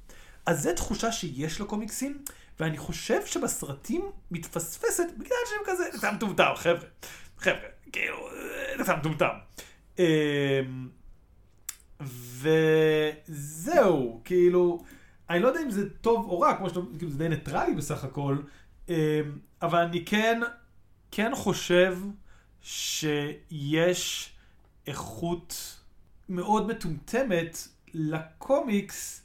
אז 0.45 0.63
זו 0.63 0.73
תחושה 0.75 1.11
שיש 1.11 1.61
לקומיקסים 1.61 2.23
ואני 2.59 2.77
חושב 2.77 3.25
שבסרטים 3.25 4.11
מתפספסת 4.31 5.07
בגלל 5.17 5.37
שהם 5.49 5.61
כזה 5.65 5.83
נתן 5.93 6.15
מטומטם 6.15 6.51
חבר'ה 6.55 6.87
חבר'ה 7.37 7.69
כאילו 7.91 8.17
נתן 8.79 8.95
מטומטם. 8.99 9.35
וזהו, 13.27 14.21
כאילו, 14.25 14.83
אני 15.29 15.39
לא 15.39 15.47
יודע 15.47 15.63
אם 15.63 15.71
זה 15.71 15.89
טוב 15.89 16.29
או 16.29 16.39
רע, 16.39 16.57
כמו 16.57 16.69
שאתה, 16.69 16.79
כאילו 16.97 17.11
זה 17.11 17.17
די 17.17 17.29
ניטרלי 17.29 17.73
בסך 17.73 18.03
הכל, 18.03 18.37
אמ, 18.89 18.95
אבל 19.61 19.79
אני 19.79 20.05
כן, 20.05 20.41
כן 21.11 21.31
חושב 21.35 21.97
שיש 22.61 24.31
איכות 24.87 25.79
מאוד 26.29 26.67
מטומטמת 26.67 27.67
לקומיקס 27.93 29.21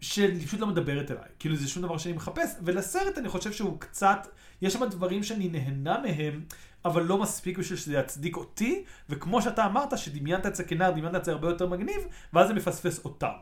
שפשוט 0.00 0.60
לא 0.60 0.66
מדברת 0.66 1.10
אליי. 1.10 1.28
כאילו 1.38 1.56
זה 1.56 1.68
שום 1.68 1.82
דבר 1.82 1.98
שאני 1.98 2.14
מחפש, 2.14 2.50
ולסרט 2.62 3.18
אני 3.18 3.28
חושב 3.28 3.52
שהוא 3.52 3.80
קצת, 3.80 4.26
יש 4.62 4.72
שם 4.72 4.84
דברים 4.84 5.22
שאני 5.22 5.48
נהנה 5.48 6.00
מהם, 6.02 6.44
אבל 6.84 7.02
לא 7.02 7.18
מספיק 7.18 7.58
בשביל 7.58 7.78
שזה 7.78 7.94
יצדיק 7.94 8.36
אותי, 8.36 8.84
וכמו 9.08 9.42
שאתה 9.42 9.66
אמרת, 9.66 9.98
שדמיינת 9.98 10.46
את 10.46 10.54
זה 10.54 10.64
כנער, 10.64 10.90
דמיינת 10.90 11.16
את 11.16 11.24
זה 11.24 11.32
הרבה 11.32 11.48
יותר 11.48 11.66
מגניב, 11.66 12.06
ואז 12.32 12.48
זה 12.48 12.54
מפספס 12.54 13.04
אותם. 13.04 13.32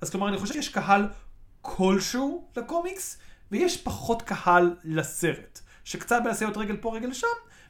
אז 0.00 0.10
כלומר, 0.10 0.28
אני 0.28 0.38
חושב 0.38 0.54
שיש 0.54 0.68
קהל 0.68 1.02
כלשהו 1.62 2.50
לקומיקס, 2.56 3.18
ויש 3.50 3.82
פחות 3.82 4.22
קהל 4.22 4.76
לסרט, 4.84 5.60
שקצת 5.84 6.18
מנסה 6.24 6.44
להיות 6.44 6.56
רגל 6.56 6.76
פה, 6.76 6.96
רגל 6.96 7.12
שם, 7.12 7.26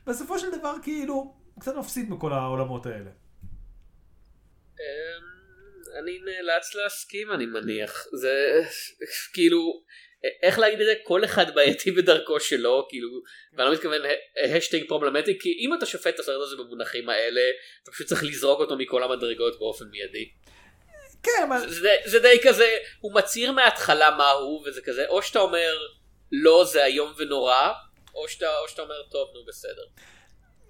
בסופו 0.07 0.39
של 0.39 0.59
דבר, 0.59 0.75
כאילו, 0.83 1.35
קצת 1.61 1.75
מפסיד 1.75 2.11
מכל 2.11 2.33
העולמות 2.33 2.87
האלה. 2.87 3.11
אמ, 4.81 5.37
אני 6.03 6.19
נאלץ 6.19 6.75
להסכים, 6.75 7.33
אני 7.33 7.47
מניח. 7.47 8.07
זה 8.12 8.62
כאילו... 9.33 9.83
איך 10.43 10.59
להגיד 10.59 10.81
את 10.81 10.87
זה 10.87 10.95
כל 11.03 11.25
אחד 11.25 11.55
בעייתי 11.55 11.91
בדרכו 11.91 12.41
שלו 12.41 12.87
כאילו 12.89 13.09
ואני 13.53 13.69
לא 13.69 13.75
מתכוון 13.75 14.01
השטג 14.57 14.89
פרובלמטי 14.89 15.39
כי 15.39 15.57
אם 15.61 15.75
אתה 15.75 15.87
שופט 15.87 16.15
את 16.15 16.21
הסרט 16.21 16.43
הזה 16.43 16.57
במונחים 16.57 17.09
האלה 17.09 17.41
אתה 17.83 17.91
פשוט 17.91 18.07
צריך 18.07 18.25
לזרוק 18.25 18.61
אותו 18.61 18.77
מכל 18.77 19.03
המדרגות 19.03 19.59
באופן 19.59 19.85
מיידי. 19.91 20.31
כן 21.23 21.43
אבל 21.49 21.59
זה, 21.59 21.81
זה, 21.81 21.91
זה 22.05 22.19
די 22.19 22.39
כזה 22.45 22.77
הוא 23.01 23.15
מצהיר 23.15 23.53
מההתחלה 23.53 24.11
מה 24.11 24.31
הוא 24.31 24.69
וזה 24.69 24.81
כזה 24.81 25.07
או 25.09 25.23
שאתה 25.23 25.39
אומר 25.39 25.77
לא 26.33 26.65
זה 26.65 26.85
איום 26.85 27.12
ונורא 27.17 27.73
או 28.15 28.29
שאתה, 28.29 28.47
או 28.59 28.69
שאתה 28.69 28.83
אומר 28.83 29.03
טוב 29.11 29.29
נו 29.35 29.41
בסדר. 29.49 29.83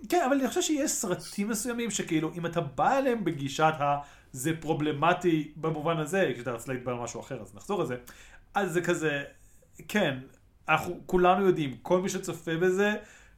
כן 0.08 0.22
אבל 0.26 0.36
אני 0.36 0.48
חושב 0.48 0.62
שיש 0.62 0.90
סרטים 0.90 1.48
מסוימים 1.48 1.90
שכאילו 1.90 2.30
אם 2.38 2.46
אתה 2.46 2.60
בא 2.60 2.98
אליהם 2.98 3.24
בגישת 3.24 3.72
ה... 3.80 3.96
זה 4.32 4.50
פרובלמטי 4.60 5.52
במובן 5.56 5.98
הזה, 5.98 6.30
כשאתה 6.34 6.50
רצית 6.50 6.68
להתבר 6.68 6.92
על 6.92 6.98
משהו 6.98 7.20
אחר 7.20 7.40
אז 7.40 7.54
נחזור 7.54 7.82
לזה, 7.82 7.96
אז 8.54 8.72
זה 8.72 8.80
כזה, 8.80 9.22
כן, 9.88 10.18
אנחנו 10.68 11.00
כולנו 11.06 11.46
יודעים, 11.46 11.76
כל 11.82 12.00
מי 12.00 12.08
שצופה 12.08 12.56
בזה, 12.56 12.94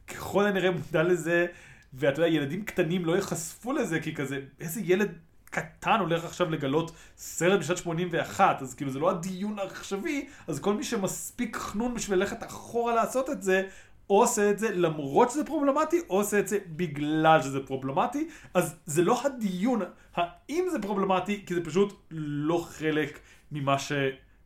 ככל 0.07 0.45
הנראה 0.45 0.71
מודע 0.71 1.03
לזה, 1.03 1.45
ואתה 1.93 2.21
יודע, 2.21 2.27
ילדים 2.27 2.65
קטנים 2.65 3.05
לא 3.05 3.15
ייחשפו 3.15 3.73
לזה, 3.73 3.99
כי 3.99 4.15
כזה, 4.15 4.39
איזה 4.59 4.81
ילד 4.83 5.11
קטן 5.45 5.99
הולך 5.99 6.25
עכשיו 6.25 6.49
לגלות 6.49 6.91
סרט 7.17 7.59
בשנת 7.59 7.77
81, 7.77 8.61
אז 8.61 8.73
כאילו 8.73 8.91
זה 8.91 8.99
לא 8.99 9.09
הדיון 9.09 9.59
העכשווי, 9.59 10.27
אז 10.47 10.59
כל 10.59 10.73
מי 10.73 10.83
שמספיק 10.83 11.57
חנון 11.57 11.93
בשביל 11.93 12.19
ללכת 12.19 12.43
אחורה 12.43 12.95
לעשות 12.95 13.29
את 13.29 13.43
זה, 13.43 13.63
או 14.09 14.21
עושה 14.21 14.49
את 14.49 14.59
זה 14.59 14.75
למרות 14.75 15.31
שזה 15.31 15.45
פרובלמטי, 15.45 15.99
או 16.09 16.17
עושה 16.17 16.39
את 16.39 16.47
זה 16.47 16.57
בגלל 16.67 17.41
שזה 17.41 17.59
פרובלמטי, 17.59 18.27
אז 18.53 18.75
זה 18.85 19.01
לא 19.01 19.21
הדיון 19.25 19.81
האם 20.15 20.65
זה 20.71 20.81
פרובלמטי, 20.81 21.43
כי 21.45 21.53
זה 21.55 21.65
פשוט 21.65 21.93
לא 22.11 22.65
חלק 22.69 23.19
ממה 23.51 23.79
ש... 23.79 23.91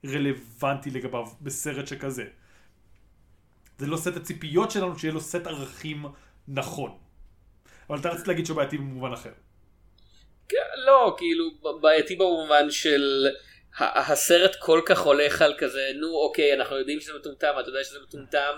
רלוונטי 0.05 0.89
לגביו 0.89 1.25
בסרט 1.41 1.87
שכזה. 1.87 2.25
זה 3.77 3.87
לא 3.87 3.97
סט 3.97 4.17
הציפיות 4.17 4.71
שלנו 4.71 4.99
שיהיה 4.99 5.13
לו 5.13 5.21
סט 5.21 5.47
ערכים 5.47 6.05
נכון. 6.47 6.97
אבל 7.89 7.99
אתה 7.99 8.09
רצית 8.09 8.27
להגיד 8.27 8.45
שהוא 8.45 8.57
בעייתי 8.57 8.77
במובן 8.77 9.13
אחר. 9.13 9.31
כן, 10.49 10.57
לא, 10.85 11.15
כאילו 11.17 11.45
בעייתי 11.81 12.15
במובן 12.15 12.71
של 12.71 13.27
הסרט 13.79 14.55
כל 14.59 14.81
כך 14.85 14.99
הולך 14.99 15.41
על 15.41 15.53
כזה, 15.57 15.91
נו 15.95 16.07
אוקיי, 16.07 16.53
אנחנו 16.53 16.75
יודעים 16.75 16.99
שזה 16.99 17.11
מטומטם, 17.19 17.53
אתה 17.59 17.69
יודע 17.69 17.83
שזה 17.83 17.99
מטומטם, 18.07 18.53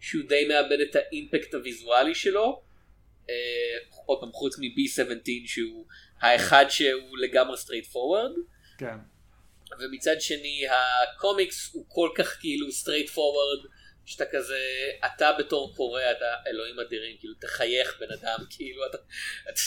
שהוא 0.00 0.22
די 0.28 0.48
מאבד 0.48 0.80
את 0.90 0.96
האימפקט 0.96 1.54
הוויזואלי 1.54 2.14
שלו. 2.14 2.62
אה, 3.30 3.34
עוד 4.06 4.20
פעם, 4.20 4.32
חוץ 4.32 4.58
מ-B17 4.58 5.28
שהוא 5.46 5.86
האחד 6.20 6.64
שהוא 6.68 7.18
לגמרי 7.18 7.56
straight 7.56 7.86
forward. 7.86 8.32
כן. 8.78 8.96
ומצד 9.80 10.20
שני 10.20 10.66
הקומיקס 10.68 11.70
הוא 11.72 11.84
כל 11.88 12.10
כך 12.14 12.36
כאילו 12.40 12.66
straight 12.68 13.08
forward 13.08 13.68
שאתה 14.04 14.24
כזה 14.32 14.58
אתה 15.06 15.32
בתור 15.38 15.74
קורא 15.76 16.02
אתה 16.10 16.50
אלוהים 16.50 16.80
אדירים 16.80 17.16
כאילו 17.18 17.34
תחייך 17.40 17.96
בן 18.00 18.12
אדם 18.12 18.38
כאילו 18.56 18.86
אתה 18.86 18.98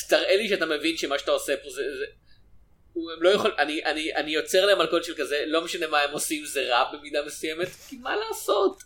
תראה 0.10 0.36
לי 0.36 0.50
שאתה 0.50 0.66
מבין 0.66 0.98
שמה 0.98 1.20
שאתה 1.20 1.32
עושה 1.32 1.58
פה 1.64 1.70
זה, 1.70 1.98
זה 1.98 2.06
הם 3.16 3.24
לא 3.24 3.30
יכול, 3.30 3.52
אני, 3.58 3.86
אני, 3.86 4.16
אני 4.16 4.32
יוצר 4.32 4.66
להם 4.66 4.78
מלכודת 4.78 5.04
של 5.04 5.14
כזה, 5.18 5.44
לא 5.48 5.64
משנה 5.64 5.88
מה 5.88 6.02
הם 6.02 6.12
עושים 6.12 6.46
זה 6.46 6.68
רע 6.70 6.92
במידה 6.94 7.26
מסוימת, 7.26 7.68
כי 7.90 7.96
מה 7.96 8.16
לעשות? 8.16 8.84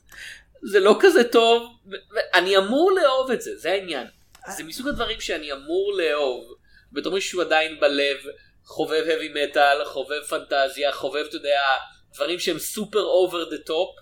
זה 0.63 0.79
לא 0.79 0.97
כזה 0.99 1.23
טוב, 1.23 1.77
אני 2.33 2.57
אמור 2.57 2.91
לאהוב 2.91 3.31
את 3.31 3.41
זה, 3.41 3.57
זה 3.57 3.71
העניין. 3.71 4.07
זה 4.57 4.63
מסוג 4.63 4.87
הדברים 4.87 5.21
שאני 5.21 5.51
אמור 5.51 5.93
לאהוב, 5.97 6.55
בתור 6.91 7.13
מישהו 7.13 7.41
עדיין 7.41 7.79
בלב, 7.79 8.17
חובב 8.65 9.03
heavy 9.07 9.35
metal, 9.35 9.85
חובב 9.85 10.23
פנטזיה, 10.23 10.91
חובב, 10.91 11.25
אתה 11.25 11.35
יודע, 11.35 11.61
דברים 12.13 12.39
שהם 12.39 12.59
סופר 12.59 13.03
over 13.03 13.49
the 13.49 13.57
top. 13.57 13.95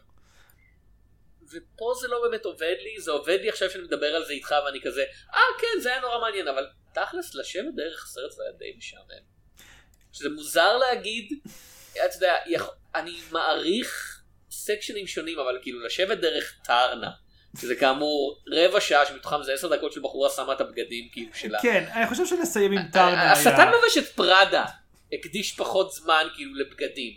ופה 1.52 1.94
זה 2.02 2.08
לא 2.08 2.22
באמת 2.22 2.46
עובד 2.46 2.76
לי, 2.80 3.02
זה 3.02 3.12
עובד 3.12 3.38
לי 3.42 3.50
עכשיו 3.50 3.70
שאני 3.70 3.84
מדבר 3.84 4.16
על 4.16 4.26
זה 4.26 4.34
איתך 4.34 4.56
ואני 4.66 4.82
כזה, 4.82 5.04
אה 5.34 5.42
כן 5.62 5.82
זה 5.82 5.90
היה 5.90 6.02
נורא 6.02 6.22
מעניין, 6.22 6.48
אבל 6.48 6.68
תכלס 6.94 7.36
לשבת 7.36 7.76
דרך 7.76 8.06
סרט 8.08 8.32
זה 8.32 8.44
היה 8.44 8.52
די 8.52 8.74
משעמם. 8.78 9.24
שזה 10.12 10.30
מוזר 10.30 10.78
להגיד, 10.78 11.30
אתה 11.92 12.16
יודע, 12.16 12.36
אני 12.96 13.20
מעריך 13.32 14.22
סקשנים 14.52 15.08
שונים, 15.08 15.40
אבל 15.40 15.60
כאילו 15.62 15.86
לשבת 15.86 16.18
דרך 16.18 16.60
טרנה. 16.64 17.12
שזה 17.58 17.76
כאמור 17.76 18.40
רבע 18.48 18.82
שעה 18.82 19.06
שמתוכם 19.06 19.44
זה 19.44 19.54
עשר 19.54 19.76
דקות 19.76 19.94
של 19.94 20.02
בחורה 20.02 20.30
שמה 20.30 20.54
את 20.54 20.62
הבגדים 20.62 21.10
כאילו 21.12 21.32
שלה. 21.34 21.60
כן, 21.62 21.90
אני 21.94 22.08
חושב 22.08 22.26
שנסיים 22.26 22.72
עם 22.72 22.88
טרנה. 22.92 23.32
השטן 23.32 23.72
מבשת 23.84 24.16
פראדה 24.16 24.66
הקדיש 25.14 25.52
פחות 25.52 25.92
זמן 25.92 26.24
כאילו 26.36 26.56
לבגדים. 26.56 27.14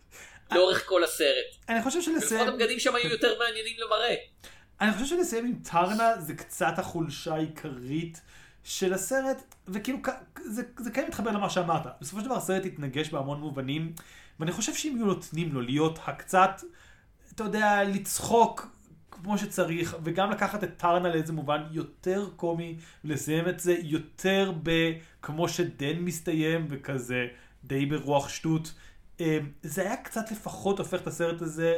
לאורך 0.54 0.86
כל 0.86 1.04
הסרט. 1.04 1.46
אני 1.68 1.82
חושב 1.82 2.02
שלסיים... 2.02 2.40
לפחות 2.40 2.54
הבגדים 2.54 2.78
שם 2.78 2.94
היו 2.94 3.08
יותר 3.08 3.38
מעניינים 3.38 3.76
למראה. 3.78 4.14
אני 4.80 4.92
חושב 4.92 5.06
שלסיים 5.06 5.44
עם 5.44 5.54
טרנה 5.70 6.20
זה 6.20 6.34
קצת 6.34 6.78
החולשה 6.78 7.34
העיקרית 7.34 8.20
של 8.64 8.92
הסרט, 8.94 9.54
וכאילו 9.68 9.98
זה, 10.44 10.62
זה 10.78 10.90
כן 10.90 11.04
מתחבר 11.08 11.30
למה 11.30 11.50
שאמרת. 11.50 11.82
בסופו 12.00 12.20
של 12.20 12.26
דבר 12.26 12.36
הסרט 12.36 12.64
התנגש 12.64 13.08
בהמון 13.08 13.40
מובנים, 13.40 13.92
ואני 14.40 14.52
חושב 14.52 14.74
שאם 14.74 14.96
היו 14.96 15.06
נותנים 15.06 15.52
לו 15.52 15.60
להיות 15.60 15.98
הקצת, 16.06 16.62
אתה 17.34 17.44
יודע, 17.44 17.82
לצחוק 17.84 18.73
כמו 19.24 19.38
שצריך, 19.38 19.96
וגם 20.02 20.30
לקחת 20.30 20.64
את 20.64 20.70
טרנה 20.76 21.08
לאיזה 21.08 21.32
מובן 21.32 21.62
יותר 21.70 22.28
קומי, 22.36 22.76
ולסיים 23.04 23.48
את 23.48 23.60
זה 23.60 23.76
יותר 23.82 24.52
בכמו 24.62 25.48
שדן 25.48 25.98
מסתיים, 25.98 26.66
וכזה 26.70 27.26
די 27.64 27.86
ברוח 27.86 28.28
שטות. 28.28 28.72
אמ, 29.20 29.26
זה 29.62 29.82
היה 29.82 29.96
קצת 29.96 30.30
לפחות 30.30 30.78
הופך 30.78 31.00
את 31.00 31.06
הסרט 31.06 31.42
הזה, 31.42 31.76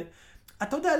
אתה 0.63 0.75
יודע, 0.75 0.91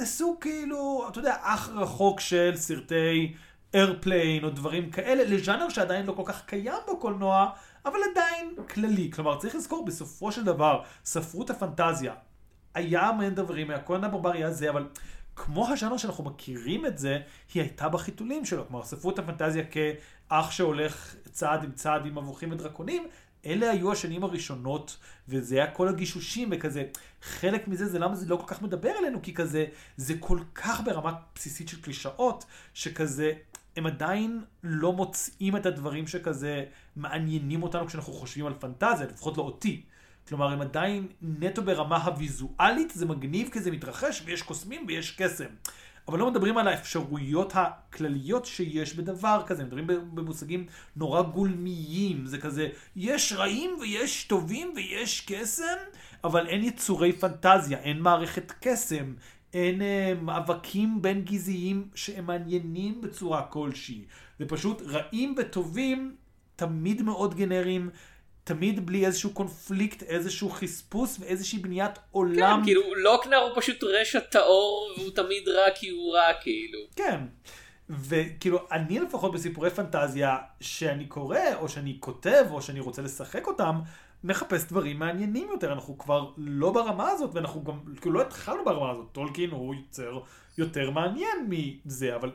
לסוג 0.00 0.36
כאילו, 0.40 1.06
אתה 1.08 1.18
יודע, 1.18 1.36
אח 1.40 1.68
רחוק 1.68 2.20
של 2.20 2.52
סרטי 2.56 3.34
איירפליין 3.74 4.44
או 4.44 4.50
דברים 4.50 4.90
כאלה, 4.90 5.24
לז'אנר 5.24 5.68
שעדיין 5.68 6.06
לא 6.06 6.12
כל 6.12 6.22
כך 6.26 6.44
קיים 6.46 6.82
בקולנוע, 6.92 7.50
אבל 7.84 7.98
עדיין 8.10 8.54
כללי. 8.68 9.10
כלומר, 9.12 9.38
צריך 9.38 9.54
לזכור, 9.54 9.84
בסופו 9.84 10.32
של 10.32 10.44
דבר, 10.44 10.82
ספרות 11.04 11.50
הפנטזיה, 11.50 12.14
היה 12.74 13.08
המון 13.08 13.34
דברים, 13.34 13.70
הקונן 13.70 14.04
הברברי 14.04 14.38
היה 14.38 14.50
זה, 14.50 14.70
אבל 14.70 14.86
כמו 15.44 15.68
הז'אנר 15.68 15.96
שאנחנו 15.96 16.24
מכירים 16.24 16.86
את 16.86 16.98
זה, 16.98 17.18
היא 17.54 17.62
הייתה 17.62 17.88
בחיתולים 17.88 18.44
שלו. 18.44 18.68
כלומר, 18.68 18.84
ספרות 18.84 19.18
הפנטזיה 19.18 19.64
כאח 19.64 20.50
שהולך 20.50 21.14
צעד 21.32 21.64
עם 21.64 21.72
צעד 21.72 22.06
עם 22.06 22.18
מבוכים 22.18 22.52
ודרקונים, 22.52 23.08
אלה 23.46 23.70
היו 23.70 23.92
השנים 23.92 24.24
הראשונות, 24.24 24.96
וזה 25.28 25.54
היה 25.54 25.70
כל 25.70 25.88
הגישושים 25.88 26.48
וכזה. 26.52 26.84
חלק 27.22 27.68
מזה 27.68 27.86
זה 27.86 27.98
למה 27.98 28.14
זה 28.14 28.26
לא 28.28 28.36
כל 28.36 28.46
כך 28.46 28.62
מדבר 28.62 28.92
אלינו, 28.98 29.22
כי 29.22 29.34
כזה, 29.34 29.66
זה 29.96 30.14
כל 30.20 30.38
כך 30.54 30.80
ברמה 30.84 31.12
בסיסית 31.34 31.68
של 31.68 31.82
קלישאות, 31.82 32.44
שכזה, 32.74 33.32
הם 33.76 33.86
עדיין 33.86 34.44
לא 34.62 34.92
מוצאים 34.92 35.56
את 35.56 35.66
הדברים 35.66 36.06
שכזה 36.06 36.64
מעניינים 36.96 37.62
אותנו 37.62 37.86
כשאנחנו 37.86 38.12
חושבים 38.12 38.46
על 38.46 38.54
פנטזיה, 38.60 39.06
לפחות 39.06 39.36
לא 39.36 39.42
אותי. 39.42 39.82
כלומר, 40.30 40.52
הם 40.52 40.60
עדיין 40.60 41.06
נטו 41.22 41.62
ברמה 41.62 41.96
הוויזואלית, 41.96 42.90
זה 42.90 43.06
מגניב 43.06 43.48
כי 43.52 43.60
זה 43.60 43.70
מתרחש 43.70 44.22
ויש 44.24 44.42
קוסמים 44.42 44.84
ויש 44.88 45.10
קסם. 45.18 45.44
אבל 46.08 46.18
לא 46.18 46.30
מדברים 46.30 46.58
על 46.58 46.68
האפשרויות 46.68 47.52
הכלליות 47.56 48.46
שיש 48.46 48.94
בדבר 48.94 49.42
כזה, 49.46 49.64
מדברים 49.64 49.86
במושגים 49.86 50.66
נורא 50.96 51.22
גולמיים, 51.22 52.26
זה 52.26 52.38
כזה, 52.38 52.68
יש 52.96 53.32
רעים 53.32 53.70
ויש 53.80 54.24
טובים 54.24 54.72
ויש 54.76 55.20
קסם, 55.26 55.76
אבל 56.24 56.46
אין 56.46 56.64
יצורי 56.64 57.12
פנטזיה, 57.12 57.78
אין 57.78 58.00
מערכת 58.00 58.52
קסם, 58.60 59.14
אין 59.54 59.82
אה, 59.82 60.12
מאבקים 60.22 61.02
בין 61.02 61.24
גזעיים 61.24 61.88
שהם 61.94 62.26
מעניינים 62.26 63.00
בצורה 63.00 63.42
כלשהי. 63.42 64.04
זה 64.38 64.46
פשוט 64.48 64.82
רעים 64.82 65.34
וטובים, 65.38 66.16
תמיד 66.56 67.02
מאוד 67.02 67.34
גנריים, 67.34 67.90
תמיד 68.50 68.86
בלי 68.86 69.06
איזשהו 69.06 69.30
קונפליקט, 69.30 70.02
איזשהו 70.02 70.50
חספוס 70.50 71.16
ואיזושהי 71.20 71.58
בניית 71.58 71.98
עולם. 72.10 72.58
כן, 72.58 72.64
כאילו 72.64 72.94
לוקנר 72.94 73.36
הוא 73.36 73.50
פשוט 73.60 73.84
רשע 73.84 74.20
טהור 74.20 74.92
והוא 74.98 75.10
תמיד 75.10 75.48
רע 75.48 75.70
כי 75.74 75.88
הוא 75.88 76.14
רע 76.14 76.32
כאילו. 76.42 76.78
כן. 76.96 77.20
וכאילו 77.90 78.58
אני 78.72 78.98
לפחות 78.98 79.32
בסיפורי 79.32 79.70
פנטזיה 79.70 80.36
שאני 80.60 81.06
קורא 81.06 81.38
או 81.54 81.68
שאני 81.68 81.96
כותב 82.00 82.44
או 82.50 82.62
שאני 82.62 82.80
רוצה 82.80 83.02
לשחק 83.02 83.46
אותם 83.46 83.80
מחפש 84.24 84.64
דברים 84.64 84.98
מעניינים 84.98 85.48
יותר. 85.50 85.72
אנחנו 85.72 85.98
כבר 85.98 86.30
לא 86.36 86.72
ברמה 86.72 87.10
הזאת 87.10 87.30
ואנחנו 87.34 87.64
גם 87.64 87.80
כאילו 88.00 88.14
לא 88.14 88.22
התחלנו 88.22 88.64
ברמה 88.64 88.90
הזאת. 88.90 89.06
טולקין 89.12 89.50
הוא 89.50 89.74
יוצר 89.74 90.20
יותר 90.58 90.90
מעניין 90.90 91.48
מזה, 91.48 92.16
אבל 92.16 92.32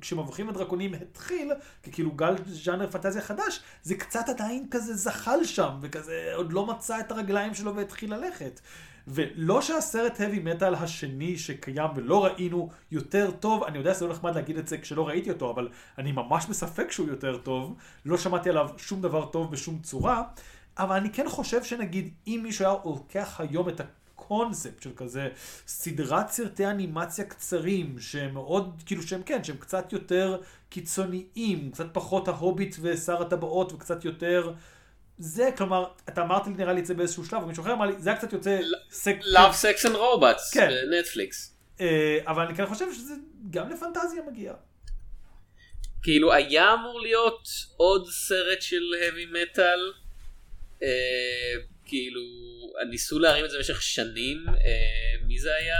כשמבוכים 0.00 0.48
הדרקונים 0.48 0.94
התחיל, 0.94 1.52
ככאילו 1.82 2.10
גל 2.10 2.34
ז'אנר 2.46 2.90
פנטזיה 2.90 3.22
חדש, 3.22 3.60
זה 3.82 3.94
קצת 3.94 4.28
עדיין 4.28 4.66
כזה 4.70 4.94
זחל 4.94 5.44
שם, 5.44 5.70
וכזה 5.80 6.32
עוד 6.34 6.52
לא 6.52 6.66
מצא 6.66 7.00
את 7.00 7.10
הרגליים 7.10 7.54
שלו 7.54 7.76
והתחיל 7.76 8.14
ללכת. 8.14 8.60
ולא 9.08 9.60
שהסרט 9.60 10.20
heavy 10.20 10.60
metal 10.60 10.76
השני 10.76 11.38
שקיים 11.38 11.90
ולא 11.96 12.24
ראינו 12.24 12.68
יותר 12.90 13.30
טוב, 13.30 13.64
אני 13.64 13.78
יודע 13.78 13.94
שזה 13.94 14.06
לא 14.06 14.12
נחמד 14.12 14.34
להגיד 14.34 14.58
את 14.58 14.68
זה 14.68 14.78
כשלא 14.78 15.08
ראיתי 15.08 15.30
אותו, 15.30 15.50
אבל 15.50 15.68
אני 15.98 16.12
ממש 16.12 16.46
בספק 16.46 16.90
שהוא 16.92 17.08
יותר 17.08 17.36
טוב, 17.36 17.74
לא 18.04 18.18
שמעתי 18.18 18.50
עליו 18.50 18.68
שום 18.76 19.02
דבר 19.02 19.26
טוב 19.26 19.52
בשום 19.52 19.78
צורה, 19.78 20.22
אבל 20.78 20.96
אני 20.96 21.12
כן 21.12 21.28
חושב 21.28 21.64
שנגיד 21.64 22.14
אם 22.26 22.40
מישהו 22.42 22.64
היה 22.64 22.74
לוקח 22.84 23.40
היום 23.40 23.68
את 23.68 23.80
הקונספט 23.80 24.82
של 24.82 24.90
כזה 24.96 25.28
סדרת 25.66 26.30
סרטי 26.30 26.66
אנימציה 26.66 27.24
קצרים 27.24 27.96
שהם 28.00 28.34
מאוד, 28.34 28.82
כאילו 28.86 29.02
שהם 29.02 29.22
כן, 29.22 29.44
שהם 29.44 29.56
קצת 29.56 29.92
יותר 29.92 30.40
קיצוניים, 30.68 31.70
קצת 31.72 31.86
פחות 31.92 32.28
ההוביט 32.28 32.76
ושר 32.80 33.22
הטבעות 33.22 33.72
וקצת 33.72 34.04
יותר 34.04 34.52
זה, 35.18 35.50
כלומר, 35.56 35.84
אתה 36.08 36.22
אמרת 36.22 36.46
לי 36.46 36.52
נראה 36.52 36.72
לי 36.72 36.80
את 36.80 36.86
זה 36.86 36.94
באיזשהו 36.94 37.24
שלב, 37.24 37.42
ומישהו 37.42 37.62
אחר 37.62 37.72
אמר 37.72 37.86
לי, 37.86 37.94
זה 37.98 38.10
היה 38.10 38.18
קצת 38.18 38.32
יוצא... 38.32 38.60
Love, 38.60 39.54
Sex 39.62 39.86
and 39.86 39.94
Robots 39.94 40.54
כן. 40.54 40.70
בנטפליקס. 40.90 41.56
אה, 41.80 42.18
אבל 42.26 42.42
אני 42.42 42.54
כן 42.54 42.66
חושב 42.66 42.92
שזה 42.92 43.14
גם 43.50 43.68
לפנטזיה 43.68 44.22
מגיע. 44.30 44.54
כאילו 46.02 46.32
היה 46.32 46.74
אמור 46.74 47.00
להיות 47.00 47.48
עוד 47.76 48.08
סרט 48.10 48.62
של 48.62 48.82
heavy 49.00 49.34
metal, 49.34 50.03
כאילו 51.86 52.22
ניסו 52.90 53.18
להרים 53.18 53.44
את 53.44 53.50
זה 53.50 53.56
במשך 53.56 53.82
שנים, 53.82 54.38
אה, 54.48 55.26
מי 55.26 55.38
זה 55.38 55.54
היה? 55.54 55.78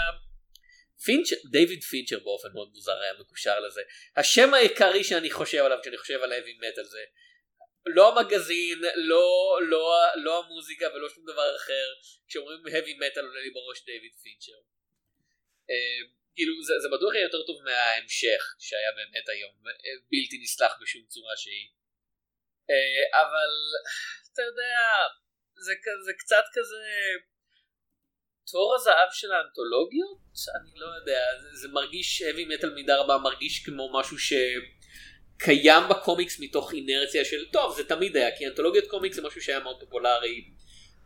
פינצ'ר, 1.04 1.36
דיוויד 1.50 1.82
פינצ'ר 1.82 2.18
באופן 2.18 2.48
מאוד 2.54 2.70
מוזר 2.74 3.00
היה 3.00 3.12
מקושר 3.20 3.60
לזה. 3.60 3.82
השם 4.16 4.54
העיקרי 4.54 5.04
שאני 5.04 5.30
חושב 5.30 5.58
עליו 5.58 5.78
כשאני 5.82 5.98
חושב 5.98 6.22
על 6.22 6.32
heavy 6.32 6.56
metal 6.62 6.84
זה 6.84 7.04
לא 7.86 8.18
המגזין, 8.18 8.78
לא, 8.94 9.58
לא, 9.62 9.94
לא 10.16 10.44
המוזיקה 10.44 10.86
ולא 10.94 11.08
שום 11.08 11.24
דבר 11.24 11.56
אחר. 11.56 11.86
כשאומרים 12.28 12.58
heavy 12.66 12.94
metal 13.02 13.20
עולה 13.20 13.40
לי 13.40 13.50
בראש 13.50 13.84
דיוויד 13.84 14.12
פינצ'ר. 14.22 14.58
Uh, 15.70 16.10
כאילו 16.34 16.62
זה, 16.62 16.74
זה 16.82 16.88
בטוח 16.96 17.14
יהיה 17.14 17.24
יותר 17.24 17.42
טוב 17.46 17.62
מההמשך 17.64 18.42
שהיה 18.58 18.92
באמת 18.96 19.28
היום 19.28 19.52
בלתי 20.10 20.38
נסלח 20.42 20.72
בשום 20.82 21.04
צורה 21.08 21.36
שהיא. 21.36 21.68
Uh, 22.70 23.20
אבל 23.22 23.52
אתה 24.34 24.42
יודע 24.42 24.78
זה, 25.56 25.72
זה 26.06 26.12
קצת 26.18 26.44
כזה 26.52 26.84
תור 28.52 28.74
הזהב 28.74 29.08
של 29.12 29.32
האנתולוגיות? 29.32 30.18
אני 30.60 30.80
לא 30.80 30.86
יודע 30.86 31.20
זה, 31.42 31.48
זה 31.60 31.68
מרגיש 31.68 32.22
heavy 32.22 32.52
metal 32.52 32.70
מידה 32.74 32.96
רבה 32.96 33.18
מרגיש 33.18 33.64
כמו 33.66 33.98
משהו 33.98 34.18
ש... 34.18 34.32
קיים 35.38 35.82
בקומיקס 35.90 36.40
מתוך 36.40 36.74
אינרציה 36.74 37.24
של 37.24 37.44
טוב 37.52 37.76
זה 37.76 37.84
תמיד 37.84 38.16
היה 38.16 38.36
כי 38.36 38.46
אנתולוגיות 38.46 38.86
קומיקס 38.86 39.16
זה 39.16 39.22
משהו 39.22 39.42
שהיה 39.42 39.60
מאוד 39.60 39.80
פופולרי 39.80 40.44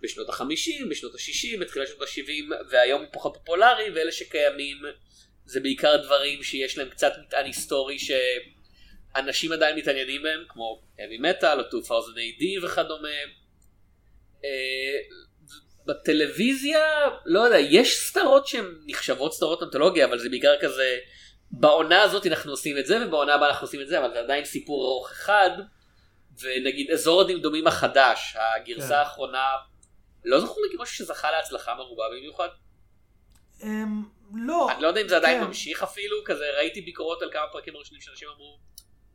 בשנות 0.03 0.29
החמישים, 0.29 0.89
בשנות 0.89 1.15
השישים, 1.15 1.61
בתחילת 1.61 1.89
שנות 1.89 2.03
השבעים 2.03 2.51
והיום 2.71 3.01
הוא 3.01 3.09
פחות 3.13 3.35
פופולרי 3.37 3.91
ואלה 3.91 4.13
שקיימים 4.13 4.77
זה 5.45 5.61
בעיקר 5.61 5.97
דברים 5.97 6.43
שיש 6.43 6.79
להם 6.79 6.91
קצת 6.91 7.13
מטען 7.27 7.47
היסטורי 7.47 7.99
שאנשים 9.23 9.53
עדיין 9.53 9.77
מתעניינים 9.77 10.23
בהם 10.23 10.45
כמו 10.49 10.83
heavy 10.97 11.21
metal 11.23 11.59
או 11.73 11.79
2000 11.79 12.15
AD 12.15 12.65
וכדומה. 12.65 13.09
אה, 14.45 14.99
בטלוויזיה 15.87 16.85
לא 17.25 17.41
יודע 17.41 17.59
יש 17.59 17.99
סדרות 17.99 18.47
שהן 18.47 18.65
נחשבות 18.87 19.35
סדרות 19.35 19.63
אנתולוגיה 19.63 20.07
אבל 20.07 20.19
זה 20.19 20.29
בעיקר 20.29 20.55
כזה 20.61 20.99
בעונה 21.51 22.03
הזאת 22.03 22.27
אנחנו 22.27 22.51
עושים 22.51 22.79
את 22.79 22.87
זה 22.87 23.07
ובעונה 23.07 23.35
הבאה 23.35 23.49
אנחנו 23.49 23.67
עושים 23.67 23.81
את 23.81 23.89
זה 23.89 23.99
אבל 23.99 24.13
זה 24.13 24.19
עדיין 24.19 24.45
סיפור 24.45 24.85
ארוך 24.85 25.11
אחד 25.11 25.51
ונגיד 26.43 26.91
אזור 26.91 27.21
הדמדומים 27.21 27.67
החדש, 27.67 28.37
הגרסה 28.37 28.89
כן. 28.89 28.95
האחרונה, 28.95 29.45
לא 30.25 30.41
זכור 30.41 30.63
לי 30.63 30.77
כמשהו 30.77 30.97
שזכה 30.97 31.31
להצלחה 31.31 31.75
מרובה 31.75 32.05
במיוחד. 32.17 32.49
אמ, 33.63 34.03
לא. 34.35 34.71
אני 34.73 34.83
לא 34.83 34.89
יודע 34.89 35.01
אם 35.01 35.09
זה 35.09 35.17
עדיין 35.17 35.41
כן. 35.41 35.47
ממשיך 35.47 35.83
אפילו, 35.83 36.17
כזה 36.25 36.45
ראיתי 36.57 36.81
ביקורות 36.81 37.23
על 37.23 37.33
כמה 37.33 37.47
פרקים 37.53 37.77
ראשונים 37.77 38.01
שאנשים 38.01 38.29
אמרו, 38.29 38.59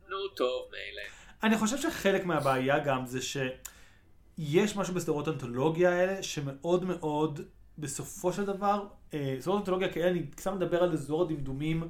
נו 0.08 0.28
טוב, 0.28 0.70
מילא. 0.70 1.02
אני 1.42 1.58
חושב 1.58 1.78
שחלק 1.78 2.24
מהבעיה 2.24 2.78
גם 2.78 3.06
זה 3.06 3.18
שיש 3.22 4.76
משהו 4.76 4.94
בסדרות 4.94 5.28
האנתולוגיה 5.28 5.90
האלה 5.90 6.22
שמאוד 6.22 6.84
מאוד 6.84 7.40
בסופו 7.78 8.32
של 8.32 8.44
דבר, 8.44 8.86
אה, 9.14 9.36
סדרות 9.40 9.60
אנתולוגיה 9.60 9.92
כאלה, 9.92 10.10
אני 10.10 10.26
קצת 10.26 10.52
מדבר 10.52 10.82
על 10.82 10.92
אזור 10.92 11.22
הדמדומים 11.22 11.88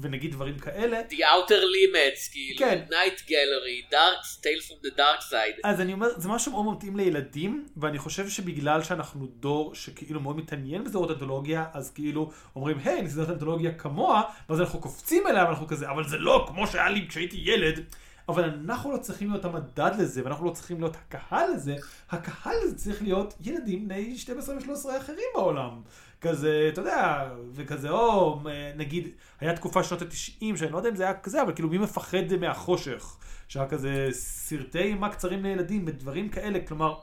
ונגיד 0.00 0.32
דברים 0.32 0.58
כאלה. 0.58 1.00
The 1.10 1.14
Outer 1.14 1.50
Limits, 1.50 2.32
כאילו, 2.32 2.58
כן. 2.58 2.84
Night 2.90 3.20
Gallery, 3.20 3.92
Dark, 3.92 4.42
Tales 4.42 4.68
from 4.68 4.86
the 4.86 4.98
Dark 4.98 5.32
Side. 5.32 5.60
אז 5.64 5.80
אני 5.80 5.92
אומר, 5.92 6.08
זה 6.16 6.28
משהו 6.28 6.52
מאוד 6.52 6.76
מתאים 6.76 6.96
לילדים, 6.96 7.66
ואני 7.76 7.98
חושב 7.98 8.28
שבגלל 8.28 8.82
שאנחנו 8.82 9.26
דור 9.26 9.74
שכאילו 9.74 10.20
מאוד 10.20 10.36
מתעניין 10.36 10.84
בסדרות 10.84 11.10
אנתולוגיה, 11.10 11.64
אז 11.72 11.90
כאילו 11.90 12.30
אומרים, 12.56 12.78
היי, 12.84 13.00
אני 13.00 13.10
סדרת 13.10 13.30
אנתולוגיה 13.30 13.72
כמוה, 13.72 14.22
ואז 14.48 14.60
אנחנו 14.60 14.80
קופצים 14.80 15.26
אליה, 15.26 15.44
ואנחנו 15.44 15.66
כזה, 15.66 15.90
אבל 15.90 16.08
זה 16.08 16.18
לא 16.18 16.46
כמו 16.48 16.66
שהיה 16.66 16.88
לי 16.88 17.06
כשהייתי 17.08 17.36
ילד. 17.44 17.84
אבל 18.28 18.44
אנחנו 18.44 18.92
לא 18.92 18.96
צריכים 18.96 19.30
להיות 19.30 19.44
המדד 19.44 19.90
לזה, 19.98 20.24
ואנחנו 20.24 20.44
לא 20.44 20.50
צריכים 20.50 20.80
להיות 20.80 20.96
הקהל 20.96 21.50
לזה, 21.54 21.76
הקהל 22.10 22.56
הזה 22.62 22.76
צריך 22.76 23.02
להיות 23.02 23.34
ילדים 23.40 23.88
בני 23.88 24.18
12 24.18 24.56
ו-13 24.56 25.00
אחרים 25.00 25.24
בעולם. 25.34 25.80
כזה, 26.20 26.70
אתה 26.72 26.80
יודע, 26.80 27.30
וכזה, 27.52 27.90
או 27.90 28.40
נגיד, 28.76 29.08
היה 29.40 29.56
תקופה 29.56 29.82
שנות 29.82 30.02
ה-90, 30.02 30.56
שאני 30.56 30.72
לא 30.72 30.76
יודע 30.76 30.90
אם 30.90 30.96
זה 30.96 31.02
היה 31.02 31.14
כזה, 31.14 31.42
אבל 31.42 31.54
כאילו 31.54 31.68
מי 31.68 31.78
מפחד 31.78 32.36
מהחושך? 32.40 33.16
שהיה 33.48 33.68
כזה 33.68 34.08
סרטי 34.10 34.78
אימה 34.78 35.08
קצרים 35.08 35.42
לילדים, 35.42 35.84
ודברים 35.86 36.28
כאלה, 36.28 36.60
כלומר, 36.60 36.94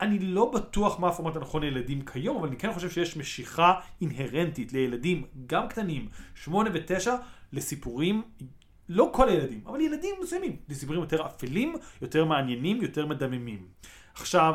אני 0.00 0.18
לא 0.18 0.50
בטוח 0.54 1.00
מה 1.00 1.08
הפורמט 1.08 1.36
הנכון 1.36 1.62
לילדים 1.62 2.04
כיום, 2.04 2.36
אבל 2.36 2.48
אני 2.48 2.56
כן 2.56 2.72
חושב 2.72 2.90
שיש 2.90 3.16
משיכה 3.16 3.74
אינהרנטית 4.00 4.72
לילדים, 4.72 5.24
גם 5.46 5.68
קטנים, 5.68 6.08
שמונה 6.34 6.70
ותשע, 6.74 7.16
לסיפורים, 7.52 8.22
לא 8.88 9.10
כל 9.12 9.28
הילדים, 9.28 9.60
אבל 9.66 9.80
ילדים 9.80 10.14
מסוימים, 10.22 10.56
לסיפורים 10.68 11.00
יותר 11.00 11.26
אפלים, 11.26 11.76
יותר 12.02 12.24
מעניינים, 12.24 12.82
יותר 12.82 13.06
מדממים. 13.06 13.66
עכשיו, 14.14 14.54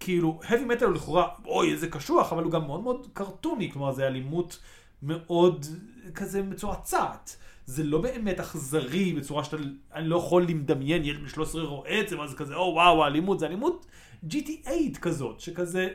כאילו, 0.00 0.40
heavy 0.42 0.80
metal 0.80 0.84
הוא 0.84 0.94
לכאורה, 0.94 1.28
אוי, 1.44 1.72
איזה 1.72 1.88
קשוח, 1.88 2.32
אבל 2.32 2.44
הוא 2.44 2.52
גם 2.52 2.66
מאוד 2.66 2.82
מאוד 2.82 3.06
קרטוני, 3.12 3.70
כלומר, 3.72 3.92
זה 3.92 4.06
אלימות 4.06 4.58
מאוד 5.02 5.66
כזה 6.14 6.42
מצועצעת. 6.42 7.36
זה 7.66 7.84
לא 7.84 8.00
באמת 8.00 8.40
אכזרי 8.40 9.12
בצורה 9.12 9.44
שאתה, 9.44 9.56
אני 9.94 10.08
לא 10.08 10.16
יכול 10.16 10.42
לדמיין, 10.42 11.04
ילד 11.04 11.20
בן 11.20 11.28
13 11.28 11.62
רואה 11.62 12.00
את 12.00 12.08
זה, 12.08 12.18
ואז 12.18 12.34
כזה, 12.34 12.54
או 12.54 12.72
וואו, 12.74 13.04
האלימות, 13.04 13.38
זה 13.38 13.46
אלימות 13.46 13.86
GTA 14.30 14.98
כזאת, 15.00 15.40
שכזה, 15.40 15.88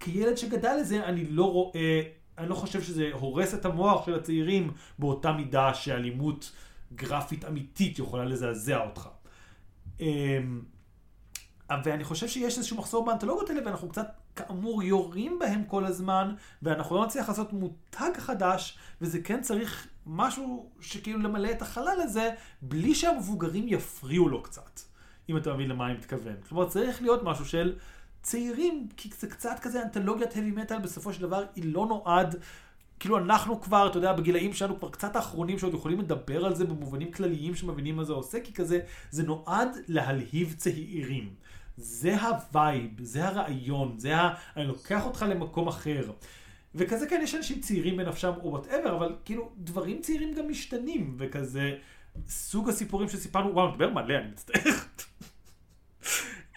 כילד 0.00 0.36
שגדל 0.36 0.76
לזה, 0.80 1.04
אני 1.04 1.24
לא 1.28 1.52
רואה, 1.52 2.02
אני 2.38 2.48
לא 2.48 2.54
חושב 2.54 2.82
שזה 2.82 3.10
הורס 3.12 3.54
את 3.54 3.64
המוח 3.64 4.06
של 4.06 4.14
הצעירים 4.14 4.70
באותה 4.98 5.32
מידה 5.32 5.74
שאלימות 5.74 6.52
גרפית 6.94 7.44
אמיתית 7.44 7.98
יכולה 7.98 8.24
לזעזע 8.24 8.80
אותך. 8.80 9.08
אמ, 10.00 10.62
ואני 11.84 12.04
חושב 12.04 12.28
שיש 12.28 12.58
איזשהו 12.58 12.78
מחסור 12.78 13.04
באנתולוגיות 13.04 13.50
האלה, 13.50 13.60
ואנחנו 13.64 13.88
קצת, 13.88 14.06
כאמור, 14.36 14.82
יורים 14.82 15.38
בהם 15.38 15.64
כל 15.64 15.86
הזמן, 15.86 16.34
ואנחנו 16.62 16.96
לא 16.96 17.06
נצליח 17.06 17.28
לעשות 17.28 17.52
מותג 17.52 18.10
חדש, 18.18 18.78
וזה 19.00 19.20
כן 19.20 19.40
צריך 19.40 19.88
משהו 20.06 20.70
שכאילו 20.80 21.18
למלא 21.18 21.50
את 21.50 21.62
החלל 21.62 22.00
הזה, 22.00 22.30
בלי 22.62 22.94
שהמבוגרים 22.94 23.64
יפריעו 23.68 24.28
לו 24.28 24.42
קצת, 24.42 24.80
אם 25.28 25.36
אתה 25.36 25.54
מבין 25.54 25.68
למה 25.68 25.86
אני 25.86 25.94
מתכוון. 25.94 26.34
כלומר, 26.48 26.68
צריך 26.68 27.02
להיות 27.02 27.22
משהו 27.22 27.44
של 27.44 27.76
צעירים, 28.22 28.88
כי 28.96 29.10
זה 29.18 29.26
קצת 29.26 29.58
כזה 29.62 29.82
אנתולוגיית 29.82 30.32
heavy 30.32 30.58
metal, 30.58 30.78
בסופו 30.78 31.12
של 31.12 31.22
דבר 31.22 31.44
היא 31.54 31.74
לא 31.74 31.86
נועד... 31.86 32.36
כאילו 33.00 33.18
אנחנו 33.18 33.60
כבר, 33.60 33.86
אתה 33.86 33.98
יודע, 33.98 34.12
בגילאים 34.12 34.52
שלנו 34.52 34.78
כבר 34.78 34.90
קצת 34.90 35.16
האחרונים 35.16 35.58
שעוד 35.58 35.74
יכולים 35.74 36.00
לדבר 36.00 36.46
על 36.46 36.54
זה 36.54 36.64
במובנים 36.64 37.12
כלליים 37.12 37.54
שמבינים 37.54 37.96
מה 37.96 38.04
זה 38.04 38.12
עושה, 38.12 38.40
כי 38.40 38.52
כזה, 38.52 38.80
זה 39.10 39.22
נועד 39.22 39.68
להלהיב 39.88 40.54
צעירים. 40.58 41.34
זה 41.76 42.22
ה 42.22 42.33
vibe, 42.33 42.90
זה 43.02 43.28
הרעיון, 43.28 43.98
זה 43.98 44.16
ה... 44.16 44.34
אני 44.56 44.66
לוקח 44.66 45.06
אותך 45.06 45.24
למקום 45.28 45.68
אחר. 45.68 46.10
וכזה 46.74 47.06
כן, 47.06 47.20
יש 47.22 47.34
אנשים 47.34 47.60
צעירים 47.60 47.96
בנפשם 47.96 48.32
או 48.42 48.50
whatever, 48.50 48.96
אבל 48.96 49.16
כאילו, 49.24 49.50
דברים 49.56 50.00
צעירים 50.00 50.34
גם 50.34 50.48
משתנים, 50.48 51.14
וכזה, 51.18 51.76
סוג 52.28 52.68
הסיפורים 52.68 53.08
שסיפרנו, 53.08 53.54
וואו, 53.54 53.66
אני 53.66 53.74
מדבר 53.74 53.90
מלא, 53.90 54.14
אני 54.14 54.30
מצטער. 54.30 54.72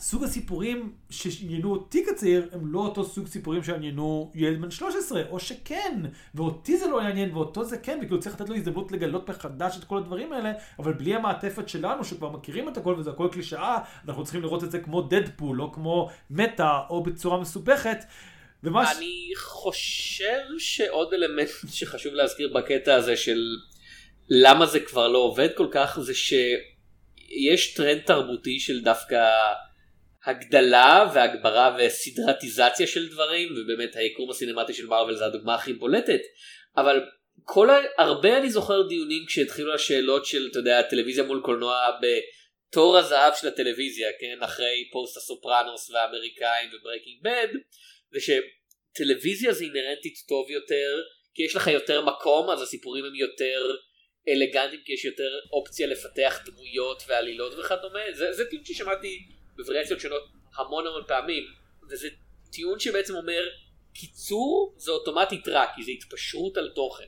סוג 0.00 0.24
הסיפורים 0.24 0.92
שעניינו 1.10 1.72
אותי 1.72 2.04
כצעיר, 2.06 2.48
הם 2.52 2.72
לא 2.72 2.78
אותו 2.78 3.04
סוג 3.04 3.26
סיפורים 3.26 3.62
שעניינו 3.62 4.32
ילד 4.34 4.60
בן 4.60 4.70
13, 4.70 5.22
או 5.30 5.40
שכן, 5.40 6.00
ואותי 6.34 6.76
זה 6.76 6.86
לא 6.86 7.02
יעניין, 7.02 7.34
ואותו 7.34 7.64
זה 7.64 7.78
כן, 7.78 7.98
וכאילו 8.02 8.20
צריך 8.20 8.34
לתת 8.34 8.48
לו 8.48 8.56
הזדמנות 8.56 8.92
לגלות 8.92 9.30
מחדש 9.30 9.78
את 9.78 9.84
כל 9.84 9.98
הדברים 9.98 10.32
האלה, 10.32 10.52
אבל 10.78 10.92
בלי 10.92 11.14
המעטפת 11.14 11.68
שלנו, 11.68 12.04
שכבר 12.04 12.30
מכירים 12.30 12.68
את 12.68 12.76
הכל 12.76 12.94
וזה 12.98 13.10
הכל 13.10 13.28
קלישאה, 13.32 13.78
אנחנו 14.08 14.24
צריכים 14.24 14.42
לראות 14.42 14.64
את 14.64 14.70
זה 14.70 14.78
כמו 14.78 15.02
דדפול, 15.02 15.56
לא 15.56 15.70
כמו 15.74 16.10
מטא, 16.30 16.78
או 16.90 17.02
בצורה 17.02 17.40
מסובכת. 17.40 17.98
ומש... 18.62 18.88
אני 18.96 19.32
חושב 19.36 20.38
שעוד 20.58 21.14
אלמנט 21.14 21.48
שחשוב 21.72 22.14
להזכיר 22.14 22.52
בקטע 22.54 22.94
הזה 22.94 23.16
של 23.16 23.56
למה 24.28 24.66
זה 24.66 24.80
כבר 24.80 25.08
לא 25.08 25.18
עובד 25.18 25.48
כל 25.56 25.66
כך, 25.70 25.98
זה 26.00 26.14
שיש 26.14 27.74
טרנד 27.74 28.00
תרבותי 28.00 28.60
של 28.60 28.80
דווקא... 28.80 29.16
הגדלה 30.24 31.10
והגברה 31.14 31.76
וסדרטיזציה 31.78 32.86
של 32.86 33.08
דברים 33.08 33.48
ובאמת 33.52 33.96
היקום 33.96 34.30
הסינמטי 34.30 34.74
של 34.74 34.86
מארוול 34.86 35.16
זה 35.16 35.24
הדוגמה 35.24 35.54
הכי 35.54 35.72
בולטת. 35.72 36.20
אבל 36.76 37.00
כל 37.44 37.70
ה... 37.70 37.78
הרבה 37.98 38.38
אני 38.38 38.50
זוכר 38.50 38.82
דיונים 38.88 39.24
כשהתחילו 39.26 39.74
השאלות 39.74 40.26
של 40.26 40.48
אתה 40.50 40.58
יודע 40.58 40.82
טלוויזיה 40.82 41.24
מול 41.24 41.40
קולנוע 41.44 41.90
בתור 42.00 42.98
הזהב 42.98 43.34
של 43.40 43.48
הטלוויזיה 43.48 44.08
כן? 44.20 44.42
אחרי 44.42 44.88
פוסט 44.92 45.16
הסופרנוס 45.16 45.90
והאמריקאים 45.90 46.70
ו 46.72 46.78
Breaking 46.78 47.22
Bad 47.22 47.48
זה 48.12 48.20
שטלוויזיה 48.20 49.52
זה 49.52 49.64
אינהרנטית 49.64 50.14
טוב 50.28 50.50
יותר 50.50 51.00
כי 51.34 51.42
יש 51.42 51.56
לך 51.56 51.66
יותר 51.66 52.04
מקום 52.04 52.50
אז 52.50 52.62
הסיפורים 52.62 53.04
הם 53.04 53.14
יותר 53.14 53.76
אלגנטיים 54.28 54.80
כי 54.84 54.92
יש 54.92 55.04
יותר 55.04 55.38
אופציה 55.52 55.86
לפתח 55.86 56.40
דמויות 56.46 57.02
ועלילות 57.08 57.54
וכדומה. 57.58 58.00
זה, 58.12 58.32
זה 58.32 58.44
טיעון 58.50 58.64
ששמעתי 58.64 59.28
בווריאציות 59.58 60.00
שונות 60.00 60.22
המון 60.56 60.86
המון 60.86 61.02
פעמים 61.06 61.44
וזה 61.90 62.08
טיעון 62.52 62.78
שבעצם 62.78 63.14
אומר 63.14 63.48
קיצור 63.94 64.74
זה 64.76 64.90
אוטומטית 64.90 65.48
רע 65.48 65.64
כי 65.76 65.82
זה 65.82 65.90
התפשרות 65.90 66.56
על 66.56 66.70
תוכן. 66.74 67.04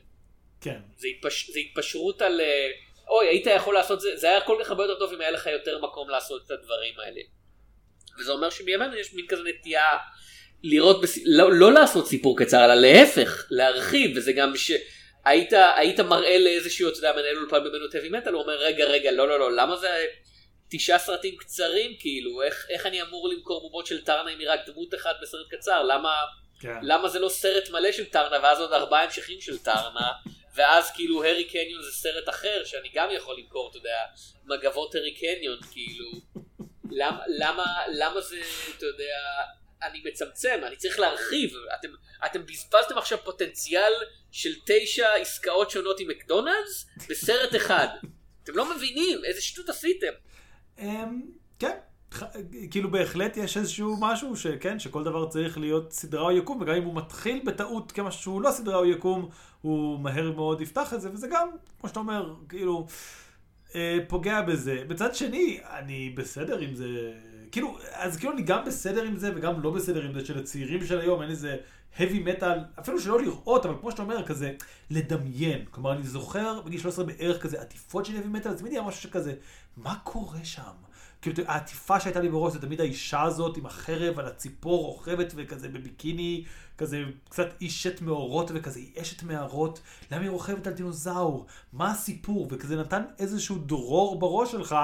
כן. 0.61 0.79
זה, 0.97 1.07
התפש... 1.07 1.49
זה 1.49 1.59
התפשרות 1.59 2.21
על 2.21 2.41
אה, 2.41 2.71
אוי 3.09 3.27
היית 3.27 3.45
יכול 3.47 3.73
לעשות 3.73 4.01
זה 4.01 4.09
זה 4.15 4.29
היה 4.29 4.41
כל 4.41 4.57
כך 4.61 4.69
הרבה 4.69 4.83
יותר 4.83 4.99
טוב 4.99 5.13
אם 5.13 5.21
היה 5.21 5.31
לך 5.31 5.47
יותר 5.47 5.81
מקום 5.81 6.09
לעשות 6.09 6.45
את 6.45 6.51
הדברים 6.51 6.93
האלה. 6.99 7.21
וזה 8.19 8.31
אומר 8.31 8.49
שבימינו 8.49 8.95
יש 8.95 9.13
מין 9.13 9.27
כזה 9.27 9.43
נטייה 9.43 9.97
לראות 10.63 11.01
בס... 11.01 11.19
לא, 11.25 11.53
לא 11.53 11.73
לעשות 11.73 12.07
סיפור 12.07 12.37
קצר 12.37 12.65
אלא 12.65 12.73
להפך 12.73 13.47
להרחיב 13.49 14.17
וזה 14.17 14.33
גם 14.33 14.57
ש... 14.57 14.71
היית, 15.25 15.53
היית 15.75 15.99
מראה 15.99 16.37
לאיזשהו, 16.37 16.89
אתה 16.89 16.97
יודע, 16.97 17.11
מנהל 17.11 17.37
אולפן 17.37 17.63
במנות 17.63 17.95
heavy 17.95 18.11
metal, 18.11 18.29
הוא 18.29 18.41
אומר, 18.41 18.53
רגע, 18.53 18.85
רגע, 18.85 19.11
לא, 19.11 19.27
לא, 19.27 19.39
לא, 19.39 19.51
למה 19.51 19.77
זה 19.77 19.87
תשעה 20.71 20.99
סרטים 20.99 21.37
קצרים, 21.37 21.95
כאילו, 21.99 22.41
איך, 22.41 22.65
איך 22.69 22.85
אני 22.85 23.01
אמור 23.01 23.29
למכור 23.29 23.61
בובות 23.61 23.85
של 23.85 24.03
טרנה 24.05 24.33
אם 24.33 24.39
היא 24.39 24.49
רק 24.49 24.59
דמות 24.67 24.93
אחת 24.93 25.15
בסרט 25.21 25.47
קצר, 25.49 25.83
למה, 25.83 26.21
כן. 26.59 26.79
למה 26.81 27.09
זה 27.09 27.19
לא 27.19 27.29
סרט 27.29 27.69
מלא 27.69 27.91
של 27.91 28.05
טרנה, 28.05 28.37
ואז 28.43 28.59
עוד 28.59 28.73
ארבעה 28.73 29.03
המשכים 29.03 29.41
של 29.41 29.57
טרנה, 29.57 30.11
ואז 30.55 30.91
כאילו 30.91 31.23
הרי 31.23 31.43
קניון 31.43 31.81
זה 31.81 31.91
סרט 31.91 32.29
אחר, 32.29 32.63
שאני 32.65 32.89
גם 32.93 33.07
יכול 33.11 33.37
למכור, 33.37 33.69
אתה 33.69 33.77
יודע, 33.77 33.97
מגבות 34.45 34.95
הרי 34.95 35.13
קניון, 35.13 35.59
כאילו, 35.71 36.11
למה, 36.91 37.19
למה, 37.27 37.65
למה 37.87 38.21
זה, 38.21 38.41
אתה 38.77 38.85
יודע, 38.85 39.15
אני 39.83 40.01
מצמצם, 40.05 40.61
אני 40.67 40.75
צריך 40.75 40.99
להרחיב, 40.99 41.53
אתם, 41.79 41.87
אתם 42.25 42.45
בזבזתם 42.45 42.97
עכשיו 42.97 43.17
פוטנציאל 43.23 43.93
של 44.31 44.53
תשע 44.65 45.13
עסקאות 45.13 45.71
שונות 45.71 45.99
עם 45.99 46.07
מקדונלדס 46.07 46.85
בסרט 47.09 47.55
אחד. 47.55 47.87
אתם 48.43 48.55
לא 48.55 48.75
מבינים 48.75 49.25
איזה 49.25 49.41
שטות 49.41 49.69
עשיתם. 49.69 50.11
אמ, 50.81 51.21
כן, 51.59 51.77
כאילו 52.71 52.91
בהחלט 52.91 53.37
יש 53.37 53.57
איזשהו 53.57 53.97
משהו 53.99 54.35
שכן, 54.35 54.79
שכל 54.79 55.03
דבר 55.03 55.29
צריך 55.29 55.57
להיות 55.57 55.93
סדרה 55.93 56.21
או 56.21 56.31
יקום, 56.31 56.61
וגם 56.61 56.75
אם 56.75 56.83
הוא 56.83 56.95
מתחיל 56.95 57.41
בטעות 57.45 57.91
כמשהו 57.91 58.21
שהוא 58.21 58.41
לא 58.41 58.51
סדרה 58.51 58.77
או 58.77 58.85
יקום, 58.85 59.29
הוא 59.61 59.99
מהר 59.99 60.31
מאוד 60.31 60.61
יפתח 60.61 60.93
את 60.93 61.01
זה, 61.01 61.11
וזה 61.13 61.27
גם, 61.31 61.47
כמו 61.79 61.89
שאתה 61.89 61.99
אומר, 61.99 62.35
כאילו, 62.49 62.87
אה, 63.75 63.97
פוגע 64.07 64.41
בזה. 64.41 64.83
מצד 64.89 65.15
שני, 65.15 65.59
אני 65.69 66.09
בסדר 66.09 66.59
עם 66.59 66.75
זה, 66.75 66.87
כאילו, 67.51 67.77
אז 67.93 68.17
כאילו 68.17 68.33
אני 68.33 68.41
גם 68.41 68.65
בסדר 68.65 69.03
עם 69.03 69.17
זה 69.17 69.31
וגם 69.35 69.61
לא 69.61 69.71
בסדר 69.71 70.05
עם 70.05 70.13
זה 70.13 70.25
שלצעירים 70.25 70.85
של 70.85 70.99
היום 70.99 71.21
אין 71.21 71.29
איזה 71.29 71.57
heavy 71.97 72.25
metal, 72.25 72.79
אפילו 72.79 72.99
שלא 72.99 73.21
לראות, 73.21 73.65
אבל 73.65 73.75
כמו 73.79 73.91
שאתה 73.91 74.01
אומר, 74.01 74.25
כזה 74.25 74.53
לדמיין. 74.89 75.65
כלומר, 75.71 75.93
אני 75.93 76.03
זוכר 76.03 76.61
בגיל 76.61 76.79
13 76.79 77.05
בערך 77.05 77.41
כזה 77.41 77.61
עטיפות 77.61 78.05
של 78.05 78.13
heavy 78.13 78.35
metal, 78.37 78.53
תמיד 78.57 78.73
היה 78.73 78.81
משהו 78.81 79.01
שכזה, 79.01 79.33
מה 79.77 79.95
קורה 80.03 80.43
שם? 80.43 80.71
כאילו, 81.21 81.43
העטיפה 81.47 81.99
שהייתה 81.99 82.19
לי 82.19 82.29
בראש 82.29 82.53
זה 82.53 82.61
תמיד 82.61 82.81
האישה 82.81 83.21
הזאת 83.21 83.57
עם 83.57 83.65
החרב 83.65 84.19
על 84.19 84.25
הציפור 84.25 84.85
רוכבת 84.85 85.33
וכזה 85.35 85.69
בביקיני, 85.69 86.45
כזה 86.77 87.03
קצת 87.29 87.47
איש 87.61 87.83
שת 87.83 88.01
מאורות 88.01 88.51
וכזה 88.53 88.79
אשת 89.01 89.23
מערות, 89.23 89.81
למה 90.11 90.21
היא 90.21 90.29
רוכבת 90.29 90.67
על 90.67 90.73
דינוזאור? 90.73 91.45
מה 91.73 91.91
הסיפור? 91.91 92.47
וכזה 92.51 92.75
נתן 92.75 93.03
איזשהו 93.19 93.57
דרור 93.57 94.19
בראש 94.19 94.51
שלך, 94.51 94.75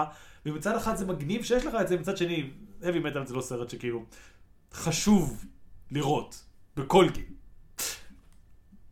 ומצד 0.45 0.76
אחד 0.76 0.95
זה 0.95 1.05
מגניב 1.05 1.43
שיש 1.43 1.66
לך 1.66 1.76
את 1.82 1.88
זה, 1.88 1.97
מצד 1.97 2.18
שני, 2.18 2.49
heavy 2.82 3.05
metal 3.05 3.28
זה 3.28 3.34
לא 3.34 3.41
סרט 3.41 3.70
שכאילו 3.70 4.03
חשוב 4.74 5.45
לראות 5.91 6.43
בכל 6.78 7.07
גיל. 7.13 7.23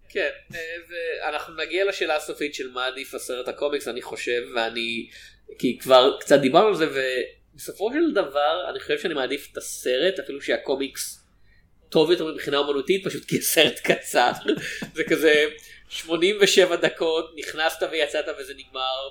כן, 0.09 0.29
אה, 0.55 0.59
ואנחנו 0.89 1.55
נגיע 1.55 1.85
לשאלה 1.85 2.15
הסופית 2.15 2.55
של 2.55 2.71
מה 2.71 2.85
עדיף 2.85 3.13
הסרט 3.13 3.47
הקומיקס, 3.47 3.87
אני 3.87 4.01
חושב, 4.01 4.41
ואני, 4.55 5.09
כי 5.59 5.79
כבר 5.79 6.17
קצת 6.19 6.39
דיברנו 6.39 6.67
על 6.67 6.75
זה, 6.75 6.87
ובסופו 7.53 7.89
של 7.93 8.13
דבר 8.13 8.69
אני 8.69 8.79
חושב 8.79 8.99
שאני 8.99 9.13
מעדיף 9.13 9.47
את 9.51 9.57
הסרט, 9.57 10.19
אפילו 10.19 10.41
שהקומיקס 10.41 11.25
טוב 11.89 12.11
יותר 12.11 12.33
מבחינה 12.33 12.57
אומנותית, 12.57 13.07
פשוט 13.07 13.25
כי 13.25 13.37
הסרט 13.37 13.79
קצר, 13.79 14.31
זה 14.95 15.03
כזה 15.09 15.45
87 15.89 16.75
דקות, 16.75 17.33
נכנסת 17.37 17.87
ויצאת 17.91 18.25
וזה 18.39 18.53
נגמר. 18.53 19.09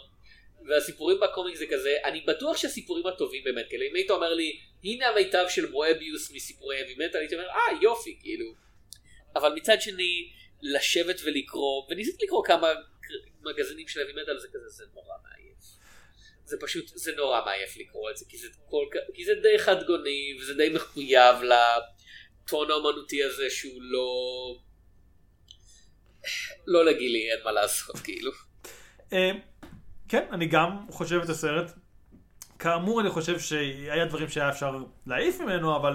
והסיפורים 0.68 1.20
בקומיקס 1.20 1.58
זה 1.58 1.66
כזה, 1.70 1.96
אני 2.04 2.20
בטוח 2.20 2.56
שהסיפורים 2.56 3.06
הטובים 3.06 3.44
באמת, 3.44 3.68
כאילו 3.68 3.84
אם 3.90 3.94
היית 3.94 4.10
אומר 4.10 4.34
לי, 4.34 4.58
הנה 4.84 5.08
המיטב 5.08 5.44
של 5.48 5.70
מואביוס 5.70 6.30
מסיפורי 6.30 6.82
אבי 6.82 6.94
מטאל, 6.94 7.20
הייתי 7.20 7.34
אומר, 7.34 7.48
אה 7.48 7.78
יופי, 7.82 8.18
כאילו. 8.20 8.63
אבל 9.36 9.52
מצד 9.54 9.80
שני, 9.80 10.30
לשבת 10.62 11.20
ולקרוא, 11.24 11.86
וניסיתי 11.90 12.24
לקרוא 12.24 12.44
כמה 12.44 12.68
מגזינים 13.42 13.88
של 13.88 14.00
אבי 14.00 14.22
מטאל, 14.22 14.38
זה 14.38 14.48
כזה, 14.48 14.68
זה 14.68 14.84
נורא 14.94 15.14
מעייף. 15.22 15.58
זה 16.44 16.56
פשוט, 16.60 16.88
זה 16.88 17.12
נורא 17.16 17.44
מעייף 17.44 17.76
לקרוא 17.76 18.10
את 18.10 18.16
זה, 18.16 18.24
כי 18.28 18.38
זה, 18.38 18.48
כל, 18.70 18.84
כי 19.14 19.24
זה 19.24 19.32
די 19.42 19.58
חד 19.58 19.86
גוני, 19.86 20.38
וזה 20.40 20.54
די 20.54 20.68
מחויב 20.74 21.36
לטון 21.42 22.70
האומנותי 22.70 23.24
הזה 23.24 23.50
שהוא 23.50 23.82
לא... 23.82 24.08
לא 26.66 26.84
לגילי, 26.84 27.30
אין 27.32 27.44
מה 27.44 27.52
לעשות, 27.52 27.96
כאילו. 27.96 28.32
אה, 29.12 29.30
כן, 30.08 30.26
אני 30.32 30.46
גם 30.46 30.86
חושב 30.90 31.20
את 31.24 31.28
הסרט. 31.28 31.70
כאמור, 32.58 33.00
אני 33.00 33.10
חושב 33.10 33.40
שהיה 33.40 34.04
דברים 34.04 34.28
שהיה 34.28 34.48
אפשר 34.48 34.78
להעיף 35.06 35.40
ממנו, 35.40 35.76
אבל 35.76 35.92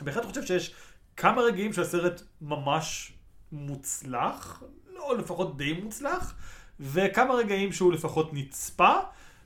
בהחלט 0.00 0.24
חושב 0.24 0.46
שיש 0.46 0.74
כמה 1.16 1.42
רגעים 1.42 1.72
שהסרט 1.72 2.22
ממש 2.40 3.12
מוצלח, 3.52 4.62
או 4.98 5.14
לפחות 5.14 5.56
די 5.56 5.72
מוצלח, 5.72 6.34
וכמה 6.80 7.34
רגעים 7.34 7.72
שהוא 7.72 7.92
לפחות 7.92 8.30
נצפה, 8.32 8.94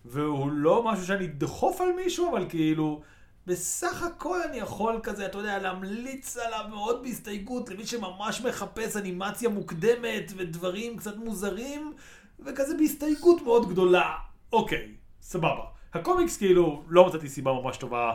והוא 0.04 0.50
לא 0.52 0.82
משהו 0.82 1.06
שאני 1.06 1.24
אדחוף 1.24 1.80
על 1.80 1.92
מישהו, 1.92 2.30
אבל 2.30 2.46
כאילו, 2.48 3.02
בסך 3.46 4.02
הכל 4.02 4.42
אני 4.42 4.56
יכול 4.56 5.00
כזה, 5.02 5.26
אתה 5.26 5.38
יודע, 5.38 5.58
להמליץ 5.58 6.36
עליו 6.36 6.64
מאוד 6.70 7.02
בהסתייגות 7.02 7.70
למי 7.70 7.86
שממש 7.86 8.40
מחפש 8.40 8.96
אנימציה 8.96 9.48
מוקדמת 9.48 10.32
ודברים 10.36 10.96
קצת 10.96 11.16
מוזרים, 11.16 11.92
וכזה 12.40 12.76
בהסתייגות 12.78 13.42
מאוד 13.42 13.68
גדולה. 13.68 14.12
אוקיי, 14.52 14.88
סבבה. 15.22 15.64
הקומיקס 15.94 16.36
כאילו, 16.36 16.82
לא 16.88 17.06
מצאתי 17.06 17.28
סיבה 17.28 17.52
ממש 17.52 17.76
טובה. 17.76 18.14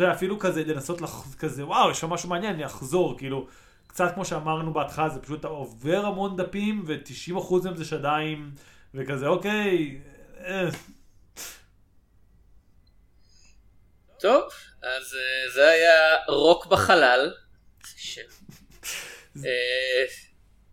אתה 0.00 0.06
יודע, 0.06 0.16
אפילו 0.16 0.38
כזה 0.38 0.64
לנסות 0.64 1.00
לח... 1.00 1.34
כזה, 1.38 1.66
וואו, 1.66 1.90
יש 1.90 2.00
שם 2.00 2.10
משהו 2.10 2.28
מעניין, 2.28 2.54
אני 2.54 2.66
אחזור, 2.66 3.18
כאילו, 3.18 3.48
קצת 3.86 4.14
כמו 4.14 4.24
שאמרנו 4.24 4.72
בהתחלה, 4.72 5.08
זה 5.08 5.20
פשוט 5.20 5.44
עובר 5.44 6.06
המון 6.06 6.36
דפים, 6.36 6.84
ו-90% 6.86 7.54
מהם 7.64 7.76
זה 7.76 7.84
שדיים, 7.84 8.50
וכזה, 8.94 9.26
אוקיי, 9.26 10.00
אה. 10.44 10.68
טוב, 14.20 14.42
אז 14.82 15.02
uh, 15.02 15.54
זה 15.54 15.68
היה 15.68 16.16
רוק 16.28 16.66
בחלל. 16.66 17.32
uh, 17.82 19.40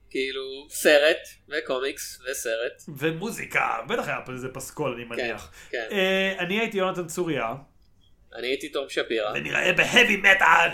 כאילו 0.10 0.68
סרט 0.70 1.28
וקומיקס 1.50 2.22
וסרט. 2.22 2.98
ומוזיקה, 2.98 3.80
בטח 3.90 4.08
היה 4.08 4.22
פה 4.26 4.32
איזה 4.32 4.48
פסקול 4.54 4.94
אני 4.94 5.04
מניח. 5.04 5.52
כן, 5.70 5.78
כן. 5.90 5.96
Uh, 6.38 6.42
אני 6.42 6.60
הייתי 6.60 6.78
יונתן 6.78 7.08
צוריה. 7.08 7.54
אני 8.36 8.48
הייתי 8.48 8.70
תום 8.70 8.90
שפירא. 8.90 9.32
ונראה 9.36 9.74
בהאבי 9.74 10.18
מטאל. 10.18 10.72